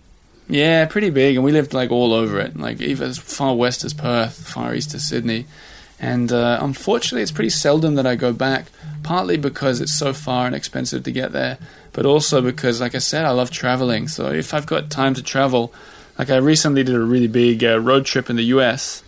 Yeah, 0.47 0.86
pretty 0.86 1.10
big, 1.10 1.36
and 1.36 1.43
we 1.43 1.51
lived 1.51 1.73
like 1.73 1.91
all 1.91 2.12
over 2.13 2.39
it, 2.39 2.58
like 2.58 2.82
even 2.82 3.10
as 3.10 3.19
far 3.19 3.55
west 3.55 3.84
as 3.84 3.93
Perth, 3.93 4.47
far 4.47 4.73
east 4.73 4.95
as 4.95 5.08
Sydney. 5.08 5.45
And 5.99 6.31
uh, 6.31 6.59
unfortunately, 6.62 7.23
it's 7.23 7.31
pretty 7.31 7.49
seldom 7.49 7.95
that 7.95 8.07
I 8.07 8.15
go 8.15 8.31
back, 8.31 8.67
partly 9.03 9.38
because 9.38 9.81
it's 9.81 9.97
so 9.97 10.13
far 10.13 10.45
and 10.45 10.55
expensive 10.55 11.03
to 11.03 11.12
get 11.12 11.33
there, 11.33 11.57
but 11.91 12.05
also 12.05 12.41
because, 12.41 12.79
like 12.79 12.95
I 12.95 12.99
said, 12.99 13.25
I 13.25 13.31
love 13.31 13.51
traveling. 13.51 14.07
So 14.07 14.31
if 14.31 14.53
I've 14.53 14.65
got 14.65 14.89
time 14.89 15.13
to 15.15 15.23
travel, 15.23 15.73
like 16.17 16.29
I 16.29 16.38
recently 16.38 16.83
did 16.83 16.95
a 16.95 17.01
really 17.01 17.27
big 17.27 17.63
uh, 17.63 17.79
road 17.79 18.05
trip 18.05 18.29
in 18.29 18.38
the 18.38 18.43
US 18.43 19.03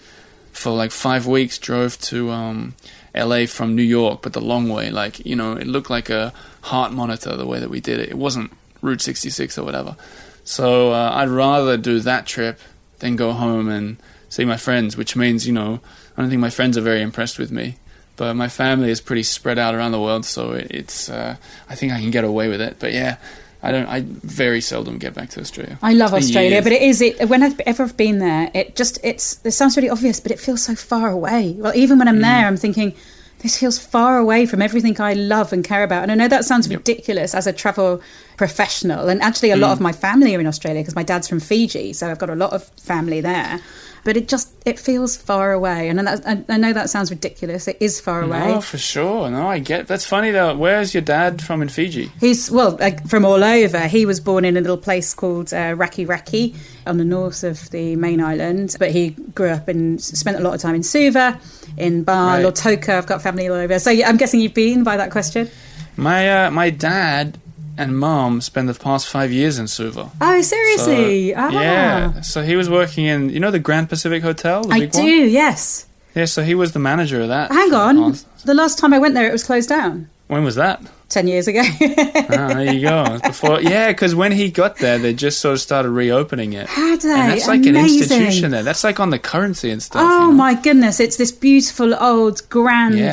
for 0.51 0.71
like 0.71 0.91
five 0.91 1.25
weeks, 1.25 1.57
drove 1.57 1.99
to 2.01 2.29
um, 2.31 2.75
LA 3.15 3.45
from 3.45 3.75
New 3.75 3.83
York, 3.83 4.21
but 4.21 4.33
the 4.33 4.41
long 4.41 4.67
way. 4.67 4.89
Like, 4.91 5.25
you 5.25 5.35
know, 5.35 5.53
it 5.53 5.67
looked 5.67 5.89
like 5.89 6.09
a 6.09 6.33
heart 6.61 6.91
monitor 6.91 7.35
the 7.37 7.47
way 7.47 7.59
that 7.59 7.69
we 7.69 7.79
did 7.79 7.99
it. 7.99 8.09
It 8.09 8.17
wasn't 8.17 8.51
Route 8.81 9.01
66 9.01 9.57
or 9.57 9.63
whatever. 9.63 9.95
So 10.43 10.91
uh, 10.91 11.11
I'd 11.13 11.29
rather 11.29 11.77
do 11.77 11.99
that 12.01 12.25
trip 12.25 12.59
than 12.99 13.15
go 13.15 13.31
home 13.31 13.69
and 13.69 13.97
see 14.29 14.45
my 14.45 14.57
friends, 14.57 14.97
which 14.97 15.15
means, 15.15 15.47
you 15.47 15.53
know, 15.53 15.79
I 16.17 16.21
don't 16.21 16.29
think 16.29 16.41
my 16.41 16.49
friends 16.49 16.77
are 16.77 16.81
very 16.81 17.01
impressed 17.01 17.39
with 17.39 17.51
me. 17.51 17.75
But 18.17 18.35
my 18.35 18.49
family 18.49 18.91
is 18.91 19.01
pretty 19.01 19.23
spread 19.23 19.57
out 19.57 19.73
around 19.73 19.93
the 19.93 19.99
world, 19.99 20.25
so 20.25 20.51
it's. 20.51 21.09
Uh, 21.09 21.37
I 21.69 21.75
think 21.75 21.91
I 21.91 21.99
can 21.99 22.11
get 22.11 22.23
away 22.23 22.49
with 22.49 22.61
it. 22.61 22.75
But 22.77 22.93
yeah, 22.93 23.17
I 23.63 23.71
don't. 23.71 23.87
I 23.87 24.01
very 24.05 24.61
seldom 24.61 24.99
get 24.99 25.13
back 25.13 25.29
to 25.31 25.39
Australia. 25.39 25.79
I 25.81 25.93
love 25.93 26.13
Australia, 26.13 26.51
years. 26.51 26.63
but 26.63 26.73
it 26.73 26.81
is 26.81 27.01
it. 27.01 27.29
When 27.29 27.41
I've 27.41 27.59
ever 27.61 27.87
been 27.87 28.19
there, 28.19 28.51
it 28.53 28.75
just 28.75 28.99
it's. 29.03 29.43
It 29.43 29.51
sounds 29.51 29.75
really 29.75 29.89
obvious, 29.89 30.19
but 30.19 30.31
it 30.31 30.39
feels 30.39 30.61
so 30.61 30.75
far 30.75 31.09
away. 31.09 31.53
Well, 31.57 31.73
even 31.75 31.97
when 31.97 32.07
I'm 32.07 32.17
mm. 32.17 32.21
there, 32.21 32.45
I'm 32.45 32.57
thinking 32.57 32.93
this 33.39 33.59
feels 33.59 33.79
far 33.79 34.19
away 34.19 34.45
from 34.45 34.61
everything 34.61 34.99
I 35.01 35.13
love 35.13 35.51
and 35.51 35.63
care 35.63 35.83
about. 35.83 36.03
And 36.03 36.11
I 36.11 36.15
know 36.15 36.27
that 36.27 36.45
sounds 36.45 36.67
yep. 36.67 36.79
ridiculous 36.79 37.33
as 37.33 37.47
a 37.47 37.53
travel 37.53 38.01
professional. 38.41 39.07
And 39.07 39.21
actually, 39.21 39.51
a 39.51 39.55
mm. 39.55 39.59
lot 39.59 39.71
of 39.71 39.79
my 39.79 39.91
family 39.91 40.35
are 40.35 40.39
in 40.39 40.47
Australia 40.47 40.81
because 40.81 40.95
my 40.95 41.03
dad's 41.03 41.27
from 41.27 41.39
Fiji. 41.39 41.93
So 41.93 42.09
I've 42.09 42.17
got 42.17 42.31
a 42.31 42.35
lot 42.35 42.53
of 42.53 42.63
family 42.69 43.21
there. 43.21 43.61
But 44.03 44.17
it 44.17 44.27
just 44.27 44.51
it 44.65 44.79
feels 44.79 45.15
far 45.15 45.51
away. 45.51 45.89
And 45.89 45.99
that, 45.99 46.47
I, 46.49 46.57
know 46.57 46.73
that 46.73 46.89
sounds 46.89 47.11
ridiculous. 47.11 47.67
It 47.67 47.77
is 47.79 48.01
far 48.01 48.23
away. 48.23 48.41
oh 48.55 48.59
for 48.59 48.79
sure. 48.79 49.29
No 49.29 49.47
i 49.47 49.59
get 49.59 49.87
that's 49.87 50.07
funny 50.07 50.31
though. 50.31 50.55
Where's 50.57 50.95
your 50.95 51.03
dad 51.03 51.39
from 51.43 51.61
in 51.61 51.69
fiji? 51.69 52.09
He's 52.19 52.49
well 52.49 52.77
like, 52.79 53.07
from 53.07 53.25
all 53.25 53.43
over. 53.43 53.81
He 53.81 54.07
was 54.07 54.19
born 54.19 54.43
in 54.43 54.57
a 54.57 54.61
little 54.61 54.83
place 54.89 55.13
called 55.13 55.53
uh, 55.53 55.75
Rakiraki 55.75 56.55
on 56.87 56.97
the 56.97 57.05
north 57.05 57.43
of 57.43 57.69
the 57.69 57.95
main 57.95 58.19
island. 58.19 58.75
But 58.79 58.89
he 58.89 59.11
grew 59.35 59.49
up 59.49 59.67
and 59.67 60.01
spent 60.01 60.35
a 60.35 60.41
lot 60.41 60.55
of 60.55 60.61
time 60.61 60.73
in 60.73 60.81
suva 60.81 61.39
in 61.77 62.01
bar 62.03 62.37
right. 62.37 62.43
Lautoka. 62.43 62.97
I've 62.97 63.05
got 63.05 63.21
family 63.21 63.47
all 63.47 63.55
over. 63.55 63.77
So 63.77 63.91
i'm 63.91 64.17
guessing 64.17 64.39
you've 64.39 64.55
been 64.55 64.83
by 64.83 64.97
that 64.97 65.11
question? 65.11 65.47
My 65.95 66.45
uh, 66.45 66.49
my 66.49 66.71
dad 66.71 67.37
and 67.81 67.97
mom 67.97 68.41
spent 68.41 68.67
the 68.67 68.73
past 68.73 69.07
five 69.09 69.31
years 69.31 69.57
in 69.59 69.67
Suva. 69.67 70.09
Oh, 70.21 70.41
seriously? 70.41 71.33
So, 71.33 71.39
ah. 71.39 71.49
Yeah. 71.51 72.21
So 72.21 72.43
he 72.43 72.55
was 72.55 72.69
working 72.69 73.05
in, 73.05 73.29
you 73.29 73.39
know, 73.39 73.51
the 73.51 73.59
Grand 73.59 73.89
Pacific 73.89 74.23
Hotel? 74.23 74.71
I 74.71 74.85
do, 74.85 74.99
one? 74.99 75.29
yes. 75.29 75.87
Yeah, 76.15 76.25
so 76.25 76.43
he 76.43 76.55
was 76.55 76.73
the 76.73 76.79
manager 76.79 77.21
of 77.21 77.29
that. 77.29 77.51
Hang 77.51 77.73
on. 77.73 78.11
The, 78.11 78.25
the 78.45 78.53
last 78.53 78.77
time 78.77 78.93
I 78.93 78.99
went 78.99 79.13
there, 79.13 79.27
it 79.27 79.31
was 79.31 79.43
closed 79.43 79.69
down. 79.69 80.09
When 80.27 80.43
was 80.45 80.55
that? 80.55 80.81
Ten 81.09 81.27
years 81.27 81.49
ago. 81.49 81.59
ah, 81.61 82.53
there 82.53 82.73
you 82.73 82.87
go. 82.87 83.19
Before, 83.19 83.59
yeah, 83.61 83.89
because 83.89 84.15
when 84.15 84.31
he 84.31 84.49
got 84.49 84.77
there, 84.77 84.97
they 84.97 85.13
just 85.13 85.39
sort 85.39 85.55
of 85.55 85.59
started 85.59 85.89
reopening 85.89 86.53
it. 86.53 86.67
Had 86.67 87.01
they? 87.01 87.09
And 87.09 87.31
that's 87.33 87.47
like 87.47 87.65
Amazing. 87.65 87.75
an 87.75 87.83
institution 87.83 88.51
there. 88.51 88.63
That's 88.63 88.85
like 88.85 89.01
on 89.01 89.09
the 89.09 89.19
currency 89.19 89.71
and 89.71 89.83
stuff. 89.83 90.01
Oh 90.01 90.27
you 90.27 90.27
know? 90.27 90.31
my 90.31 90.53
goodness! 90.53 91.01
It's 91.01 91.17
this 91.17 91.33
beautiful 91.33 91.93
old 91.95 92.47
grand 92.47 92.97
yeah. 92.97 93.11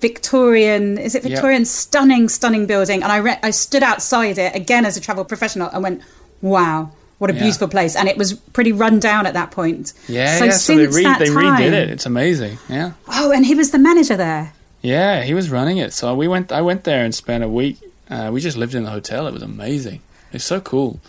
Victorian, 0.00 0.98
is 0.98 1.14
it 1.14 1.22
Victorian? 1.22 1.62
Yep. 1.62 1.68
Stunning, 1.68 2.28
stunning 2.28 2.66
building. 2.66 3.02
And 3.02 3.10
I 3.10 3.16
re- 3.16 3.38
I 3.42 3.50
stood 3.50 3.82
outside 3.82 4.38
it 4.38 4.54
again 4.54 4.84
as 4.84 4.96
a 4.96 5.00
travel 5.00 5.24
professional 5.24 5.68
and 5.70 5.82
went, 5.82 6.02
wow, 6.42 6.90
what 7.18 7.30
a 7.30 7.34
yeah. 7.34 7.40
beautiful 7.40 7.68
place. 7.68 7.96
And 7.96 8.08
it 8.08 8.16
was 8.16 8.34
pretty 8.34 8.72
run 8.72 9.00
down 9.00 9.26
at 9.26 9.34
that 9.34 9.50
point. 9.50 9.92
Yeah, 10.08 10.38
so 10.38 10.44
yeah. 10.44 10.50
So 10.52 10.76
they, 10.76 10.86
re- 10.86 11.02
they 11.18 11.26
time, 11.26 11.60
redid 11.60 11.72
it. 11.72 11.90
It's 11.90 12.06
amazing. 12.06 12.58
Yeah. 12.68 12.92
Oh, 13.08 13.32
and 13.32 13.44
he 13.44 13.54
was 13.54 13.70
the 13.70 13.78
manager 13.78 14.16
there. 14.16 14.52
Yeah, 14.82 15.22
he 15.24 15.34
was 15.34 15.50
running 15.50 15.78
it. 15.78 15.92
So 15.92 16.14
we 16.14 16.28
went. 16.28 16.52
I 16.52 16.62
went 16.62 16.84
there 16.84 17.04
and 17.04 17.14
spent 17.14 17.42
a 17.42 17.48
week. 17.48 17.78
Uh, 18.08 18.30
we 18.32 18.40
just 18.40 18.56
lived 18.56 18.74
in 18.74 18.84
the 18.84 18.90
hotel. 18.90 19.26
It 19.26 19.34
was 19.34 19.42
amazing. 19.42 20.02
It's 20.32 20.44
so 20.44 20.60
cool. 20.60 21.00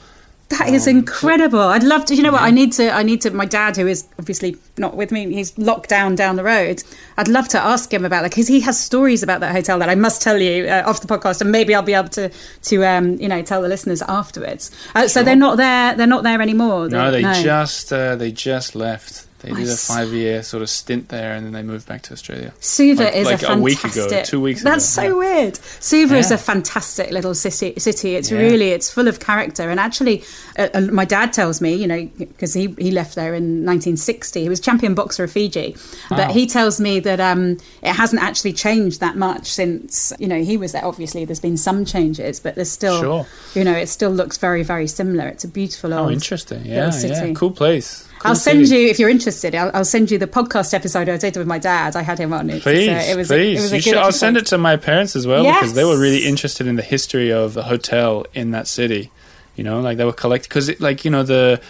That 0.49 0.69
is 0.69 0.88
Um, 0.88 0.97
incredible. 0.97 1.59
I'd 1.59 1.83
love 1.83 2.05
to. 2.05 2.15
You 2.15 2.23
know 2.23 2.31
what? 2.31 2.41
I 2.41 2.49
need 2.49 2.71
to. 2.73 2.91
I 2.91 3.03
need 3.03 3.21
to. 3.21 3.29
My 3.31 3.45
dad, 3.45 3.77
who 3.77 3.85
is 3.85 4.05
obviously 4.17 4.57
not 4.79 4.95
with 4.95 5.12
me, 5.12 5.31
he's 5.31 5.55
locked 5.59 5.89
down 5.91 6.15
down 6.15 6.38
the 6.38 6.43
road. 6.43 6.83
I'd 7.17 7.27
love 7.27 7.47
to 7.49 7.59
ask 7.59 7.93
him 7.93 8.03
about 8.03 8.23
that 8.23 8.31
because 8.31 8.47
he 8.47 8.59
has 8.62 8.79
stories 8.79 9.21
about 9.21 9.41
that 9.41 9.51
hotel 9.51 9.77
that 9.77 9.89
I 9.89 9.95
must 9.95 10.23
tell 10.23 10.39
you 10.41 10.65
uh, 10.67 10.83
off 10.88 11.01
the 11.01 11.07
podcast, 11.07 11.41
and 11.41 11.51
maybe 11.51 11.75
I'll 11.75 11.83
be 11.83 11.93
able 11.93 12.09
to 12.09 12.29
to 12.63 12.83
um, 12.83 13.19
you 13.19 13.27
know 13.27 13.43
tell 13.43 13.62
the 13.62 13.67
listeners 13.69 14.01
afterwards. 14.01 14.71
Uh, 14.95 15.07
So 15.07 15.21
they're 15.21 15.35
not 15.35 15.57
there. 15.57 15.93
They're 15.95 16.07
not 16.07 16.23
there 16.23 16.41
anymore. 16.41 16.89
No, 16.89 17.12
they 17.12 17.21
no. 17.21 17.33
just 17.33 17.93
uh, 17.93 18.15
they 18.15 18.31
just 18.31 18.75
left. 18.75 19.27
They 19.41 19.52
did 19.52 19.69
a 19.69 19.75
five 19.78 20.10
year 20.13 20.43
sort 20.43 20.62
of 20.63 20.69
stint 20.69 21.10
there, 21.10 21.34
and 21.34 21.45
then 21.45 21.54
they 21.54 21.63
moved 21.63 21.88
back 21.88 22.02
to 22.04 22.13
Australia. 22.13 22.54
Suva 22.60 23.04
Like- 23.06 23.15
is 23.15 23.25
like 23.25 23.43
a 23.43 23.54
a 23.54 23.58
week 23.58 23.80
fantastic. 23.80 24.12
ago, 24.12 24.23
two 24.23 24.41
weeks 24.41 24.62
ago. 24.62 24.69
That's 24.71 24.97
ago, 24.97 25.08
so 25.10 25.17
weird. 25.17 25.60
Suva 25.80 26.17
is 26.17 26.32
a 26.32 26.38
fantastic 26.38 27.12
little 27.12 27.34
city. 27.34 27.73
City. 27.80 28.15
It's 28.15 28.30
Yeah. 28.32 28.39
really 28.39 28.69
it's 28.69 28.89
full 28.89 29.08
of 29.08 29.19
character. 29.19 29.69
And 29.69 29.80
actually, 29.80 30.23
uh, 30.58 30.67
uh, 30.73 30.82
my 30.82 31.06
dad 31.06 31.32
tells 31.34 31.62
me, 31.62 31.73
you 31.75 31.88
know, 31.88 32.10
because 32.17 32.54
he 32.54 32.75
he 32.78 32.91
left 32.91 33.15
there 33.15 33.34
in 33.34 33.63
1960. 33.65 34.41
He 34.43 34.49
was 34.49 34.60
champion 34.60 34.93
boxer 34.93 35.23
of 35.23 35.32
Fiji, 35.32 35.75
but 36.10 36.28
Wow. 36.28 36.34
he 36.34 36.45
tells 36.45 36.80
me 36.80 36.99
that 36.99 37.19
um, 37.19 37.58
it 37.82 37.93
hasn't 37.93 38.21
actually 38.21 38.54
changed 38.54 38.99
that 38.99 39.15
much 39.15 39.52
since 39.52 40.12
you 40.19 40.28
know 40.28 40.41
he 40.43 40.58
was 40.58 40.73
there. 40.73 40.86
Obviously, 40.86 41.25
there's 41.25 41.39
been 41.39 41.58
some 41.58 41.86
changes, 41.86 42.39
but 42.39 42.56
there's 42.56 42.71
still, 42.71 42.99
Sure. 43.02 43.28
you 43.56 43.63
know, 43.63 43.73
it 43.75 43.88
still 43.89 44.12
looks 44.12 44.38
very 44.38 44.63
very 44.63 44.88
similar. 44.88 45.28
It's 45.28 45.43
a 45.43 45.47
beautiful 45.47 45.93
Oh, 45.93 46.04
old. 46.04 46.12
interesting. 46.12 46.65
Yeah, 46.65 46.89
city. 46.89 47.13
yeah. 47.13 47.34
Cool 47.34 47.52
place. 47.52 48.04
I'll 48.23 48.36
send 48.36 48.67
city. 48.67 48.82
you 48.82 48.88
if 48.89 48.99
you're 48.99 49.10
interested. 49.10 49.55
I'll, 49.55 49.71
I'll 49.73 49.86
send 49.86 50.12
you 50.12 50.17
the 50.17 50.27
podcast 50.27 50.73
episode 50.73 51.08
I 51.10 51.17
did 51.17 51.38
with 51.38 51.47
my 51.47 51.60
dad. 51.60 51.95
I 51.95 52.01
had 52.01 52.19
him 52.19 52.34
on. 52.34 52.49
It's, 52.49 52.63
Please, 52.63 52.89
uh, 52.89 53.03
it 53.08 53.15
was 53.15 53.32
a- 53.32 53.34
please. 53.36 53.60
it 53.60 53.62
was 53.62 53.71
a 53.71 53.75
you 53.77 53.82
good 53.82 53.89
should, 53.89 53.97
I'll 53.97 54.12
send 54.12 54.38
it 54.38 54.45
to 54.47 54.58
my 54.58 54.77
parents 54.77 55.15
as 55.15 55.25
well 55.25 55.43
because 55.43 55.73
they 55.73 55.86
were 55.86 55.99
really 55.99 56.25
interested 56.25 56.67
in 56.67 56.75
the 56.75 56.82
history 56.84 57.32
of 57.32 57.53
the 57.53 57.63
hotel 57.63 58.25
in 58.34 58.51
that 58.51 58.67
city. 58.67 59.12
You 59.55 59.63
know, 59.63 59.82
like 59.82 59.97
they 59.97 60.05
were 60.05 60.13
collecting 60.13 60.47
because, 60.49 60.79
like, 60.79 61.03
you 61.03 61.12
know, 61.12 61.23
the 61.23 61.62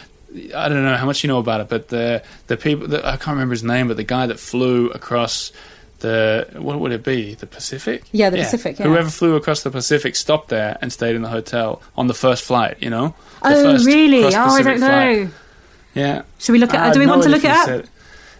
I 0.55 0.69
don't 0.69 0.83
know 0.83 0.95
how 0.95 1.05
much 1.07 1.23
you 1.23 1.27
know 1.27 1.39
about 1.39 1.61
it, 1.61 1.69
but 1.69 1.87
the 1.89 2.23
the 2.47 2.57
people 2.57 2.87
the, 2.87 3.05
I 3.05 3.17
can't 3.17 3.29
remember 3.35 3.53
his 3.53 3.63
name, 3.63 3.87
but 3.87 3.97
the 3.97 4.03
guy 4.03 4.27
that 4.27 4.39
flew 4.39 4.89
across 4.91 5.51
the 5.99 6.47
what 6.53 6.79
would 6.79 6.91
it 6.91 7.03
be? 7.03 7.33
The 7.35 7.47
Pacific? 7.47 8.03
Yeah, 8.11 8.29
the 8.29 8.37
Pacific, 8.37 8.79
yeah. 8.79 8.85
Whoever 8.85 9.09
flew 9.09 9.35
across 9.35 9.63
the 9.63 9.71
Pacific 9.71 10.15
stopped 10.15 10.49
there 10.49 10.77
and 10.81 10.93
stayed 10.93 11.15
in 11.15 11.21
the 11.21 11.29
hotel 11.29 11.81
on 11.97 12.07
the 12.07 12.13
first 12.13 12.43
flight. 12.43 12.77
You 12.79 12.89
know? 12.89 13.15
The 13.41 13.49
Oh, 13.49 13.77
really? 13.83 14.23
Oh, 14.23 14.27
I 14.27 14.61
don't 14.61 14.77
flight. 14.77 15.29
Yeah. 15.93 16.23
Should 16.37 16.53
we 16.53 16.59
look 16.59 16.73
at? 16.73 16.79
I 16.79 16.93
do 16.93 16.99
we 16.99 17.07
want 17.07 17.23
to 17.23 17.29
look 17.29 17.43
at 17.45 17.51
it 17.55 17.59
up? 17.59 17.65
said 17.65 17.89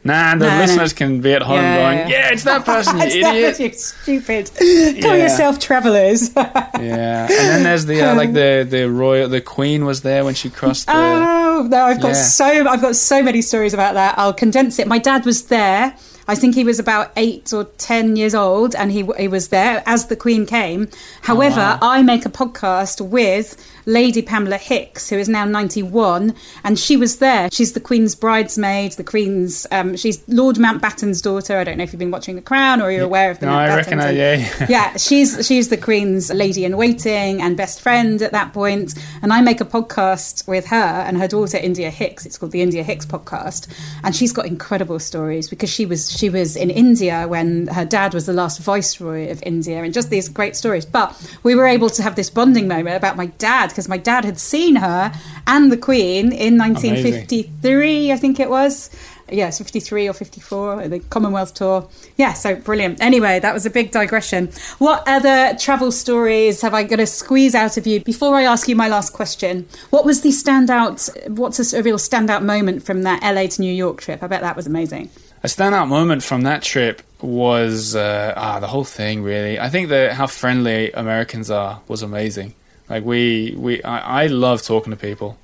Nah, 0.02 0.32
the 0.32 0.46
No, 0.46 0.50
no. 0.50 0.58
listeners 0.62 0.94
can 0.94 1.20
be 1.20 1.34
at 1.34 1.42
home 1.42 1.58
Yeah, 1.58 1.76
going, 1.78 1.98
yeah, 1.98 2.08
yeah, 2.08 2.20
yeah. 2.28 2.32
it's 2.34 2.44
that 2.46 2.64
person, 2.72 2.98
you 3.00 3.04
It's 3.04 3.16
that- 3.16 3.36
idiot. 3.36 3.60
you 3.60 3.72
stupid. 3.78 4.52
Call 5.04 5.18
yourself 5.18 5.60
travellers. 5.60 6.32
Yeah, 6.36 7.24
and 7.24 7.30
then 7.30 7.64
there's 7.64 7.86
the 7.86 8.02
uh, 8.02 8.16
like 8.16 8.32
the 8.32 8.66
the 8.70 8.90
royal 8.90 9.28
the 9.28 9.42
queen 9.42 9.84
was 9.86 10.02
there 10.02 10.24
when 10.24 10.34
she 10.36 10.50
crossed 10.50 10.86
the. 10.88 10.94
oh 10.96 11.68
no, 11.70 11.84
I've 11.86 12.00
got 12.02 12.16
so 12.16 12.46
I've 12.46 12.80
got 12.82 12.96
so 12.96 13.22
many 13.22 13.42
stories 13.42 13.74
about 13.74 13.96
that. 13.96 14.18
I'll 14.18 14.34
condense 14.34 14.80
it. 14.80 14.88
My 14.88 14.98
dad 15.00 15.26
was 15.26 15.44
there. 15.48 15.94
I 16.30 16.36
think 16.36 16.54
he 16.56 16.64
was 16.64 16.80
about 16.80 17.12
eight 17.18 17.52
or 17.52 17.66
ten 17.78 18.16
years 18.16 18.34
old, 18.34 18.76
and 18.76 18.92
he 18.94 19.04
he 19.18 19.28
was 19.28 19.50
there 19.50 19.84
as 19.86 20.06
the 20.08 20.16
Queen 20.16 20.46
came. 20.46 20.88
However, 21.24 21.58
wow. 21.60 21.80
I 21.82 22.02
make 22.04 22.26
a 22.26 22.30
podcast 22.30 23.02
with 23.02 23.58
Lady 23.90 24.22
Pamela 24.22 24.58
Hicks, 24.58 25.10
who 25.10 25.18
is 25.18 25.28
now 25.28 25.46
ninety 25.46 25.82
one, 25.82 26.36
and 26.64 26.78
she 26.78 26.96
was 26.96 27.18
there. 27.18 27.50
She's 27.52 27.74
the 27.74 27.80
Queen's 27.80 28.14
bridesmaid. 28.14 28.94
The 28.94 29.04
Queen's 29.04 29.66
um, 29.72 29.98
she's 29.98 30.24
Lord 30.28 30.58
Mountbatten's 30.58 31.22
daughter. 31.22 31.58
I 31.58 31.64
don't 31.64 31.78
know 31.78 31.84
if 31.84 31.92
you've 31.92 32.00
been 32.00 32.12
watching 32.12 32.36
The 32.36 32.42
Crown 32.42 32.82
or 32.82 32.92
you're 32.92 33.04
aware 33.04 33.32
of 33.32 33.40
the 33.40 33.48
No, 33.48 33.54
I 33.54 33.76
reckon 33.76 34.00
I 34.00 34.12
yeah. 34.12 34.36
yeah. 34.36 34.66
yeah, 34.70 34.98
she's 34.98 35.46
she's 35.46 35.70
the 35.70 35.78
Queen's 35.78 36.32
lady 36.32 36.66
in 36.66 36.78
waiting 36.78 37.42
and 37.42 37.58
best 37.58 37.82
friend 37.82 38.22
at 38.22 38.32
that 38.32 38.54
point. 38.54 38.94
And 39.22 39.34
I 39.34 39.42
make 39.42 39.60
a 39.60 39.66
podcast 39.66 40.48
with 40.48 40.68
her 40.68 40.76
and 40.76 41.18
her 41.18 41.28
daughter 41.28 41.58
India 41.58 41.90
Hicks. 41.90 42.26
It's 42.26 42.38
called 42.38 42.52
the 42.52 42.62
India 42.62 42.84
Hicks 42.84 43.08
podcast, 43.08 43.68
and 44.04 44.16
she's 44.16 44.32
got 44.32 44.46
incredible 44.46 45.00
stories 45.00 45.50
because 45.50 45.70
she 45.70 45.88
was 45.88 46.12
she 46.12 46.30
was 46.30 46.56
in 46.56 46.70
India 46.70 47.28
when 47.28 47.68
her 47.68 47.86
dad 47.86 48.14
was 48.14 48.28
the 48.28 48.34
last 48.34 48.60
viceroy 48.60 49.32
of 49.32 49.42
India, 49.44 49.82
and 49.82 49.94
just 49.94 50.12
these 50.12 50.30
great 50.30 50.56
stories. 50.56 50.86
But 50.86 51.16
we 51.42 51.56
were 51.56 51.66
able 51.66 51.90
to 51.90 52.04
have 52.04 52.16
this 52.16 52.30
bonding 52.30 52.68
moment 52.68 52.96
about 52.96 53.18
my 53.18 53.26
dad 53.26 53.70
because 53.80 53.88
my 53.88 53.98
dad 53.98 54.26
had 54.26 54.38
seen 54.38 54.76
her 54.76 55.14
and 55.48 55.72
the 55.72 55.78
Queen 55.78 56.34
in 56.34 56.58
1953, 56.58 58.12
I 58.12 58.18
think 58.18 58.38
it 58.38 58.50
was. 58.50 58.90
Yes, 59.32 59.60
53 59.60 60.10
or 60.10 60.14
54, 60.14 60.90
the 60.90 61.00
Commonwealth 61.00 61.54
tour. 61.54 61.88
Yeah, 62.18 62.34
so 62.34 62.56
brilliant. 62.58 63.00
Anyway, 63.02 63.40
that 63.40 63.54
was 63.54 63.66
a 63.66 63.70
big 63.70 63.92
digression. 63.92 64.48
What 64.80 65.02
other 65.08 65.56
travel 65.58 65.94
stories 65.94 66.62
have 66.62 66.74
I 66.74 66.84
got 66.84 66.98
to 66.98 67.06
squeeze 67.06 67.56
out 67.56 67.78
of 67.78 67.88
you 67.88 68.02
before 68.02 68.36
I 68.36 68.44
ask 68.44 68.68
you 68.68 68.76
my 68.76 68.90
last 68.90 69.14
question? 69.14 69.66
What 69.92 70.04
was 70.04 70.24
the 70.24 70.30
standout, 70.30 71.30
what's 71.30 71.74
a, 71.74 71.80
a 71.80 71.82
real 71.82 71.98
standout 71.98 72.44
moment 72.44 72.84
from 72.84 73.04
that 73.04 73.24
LA 73.24 73.48
to 73.48 73.62
New 73.62 73.72
York 73.72 74.02
trip? 74.02 74.22
I 74.22 74.28
bet 74.28 74.42
that 74.42 74.58
was 74.58 74.68
amazing. 74.68 75.10
A 75.42 75.48
standout 75.48 75.88
moment 75.88 76.22
from 76.22 76.42
that 76.42 76.64
trip 76.64 77.02
was 77.22 77.96
uh, 77.96 78.34
ah 78.36 78.60
the 78.60 78.68
whole 78.68 78.84
thing 78.84 79.24
really. 79.24 79.58
I 79.58 79.70
think 79.70 79.88
that 79.88 80.14
how 80.14 80.28
friendly 80.28 80.92
Americans 80.92 81.50
are 81.50 81.80
was 81.88 82.02
amazing. 82.02 82.56
Like 82.90 83.06
we 83.06 83.54
we 83.58 83.84
I, 83.84 84.24
I 84.24 84.28
love 84.28 84.64
talking 84.64 84.92
to 84.92 84.98
people, 84.98 85.38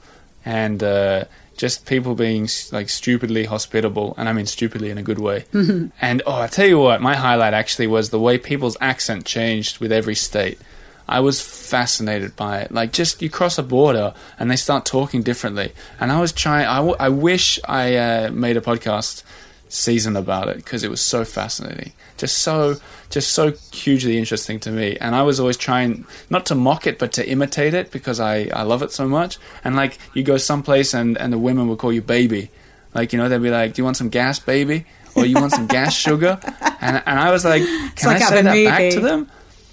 and 0.43 0.81
uh, 0.83 1.25
just 1.57 1.85
people 1.85 2.15
being 2.15 2.49
like 2.71 2.89
stupidly 2.89 3.45
hospitable, 3.45 4.13
and 4.17 4.27
I 4.27 4.33
mean 4.33 4.45
stupidly 4.45 4.89
in 4.89 4.97
a 4.97 5.03
good 5.03 5.19
way. 5.19 5.45
And 6.01 6.21
oh, 6.25 6.41
I 6.41 6.47
tell 6.47 6.67
you 6.67 6.79
what, 6.79 7.01
my 7.01 7.15
highlight 7.15 7.53
actually 7.53 7.87
was 7.87 8.09
the 8.09 8.19
way 8.19 8.37
people's 8.37 8.77
accent 8.81 9.25
changed 9.25 9.79
with 9.79 9.91
every 9.91 10.15
state. 10.15 10.59
I 11.07 11.19
was 11.19 11.39
fascinated 11.39 12.35
by 12.35 12.61
it. 12.61 12.71
Like, 12.71 12.91
just 12.91 13.21
you 13.21 13.29
cross 13.29 13.59
a 13.59 13.63
border 13.63 14.15
and 14.39 14.49
they 14.49 14.55
start 14.55 14.85
talking 14.85 15.21
differently. 15.21 15.71
And 15.99 16.11
I 16.11 16.19
was 16.19 16.31
trying. 16.33 16.65
I, 16.65 16.77
w- 16.77 16.95
I 16.99 17.09
wish 17.09 17.59
I 17.67 17.95
uh, 17.95 18.31
made 18.31 18.57
a 18.57 18.61
podcast 18.61 19.21
season 19.69 20.15
about 20.15 20.47
it 20.47 20.57
because 20.57 20.83
it 20.83 20.89
was 20.89 21.01
so 21.01 21.23
fascinating. 21.23 21.93
Just 22.17 22.37
so, 22.39 22.75
just 23.09 23.33
so 23.33 23.51
hugely 23.73 24.17
interesting 24.17 24.59
to 24.61 24.71
me. 24.71 24.95
And 24.97 25.13
I 25.15 25.23
was 25.23 25.39
always 25.39 25.57
trying 25.57 26.05
not 26.29 26.45
to 26.47 26.55
mock 26.55 26.87
it, 26.87 26.97
but 26.97 27.11
to 27.13 27.27
imitate 27.29 27.73
it 27.73 27.91
because 27.91 28.19
I, 28.21 28.49
I 28.53 28.63
love 28.63 28.81
it 28.83 28.91
so 28.93 29.05
much. 29.07 29.37
And 29.65 29.75
like, 29.75 29.97
you 30.13 30.23
go 30.23 30.37
someplace 30.37 30.93
and 30.93 31.17
and 31.17 31.33
the 31.33 31.37
women 31.37 31.67
will 31.67 31.75
call 31.75 31.91
you 31.91 32.01
baby. 32.01 32.51
Like, 32.93 33.11
you 33.11 33.19
know, 33.19 33.27
they'll 33.27 33.39
be 33.39 33.49
like, 33.51 33.73
"Do 33.73 33.81
you 33.81 33.83
want 33.83 33.97
some 33.97 34.07
gas, 34.09 34.39
baby?" 34.39 34.85
Or 35.15 35.25
you 35.25 35.35
want 35.35 35.51
some 35.51 35.67
gas, 35.67 35.93
sugar? 35.93 36.39
And 36.81 37.01
and 37.05 37.19
I 37.19 37.31
was 37.31 37.43
like, 37.43 37.63
"Can 37.95 38.09
I 38.09 38.19
say 38.19 38.41
that 38.43 38.65
back 38.65 38.91
to 38.93 38.99
them?" 39.01 39.29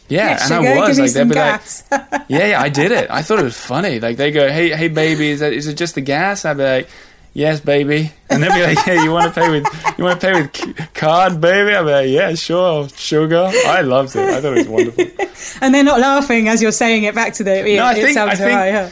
Yeah, 0.08 0.26
Yeah, 0.26 0.30
and 0.32 0.40
sugar, 0.48 0.68
I 0.68 0.88
was 0.88 0.98
like, 0.98 1.12
they'd 1.12 1.28
be 1.28 1.34
gas. 1.34 1.84
like, 1.90 2.02
yeah, 2.28 2.46
yeah, 2.46 2.60
I 2.60 2.68
did 2.68 2.90
it. 2.90 3.10
I 3.10 3.22
thought 3.22 3.38
it 3.38 3.44
was 3.44 3.56
funny. 3.56 4.00
Like 4.00 4.16
they 4.16 4.30
go, 4.32 4.50
"Hey, 4.50 4.70
hey, 4.70 4.88
baby, 4.88 5.30
is 5.30 5.40
that 5.40 5.52
is 5.52 5.68
it 5.68 5.74
just 5.74 5.94
the 5.94 6.00
gas?" 6.00 6.44
I'd 6.44 6.56
be 6.56 6.62
like, 6.64 6.88
"Yes, 7.34 7.60
baby," 7.60 8.12
and 8.30 8.42
they'd 8.42 8.52
be 8.52 8.62
like, 8.62 8.86
"Yeah, 8.86 9.02
you 9.04 9.10
want 9.12 9.32
to 9.32 9.40
pay 9.40 9.48
with 9.50 9.64
you 9.98 10.04
want 10.04 10.20
to 10.20 10.26
pay 10.26 10.40
with 10.42 10.94
card, 10.94 11.40
baby?" 11.40 11.70
Be 11.70 11.78
like, 11.90 12.08
"Yeah, 12.08 12.34
sure, 12.34 12.88
sugar." 12.90 13.50
I 13.66 13.80
loved 13.82 14.14
it. 14.16 14.28
I 14.28 14.40
thought 14.40 14.56
it 14.56 14.68
was 14.68 14.68
wonderful. 14.68 15.04
And 15.60 15.74
they're 15.74 15.82
not 15.84 15.98
laughing 16.00 16.48
as 16.48 16.62
you're 16.62 16.70
saying 16.72 17.02
it 17.04 17.14
back 17.16 17.34
to 17.34 17.44
them. 17.44 17.66
It, 17.66 17.76
No, 17.76 17.84
I 17.84 17.92
it 17.92 18.02
think- 18.02 18.14
sounds 18.14 18.32
I 18.32 18.34
think- 18.36 18.50
right, 18.52 18.68
yeah. 18.72 18.90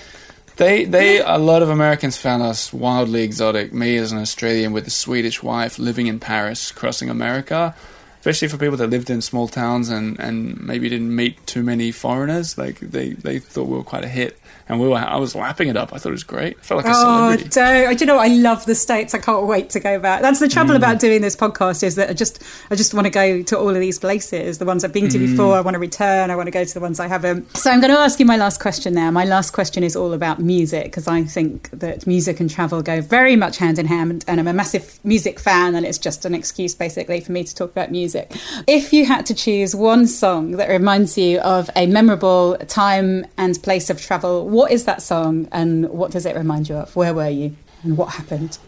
They, 0.56 0.84
they, 0.84 1.20
a 1.22 1.38
lot 1.38 1.62
of 1.62 1.70
Americans 1.70 2.18
found 2.18 2.42
us 2.42 2.70
wildly 2.72 3.22
exotic. 3.22 3.72
Me 3.72 3.96
as 3.96 4.12
an 4.12 4.18
Australian 4.18 4.72
with 4.72 4.86
a 4.86 4.90
Swedish 4.90 5.42
wife 5.42 5.78
living 5.78 6.06
in 6.06 6.18
Paris, 6.20 6.70
crossing 6.70 7.08
America, 7.08 7.74
especially 8.18 8.48
for 8.48 8.58
people 8.58 8.76
that 8.76 8.88
lived 8.90 9.08
in 9.08 9.22
small 9.22 9.48
towns 9.48 9.88
and, 9.88 10.20
and 10.20 10.60
maybe 10.60 10.90
didn't 10.90 11.14
meet 11.16 11.46
too 11.46 11.62
many 11.62 11.92
foreigners. 11.92 12.58
Like 12.58 12.78
they, 12.80 13.10
they 13.14 13.38
thought 13.38 13.68
we 13.68 13.76
were 13.78 13.84
quite 13.84 14.04
a 14.04 14.08
hit, 14.08 14.38
and 14.70 14.80
we 14.80 14.88
were. 14.88 14.96
I 14.96 15.16
was 15.16 15.34
lapping 15.34 15.68
it 15.68 15.76
up. 15.76 15.92
I 15.92 15.98
thought 15.98 16.10
it 16.10 16.12
was 16.12 16.22
great. 16.24 16.56
I 16.58 16.62
felt 16.62 16.84
like 16.84 16.86
a 16.94 16.96
Oh, 16.96 17.02
celebrity. 17.36 17.48
don't! 17.50 17.98
Do 17.98 18.04
you 18.04 18.06
know? 18.06 18.18
I 18.18 18.28
love 18.28 18.64
the 18.66 18.74
states. 18.74 19.14
I 19.14 19.18
can't 19.18 19.46
wait 19.46 19.70
to 19.70 19.80
go 19.80 19.98
back. 19.98 20.22
That's 20.22 20.38
the 20.40 20.48
trouble 20.48 20.74
Mm. 20.74 20.78
about 20.78 21.00
doing 21.00 21.20
this 21.22 21.36
podcast 21.36 21.82
is 21.82 21.96
that 21.96 22.10
I 22.10 22.12
just 22.12 22.42
I 22.70 22.76
just 22.76 22.94
want 22.94 23.06
to 23.06 23.10
go 23.10 23.42
to 23.42 23.58
all 23.58 23.68
of 23.70 23.80
these 23.80 23.98
places. 23.98 24.58
The 24.58 24.64
ones 24.64 24.84
I've 24.84 24.92
been 24.92 25.08
to 25.10 25.18
Mm. 25.18 25.30
before. 25.30 25.56
I 25.56 25.60
want 25.60 25.74
to 25.74 25.78
return. 25.80 26.30
I 26.30 26.36
want 26.36 26.46
to 26.46 26.50
go 26.52 26.64
to 26.64 26.74
the 26.74 26.80
ones 26.80 27.00
I 27.00 27.08
haven't. 27.08 27.56
So 27.56 27.70
I'm 27.70 27.80
going 27.80 27.92
to 27.92 27.98
ask 27.98 28.18
you 28.20 28.26
my 28.26 28.36
last 28.36 28.60
question 28.60 28.94
now. 28.94 29.10
My 29.10 29.24
last 29.24 29.50
question 29.52 29.82
is 29.82 29.96
all 29.96 30.12
about 30.12 30.38
music 30.40 30.84
because 30.84 31.08
I 31.08 31.24
think 31.24 31.68
that 31.70 32.06
music 32.06 32.38
and 32.40 32.48
travel 32.48 32.80
go 32.82 33.00
very 33.00 33.36
much 33.36 33.58
hand 33.58 33.78
in 33.78 33.86
hand, 33.86 34.24
and 34.28 34.38
I'm 34.40 34.46
a 34.48 34.52
massive 34.52 34.98
music 35.04 35.40
fan, 35.40 35.74
and 35.74 35.84
it's 35.84 35.98
just 35.98 36.24
an 36.24 36.34
excuse 36.34 36.74
basically 36.74 37.20
for 37.20 37.32
me 37.32 37.42
to 37.44 37.54
talk 37.54 37.70
about 37.72 37.90
music. 37.90 38.30
If 38.66 38.92
you 38.92 39.04
had 39.06 39.26
to 39.26 39.34
choose 39.34 39.74
one 39.74 40.06
song 40.06 40.52
that 40.52 40.68
reminds 40.68 41.18
you 41.18 41.38
of 41.40 41.68
a 41.74 41.86
memorable 41.86 42.56
time 42.68 43.26
and 43.36 43.60
place 43.62 43.90
of 43.90 44.00
travel, 44.00 44.48
what 44.60 44.72
is 44.72 44.84
that 44.84 45.00
song, 45.00 45.48
and 45.52 45.88
what 45.88 46.10
does 46.10 46.26
it 46.26 46.36
remind 46.36 46.68
you 46.68 46.76
of? 46.76 46.94
Where 46.94 47.14
were 47.14 47.30
you, 47.30 47.56
and 47.82 47.96
what 47.96 48.10
happened? 48.10 48.58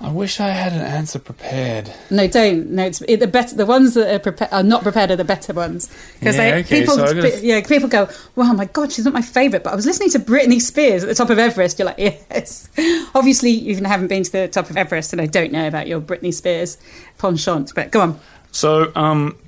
I 0.00 0.10
wish 0.10 0.40
I 0.40 0.48
had 0.48 0.72
an 0.72 0.80
answer 0.80 1.20
prepared. 1.20 1.94
No, 2.10 2.26
don't. 2.26 2.70
No, 2.70 2.86
it's 2.86 3.00
it, 3.02 3.20
the 3.20 3.28
better. 3.28 3.54
The 3.54 3.64
ones 3.64 3.94
that 3.94 4.12
are, 4.12 4.18
prepa- 4.18 4.52
are 4.52 4.64
not 4.64 4.82
prepared 4.82 5.12
are 5.12 5.16
the 5.16 5.22
better 5.22 5.52
ones 5.52 5.88
because 6.18 6.34
Yeah, 6.38 6.56
okay, 6.56 6.80
people, 6.80 6.96
so 6.96 7.04
I'm 7.04 7.44
yeah, 7.44 7.60
people 7.62 7.88
go, 7.88 8.08
"Wow, 8.34 8.52
my 8.52 8.64
God, 8.64 8.90
she's 8.90 9.04
not 9.04 9.14
my 9.14 9.22
favorite." 9.22 9.62
But 9.62 9.74
I 9.74 9.76
was 9.76 9.86
listening 9.86 10.10
to 10.10 10.18
Britney 10.18 10.60
Spears 10.60 11.04
at 11.04 11.08
the 11.08 11.14
top 11.14 11.30
of 11.30 11.38
Everest. 11.38 11.78
You're 11.78 11.86
like, 11.86 11.98
yes. 11.98 12.68
Obviously, 13.14 13.50
you 13.50 13.76
haven't 13.84 14.08
been 14.08 14.24
to 14.24 14.32
the 14.32 14.48
top 14.48 14.70
of 14.70 14.76
Everest, 14.76 15.12
and 15.12 15.22
I 15.22 15.26
don't 15.26 15.52
know 15.52 15.68
about 15.68 15.86
your 15.86 16.00
Britney 16.00 16.34
Spears 16.34 16.78
penchant. 17.18 17.72
But 17.76 17.92
go 17.92 18.00
on. 18.00 18.20
So, 18.50 18.90
um, 18.96 19.38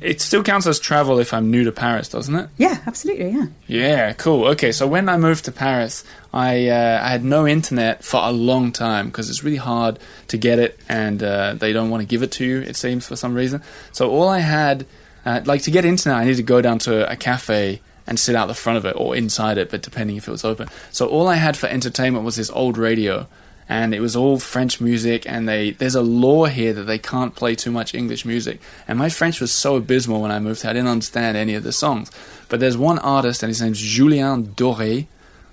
it 0.00 0.20
still 0.20 0.42
counts 0.42 0.66
as 0.66 0.78
travel 0.78 1.18
if 1.18 1.34
I'm 1.34 1.50
new 1.50 1.64
to 1.64 1.72
Paris, 1.72 2.08
doesn't 2.08 2.34
it? 2.34 2.48
Yeah, 2.56 2.78
absolutely. 2.86 3.30
Yeah. 3.30 3.46
Yeah, 3.66 4.12
cool. 4.14 4.46
Okay, 4.48 4.72
so 4.72 4.86
when 4.86 5.08
I 5.08 5.16
moved 5.16 5.44
to 5.46 5.52
Paris, 5.52 6.04
I 6.32 6.68
uh, 6.68 7.00
I 7.02 7.08
had 7.08 7.24
no 7.24 7.46
internet 7.46 8.04
for 8.04 8.20
a 8.22 8.30
long 8.30 8.72
time 8.72 9.06
because 9.06 9.30
it's 9.30 9.42
really 9.42 9.56
hard 9.56 9.98
to 10.28 10.36
get 10.36 10.58
it, 10.58 10.78
and 10.88 11.22
uh, 11.22 11.54
they 11.54 11.72
don't 11.72 11.90
want 11.90 12.02
to 12.02 12.06
give 12.06 12.22
it 12.22 12.32
to 12.32 12.44
you. 12.44 12.60
It 12.60 12.76
seems 12.76 13.06
for 13.06 13.16
some 13.16 13.34
reason. 13.34 13.62
So 13.92 14.10
all 14.10 14.28
I 14.28 14.38
had, 14.38 14.86
uh, 15.24 15.40
like 15.44 15.62
to 15.62 15.70
get 15.70 15.84
internet, 15.84 16.18
I 16.18 16.24
needed 16.24 16.36
to 16.36 16.42
go 16.42 16.60
down 16.60 16.78
to 16.80 17.10
a 17.10 17.16
cafe 17.16 17.80
and 18.06 18.18
sit 18.18 18.34
out 18.34 18.48
the 18.48 18.54
front 18.54 18.78
of 18.78 18.86
it 18.86 18.94
or 18.96 19.14
inside 19.14 19.58
it, 19.58 19.70
but 19.70 19.82
depending 19.82 20.16
if 20.16 20.26
it 20.26 20.30
was 20.30 20.44
open. 20.44 20.68
So 20.90 21.06
all 21.08 21.28
I 21.28 21.34
had 21.34 21.56
for 21.56 21.66
entertainment 21.66 22.24
was 22.24 22.36
this 22.36 22.50
old 22.50 22.78
radio 22.78 23.26
and 23.68 23.94
it 23.94 24.00
was 24.00 24.16
all 24.16 24.38
French 24.38 24.80
music. 24.80 25.24
And 25.26 25.48
they 25.48 25.72
there's 25.72 25.94
a 25.94 26.02
law 26.02 26.46
here 26.46 26.72
that 26.72 26.84
they 26.84 26.98
can't 26.98 27.34
play 27.34 27.54
too 27.54 27.70
much 27.70 27.94
English 27.94 28.24
music. 28.24 28.60
And 28.86 28.98
my 28.98 29.08
French 29.08 29.40
was 29.40 29.52
so 29.52 29.76
abysmal 29.76 30.22
when 30.22 30.30
I 30.30 30.38
moved 30.38 30.62
here, 30.62 30.70
I 30.70 30.74
didn't 30.74 30.88
understand 30.88 31.36
any 31.36 31.54
of 31.54 31.62
the 31.62 31.72
songs. 31.72 32.10
But 32.48 32.60
there's 32.60 32.78
one 32.78 32.98
artist, 33.00 33.42
and 33.42 33.50
his 33.50 33.60
name's 33.60 33.80
Julien 33.80 34.48
Doré, 34.48 35.06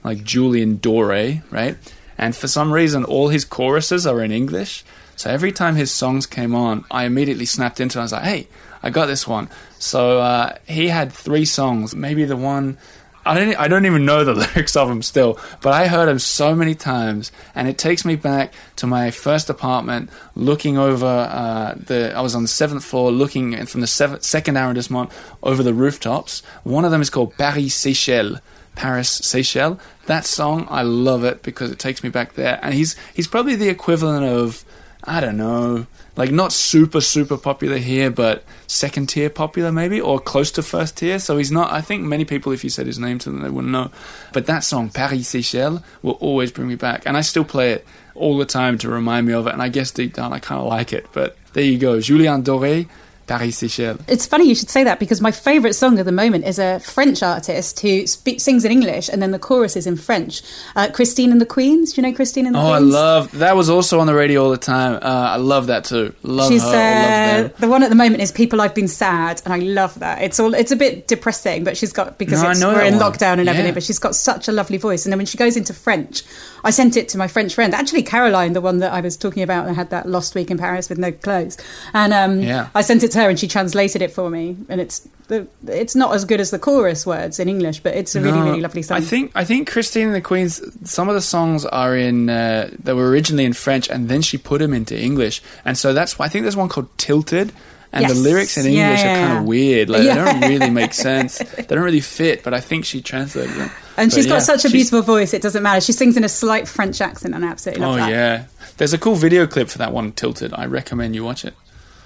like 0.04 0.24
Julian 0.24 0.78
Doré, 0.80 1.44
right? 1.52 1.78
And 2.18 2.36
for 2.36 2.48
some 2.48 2.72
reason, 2.72 3.04
all 3.04 3.28
his 3.28 3.44
choruses 3.44 4.08
are 4.08 4.24
in 4.24 4.32
English. 4.32 4.86
So 5.18 5.30
every 5.30 5.52
time 5.52 5.76
his 5.76 5.92
songs 5.92 6.26
came 6.26 6.56
on, 6.56 6.86
I 6.92 7.06
immediately 7.06 7.46
snapped 7.46 7.80
into 7.80 7.98
it. 7.98 8.02
I 8.02 8.06
was 8.06 8.12
like, 8.12 8.24
hey, 8.24 8.48
I 8.84 8.90
got 8.90 9.08
this 9.08 9.28
one. 9.28 9.50
So 9.80 10.20
uh, 10.20 10.58
he 10.68 10.90
had 10.90 11.12
three 11.12 11.46
songs. 11.46 11.96
Maybe 11.96 12.24
the 12.26 12.38
one 12.38 12.78
I 13.26 13.34
don't 13.34 13.56
I 13.56 13.68
don't 13.68 13.86
even 13.86 14.06
know 14.06 14.24
the 14.24 14.34
lyrics 14.56 14.76
of 14.76 14.88
them 14.88 15.02
still, 15.02 15.40
but 15.62 15.74
I 15.74 15.88
heard 15.88 16.08
them 16.08 16.20
so 16.20 16.54
many 16.54 16.76
times, 16.76 17.32
and 17.56 17.68
it 17.68 17.78
takes 17.78 18.06
me 18.06 18.16
back 18.16 18.54
to 18.78 18.88
my 18.88 19.12
first 19.12 19.50
apartment, 19.50 20.10
looking 20.36 20.78
over 20.78 21.06
uh, 21.06 21.74
the. 21.76 22.14
I 22.16 22.22
was 22.22 22.36
on 22.36 22.44
the 22.44 22.48
seventh 22.48 22.86
floor, 22.86 23.12
looking 23.12 23.66
from 23.66 23.82
the 23.82 23.88
seventh, 23.88 24.24
second 24.24 24.58
arrondissement 24.58 25.12
over 25.42 25.64
the 25.64 25.74
rooftops. 25.74 26.44
One 26.64 26.86
of 26.86 26.92
them 26.92 27.02
is 27.02 27.10
called 27.10 27.36
Paris 27.36 27.74
Seychelles. 27.74 28.40
Paris 28.76 29.10
Seychelles. 29.10 29.80
That 30.06 30.26
song, 30.26 30.68
I 30.70 30.84
love 30.84 31.24
it 31.24 31.42
because 31.42 31.72
it 31.72 31.80
takes 31.80 32.04
me 32.04 32.10
back 32.10 32.34
there. 32.34 32.60
And 32.62 32.74
he's 32.74 32.96
he's 33.14 33.28
probably 33.28 33.56
the 33.56 33.70
equivalent 33.70 34.26
of 34.26 34.64
I 35.04 35.20
don't 35.20 35.38
know, 35.38 35.88
like 36.16 36.32
not 36.32 36.54
super 36.54 37.02
super 37.02 37.38
popular 37.38 37.78
here, 37.78 38.10
but 38.10 38.44
second 38.68 39.08
tier 39.08 39.30
popular 39.30 39.72
maybe, 39.72 40.00
or 40.00 40.20
close 40.20 40.52
to 40.52 40.64
first 40.64 40.98
tier. 40.98 41.20
So 41.20 41.38
he's 41.38 41.52
not. 41.52 41.72
I 41.72 41.82
think 41.82 42.04
many 42.04 42.26
people, 42.26 42.52
if 42.52 42.64
you 42.64 42.70
said 42.70 42.88
his 42.88 43.00
name 43.00 43.20
to 43.20 43.32
them, 43.32 43.42
they 43.42 43.50
wouldn't 43.50 43.72
know. 43.72 43.92
But 44.34 44.46
that 44.48 44.64
song 44.64 44.90
Paris 44.90 45.28
Seychelles 45.28 45.82
will 46.02 46.14
always 46.14 46.52
bring 46.52 46.68
me 46.68 46.76
back, 46.76 47.04
and 47.06 47.18
I 47.18 47.22
still 47.22 47.46
play 47.46 47.72
it 47.72 47.86
all 48.16 48.38
the 48.38 48.46
time 48.46 48.78
to 48.80 48.90
remind 48.90 49.28
me 49.28 49.34
of 49.34 49.48
it. 49.48 49.54
And 49.54 49.62
I 49.62 49.70
guess 49.70 49.92
deep 49.92 50.14
down 50.14 50.34
I 50.34 50.40
kind 50.40 50.62
of 50.62 50.68
like 50.68 50.94
it. 50.94 51.08
But 51.14 51.38
there 51.54 51.64
you 51.64 51.78
go, 51.78 52.00
Julien 52.00 52.44
Doré. 52.44 52.88
Paris 53.28 53.58
Seychelles. 53.58 54.00
It's 54.08 54.26
funny 54.26 54.48
you 54.48 54.56
should 54.56 54.70
say 54.70 54.84
that 54.84 55.00
because 55.00 55.22
my 55.22 55.32
favourite 55.32 55.74
song 55.74 55.98
at 56.00 56.06
the 56.06 56.12
moment 56.12 56.46
is 56.46 56.60
a 56.60 56.80
French 56.80 57.24
artist 57.24 57.80
who 57.80 58.06
sings 58.08 58.66
in 58.66 58.72
English 58.72 59.10
and 59.10 59.22
then 59.22 59.32
the 59.32 59.40
chorus 59.40 59.76
is 59.76 59.88
in 59.88 59.96
French. 59.96 60.42
Uh, 60.76 60.90
Christine 60.94 61.32
and 61.32 61.42
the 61.42 61.46
Queens. 61.46 61.94
Do 61.94 62.02
you 62.02 62.08
know 62.08 62.14
Christine 62.16 62.46
and 62.46 62.56
the 62.56 62.60
oh, 62.60 62.78
Queens? 62.78 62.94
Oh, 62.94 62.98
I 62.98 63.02
love 63.02 63.32
that. 63.40 63.56
Was 63.56 63.70
also 63.70 64.00
on 64.00 64.08
the 64.08 64.14
radio 64.14 64.44
all 64.44 64.52
the 64.52 64.58
time. 64.58 64.96
Uh, 64.96 65.00
I 65.02 65.38
love 65.38 65.68
that 65.68 65.86
too. 65.86 66.14
Love 66.24 66.52
She's, 66.52 66.64
her. 66.64 66.70
Uh, 66.70 67.42
love 67.44 67.58
the 67.58 67.68
one 67.68 67.84
at 67.84 67.90
the 67.90 67.96
moment 67.96 68.22
is 68.22 68.32
"People 68.32 68.62
I've 68.62 68.76
Been 68.76 68.88
Sad," 68.88 69.42
and 69.46 69.54
I 69.54 69.58
love 69.60 69.98
that. 70.00 70.22
It's 70.22 70.40
all. 70.40 70.54
It's 70.54 70.72
a 70.72 70.76
bit 70.76 71.08
depressing, 71.08 71.64
but 71.64 71.78
she's 71.78 71.94
got 71.94 72.18
because 72.18 72.42
No, 72.44 72.50
I 72.50 72.54
know 72.54 72.74
we're 72.74 72.84
in 72.86 72.98
one. 72.98 73.12
lockdown 73.12 73.40
and 73.40 73.48
everything. 73.50 73.74
But 73.74 73.84
she's 73.84 74.00
got 74.00 74.14
such 74.16 74.48
a 74.48 74.52
lovely 74.52 74.78
voice. 74.78 75.06
And 75.06 75.12
then 75.12 75.18
when 75.20 75.26
she 75.26 75.38
goes 75.38 75.56
into 75.58 75.74
French, 75.74 76.24
I 76.64 76.70
sent 76.72 76.98
it 76.98 77.10
to 77.10 77.18
my 77.18 77.28
French 77.28 77.54
friend, 77.56 77.74
actually 77.74 78.04
Caroline, 78.04 78.54
the 78.54 78.62
one 78.62 78.80
that 78.80 78.92
I 78.92 79.02
was 79.02 79.16
talking 79.18 79.42
about, 79.44 79.68
and 79.68 79.76
had 79.76 79.90
that 79.92 80.08
lost 80.08 80.36
week 80.36 80.52
in 80.52 80.58
Paris 80.58 80.90
with 80.90 80.98
no 80.98 81.12
clothes. 81.12 81.58
And 81.94 82.14
um, 82.14 82.42
Yeah. 82.42 82.70
I 82.76 82.82
sent 82.82 83.04
it 83.04 83.12
to 83.12 83.15
her, 83.16 83.30
and 83.30 83.40
she 83.40 83.48
translated 83.48 84.02
it 84.02 84.12
for 84.12 84.30
me. 84.30 84.56
And 84.70 84.80
it's 84.80 85.08
the, 85.28 85.48
it's 85.68 85.96
not 85.96 86.14
as 86.14 86.24
good 86.26 86.40
as 86.40 86.52
the 86.52 86.60
chorus 86.60 87.06
words 87.06 87.40
in 87.40 87.50
English, 87.50 87.80
but 87.80 87.96
it's 87.96 88.16
a 88.16 88.22
really 88.22 88.38
No, 88.40 88.46
really 88.46 88.62
lovely 88.62 88.82
song. 88.84 88.98
I 88.98 89.02
think 89.02 89.32
I 89.36 89.44
think 89.44 89.70
Christine 89.70 90.08
and 90.08 90.16
the 90.16 90.22
Queens. 90.22 90.62
Some 90.90 91.10
of 91.10 91.16
the 91.16 91.22
songs 91.22 91.66
are 91.66 91.96
in. 91.98 92.30
Uh, 92.30 92.70
they 92.84 92.94
were 92.94 93.10
originally 93.10 93.46
in 93.46 93.54
French, 93.54 93.90
and 93.90 94.08
then 94.10 94.22
she 94.22 94.38
put 94.38 94.60
them 94.60 94.74
into 94.74 94.96
English, 95.00 95.42
and 95.66 95.78
so 95.78 95.94
that's 95.94 96.20
why 96.20 96.26
I 96.26 96.30
think 96.30 96.44
there's 96.44 96.56
one 96.58 96.70
called 96.70 96.96
Tilted. 96.98 97.52
And 97.94 98.10
the 98.10 98.14
lyrics 98.14 98.58
in 98.58 98.66
English 98.66 99.00
yeah, 99.00 99.12
are 99.14 99.16
kind 99.16 99.34
yeah. 99.36 99.40
of 99.40 99.46
weird. 99.46 99.90
Like 99.90 100.04
Yeah. 100.04 100.16
they 100.26 100.40
don't 100.42 100.50
really 100.50 100.70
make 100.70 100.94
sense. 101.10 101.38
They 101.38 101.64
don't 101.64 101.80
really 101.84 102.02
fit. 102.02 102.44
But 102.44 102.54
I 102.54 102.60
think 102.60 102.84
she 102.84 103.02
translated 103.02 103.56
them. 103.56 103.72
and 103.96 104.12
But 104.12 104.16
she's 104.16 104.26
yeah, 104.26 104.34
got 104.34 104.42
such 104.42 104.66
a 104.66 104.70
she's- 104.70 104.74
beautiful 104.74 105.02
voice; 105.02 105.34
it 105.34 105.42
doesn't 105.42 105.64
matter. 105.64 105.80
She 105.80 105.94
sings 105.94 106.18
in 106.18 106.26
a 106.26 106.30
slight 106.30 106.68
French 106.68 107.00
accent, 107.00 107.34
and 107.34 107.46
I 107.46 107.48
absolutely 107.48 107.86
love 107.86 107.94
Oh 107.94 107.98
that. 108.00 108.10
yeah, 108.10 108.46
there's 108.76 108.92
a 108.92 108.98
cool 108.98 109.16
video 109.16 109.48
clip 109.48 109.70
for 109.70 109.78
that 109.78 109.94
one, 109.94 110.12
Tilted. 110.12 110.54
I 110.54 110.66
recommend 110.66 111.16
you 111.16 111.24
watch 111.24 111.46
it. 111.46 111.54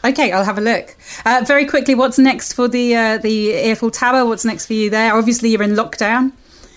Okay, 0.03 0.31
I'll 0.31 0.45
have 0.45 0.57
a 0.57 0.61
look. 0.61 0.95
Uh, 1.25 1.43
very 1.45 1.65
quickly, 1.65 1.93
what's 1.93 2.17
next 2.17 2.53
for 2.53 2.67
the 2.67 2.95
uh, 2.95 3.17
the 3.17 3.51
Earful 3.51 3.91
Tower? 3.91 4.25
What's 4.25 4.45
next 4.45 4.65
for 4.65 4.73
you 4.73 4.89
there? 4.89 5.13
Obviously, 5.13 5.49
you're 5.49 5.63
in 5.63 5.71
lockdown. 5.71 6.31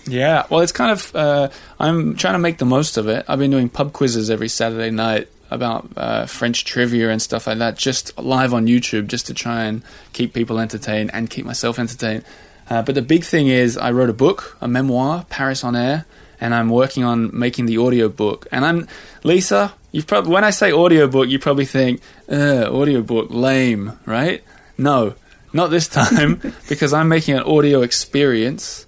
Yeah, 0.06 0.46
well, 0.50 0.60
it's 0.60 0.72
kind 0.72 0.90
of. 0.90 1.14
Uh, 1.14 1.48
I'm 1.78 2.16
trying 2.16 2.34
to 2.34 2.40
make 2.40 2.58
the 2.58 2.64
most 2.64 2.96
of 2.96 3.08
it. 3.08 3.24
I've 3.28 3.38
been 3.38 3.52
doing 3.52 3.68
pub 3.68 3.92
quizzes 3.92 4.30
every 4.30 4.48
Saturday 4.48 4.90
night 4.90 5.28
about 5.52 5.88
uh, 5.96 6.26
French 6.26 6.64
trivia 6.64 7.10
and 7.10 7.20
stuff 7.20 7.46
like 7.46 7.58
that, 7.58 7.76
just 7.76 8.18
live 8.18 8.54
on 8.54 8.66
YouTube, 8.66 9.06
just 9.06 9.26
to 9.26 9.34
try 9.34 9.64
and 9.64 9.82
keep 10.12 10.32
people 10.32 10.58
entertained 10.58 11.10
and 11.12 11.28
keep 11.30 11.44
myself 11.44 11.78
entertained. 11.78 12.24
Uh, 12.70 12.82
but 12.82 12.94
the 12.94 13.02
big 13.02 13.22
thing 13.22 13.48
is, 13.48 13.76
I 13.76 13.92
wrote 13.92 14.08
a 14.08 14.14
book, 14.14 14.56
a 14.60 14.68
memoir, 14.68 15.26
Paris 15.28 15.62
on 15.62 15.76
Air, 15.76 16.06
and 16.40 16.54
I'm 16.54 16.70
working 16.70 17.04
on 17.04 17.38
making 17.38 17.66
the 17.66 17.78
audio 17.78 18.08
book. 18.08 18.48
And 18.50 18.64
I'm 18.64 18.88
Lisa. 19.22 19.74
You've 19.92 20.06
probably 20.06 20.32
when 20.32 20.44
I 20.44 20.50
say 20.50 20.72
audio 20.72 21.06
book, 21.06 21.28
you 21.28 21.38
probably 21.38 21.66
think, 21.66 22.00
uh, 22.28 22.68
audio 22.72 23.02
book, 23.02 23.28
lame, 23.30 23.98
right? 24.06 24.42
No, 24.76 25.14
not 25.52 25.70
this 25.70 25.86
time, 26.00 26.40
because 26.68 26.92
I'm 26.92 27.08
making 27.08 27.36
an 27.36 27.44
audio 27.44 27.82
experience 27.82 28.86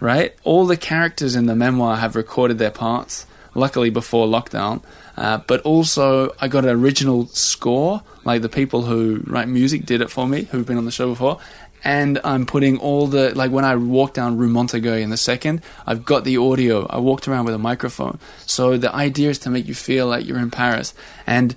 right? 0.00 0.34
All 0.44 0.66
the 0.66 0.76
characters 0.76 1.36
in 1.36 1.46
the 1.46 1.56
memoir 1.56 1.96
have 1.96 2.16
recorded 2.16 2.58
their 2.58 2.70
parts, 2.70 3.26
luckily 3.54 3.90
before 3.90 4.26
lockdown. 4.26 4.82
Uh, 5.16 5.38
but 5.46 5.62
also, 5.62 6.34
I 6.40 6.48
got 6.48 6.64
an 6.64 6.70
original 6.70 7.26
score, 7.28 8.02
like 8.24 8.42
the 8.42 8.48
people 8.48 8.82
who 8.82 9.22
write 9.26 9.48
music 9.48 9.86
did 9.86 10.02
it 10.02 10.10
for 10.10 10.28
me, 10.28 10.42
who've 10.44 10.66
been 10.66 10.76
on 10.76 10.84
the 10.84 10.90
show 10.90 11.08
before. 11.08 11.38
And 11.86 12.18
I'm 12.24 12.46
putting 12.46 12.78
all 12.78 13.06
the, 13.06 13.32
like 13.36 13.52
when 13.52 13.64
I 13.64 13.76
walk 13.76 14.12
down 14.12 14.38
Rue 14.38 14.50
Montorgueil 14.50 15.00
in 15.00 15.10
the 15.10 15.16
second, 15.16 15.62
I've 15.86 16.04
got 16.04 16.24
the 16.24 16.36
audio. 16.36 16.84
I 16.88 16.98
walked 16.98 17.28
around 17.28 17.44
with 17.44 17.54
a 17.54 17.58
microphone. 17.58 18.18
So 18.44 18.76
the 18.76 18.92
idea 18.92 19.30
is 19.30 19.38
to 19.40 19.50
make 19.50 19.68
you 19.68 19.74
feel 19.74 20.08
like 20.08 20.26
you're 20.26 20.40
in 20.40 20.50
Paris. 20.50 20.94
And 21.28 21.54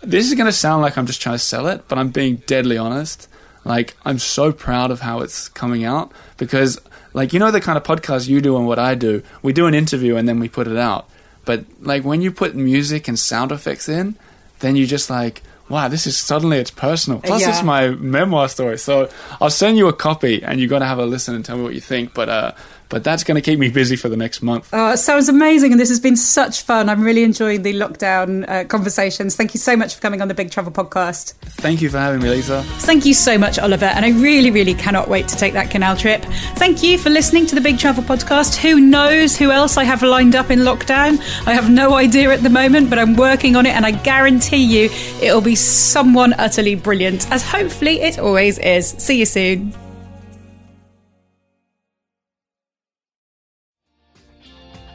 this 0.00 0.28
is 0.28 0.34
going 0.34 0.46
to 0.46 0.52
sound 0.52 0.80
like 0.80 0.96
I'm 0.96 1.04
just 1.04 1.20
trying 1.20 1.34
to 1.34 1.38
sell 1.38 1.66
it, 1.66 1.88
but 1.88 1.98
I'm 1.98 2.08
being 2.08 2.36
deadly 2.46 2.78
honest. 2.78 3.28
Like, 3.66 3.94
I'm 4.06 4.18
so 4.18 4.50
proud 4.50 4.90
of 4.90 5.00
how 5.00 5.20
it's 5.20 5.50
coming 5.50 5.84
out 5.84 6.10
because, 6.38 6.80
like, 7.12 7.34
you 7.34 7.38
know, 7.38 7.50
the 7.50 7.60
kind 7.60 7.76
of 7.76 7.84
podcast 7.84 8.28
you 8.28 8.40
do 8.40 8.56
and 8.56 8.66
what 8.66 8.78
I 8.78 8.94
do, 8.94 9.22
we 9.42 9.52
do 9.52 9.66
an 9.66 9.74
interview 9.74 10.16
and 10.16 10.26
then 10.26 10.40
we 10.40 10.48
put 10.48 10.68
it 10.68 10.78
out. 10.78 11.06
But, 11.44 11.66
like, 11.82 12.02
when 12.02 12.22
you 12.22 12.32
put 12.32 12.54
music 12.54 13.08
and 13.08 13.18
sound 13.18 13.52
effects 13.52 13.90
in, 13.90 14.16
then 14.60 14.74
you 14.74 14.86
just 14.86 15.10
like, 15.10 15.42
wow, 15.68 15.88
this 15.88 16.06
is 16.06 16.16
suddenly 16.16 16.58
it's 16.58 16.70
personal. 16.70 17.18
Plus, 17.20 17.42
Yeah. 17.42 17.50
it's 17.50 17.62
my 17.62 17.88
memoir 17.90 18.48
story. 18.48 18.78
So 18.78 19.08
I'll 19.40 19.50
send 19.50 19.76
you 19.78 19.88
a 19.88 19.92
copy 19.92 20.42
and 20.42 20.60
you 20.60 20.68
got 20.68 20.78
to 20.80 20.86
have 20.86 20.98
a 20.98 21.06
listen 21.06 21.34
and 21.34 21.44
tell 21.44 21.56
me 21.56 21.62
what 21.64 21.74
you 21.74 21.80
think. 21.80 22.14
But, 22.14 22.28
uh, 22.28 22.52
but 22.88 23.04
that's 23.04 23.24
going 23.24 23.36
to 23.36 23.42
keep 23.42 23.58
me 23.58 23.68
busy 23.68 23.96
for 23.96 24.08
the 24.08 24.16
next 24.16 24.42
month. 24.42 24.68
Oh, 24.72 24.92
it 24.92 24.98
sounds 24.98 25.28
amazing, 25.28 25.72
and 25.72 25.80
this 25.80 25.88
has 25.88 26.00
been 26.00 26.16
such 26.16 26.62
fun. 26.62 26.88
I'm 26.88 27.02
really 27.02 27.22
enjoying 27.22 27.62
the 27.62 27.74
lockdown 27.74 28.48
uh, 28.48 28.64
conversations. 28.64 29.36
Thank 29.36 29.54
you 29.54 29.60
so 29.60 29.76
much 29.76 29.94
for 29.94 30.00
coming 30.00 30.22
on 30.22 30.28
the 30.28 30.34
Big 30.34 30.50
Travel 30.50 30.72
Podcast. 30.72 31.32
Thank 31.60 31.82
you 31.82 31.90
for 31.90 31.98
having 31.98 32.20
me, 32.20 32.30
Lisa. 32.30 32.62
Thank 32.62 33.04
you 33.04 33.14
so 33.14 33.38
much, 33.38 33.58
Oliver, 33.58 33.86
and 33.86 34.04
I 34.04 34.10
really, 34.10 34.50
really 34.50 34.74
cannot 34.74 35.08
wait 35.08 35.28
to 35.28 35.36
take 35.36 35.52
that 35.54 35.70
canal 35.70 35.96
trip. 35.96 36.22
Thank 36.56 36.82
you 36.82 36.98
for 36.98 37.10
listening 37.10 37.46
to 37.46 37.54
the 37.54 37.60
Big 37.60 37.78
Travel 37.78 38.04
Podcast. 38.04 38.56
Who 38.56 38.80
knows 38.80 39.36
who 39.36 39.50
else 39.50 39.76
I 39.76 39.84
have 39.84 40.02
lined 40.02 40.34
up 40.34 40.50
in 40.50 40.60
lockdown? 40.60 41.18
I 41.46 41.54
have 41.54 41.70
no 41.70 41.94
idea 41.94 42.32
at 42.32 42.42
the 42.42 42.50
moment, 42.50 42.90
but 42.90 42.98
I'm 42.98 43.16
working 43.16 43.56
on 43.56 43.66
it, 43.66 43.74
and 43.74 43.84
I 43.84 43.90
guarantee 43.90 44.56
you 44.56 44.90
it'll 45.20 45.40
be 45.40 45.56
someone 45.56 46.34
utterly 46.34 46.74
brilliant, 46.74 47.30
as 47.30 47.42
hopefully 47.42 48.00
it 48.00 48.18
always 48.18 48.58
is. 48.58 48.90
See 48.98 49.18
you 49.18 49.26
soon. 49.26 49.85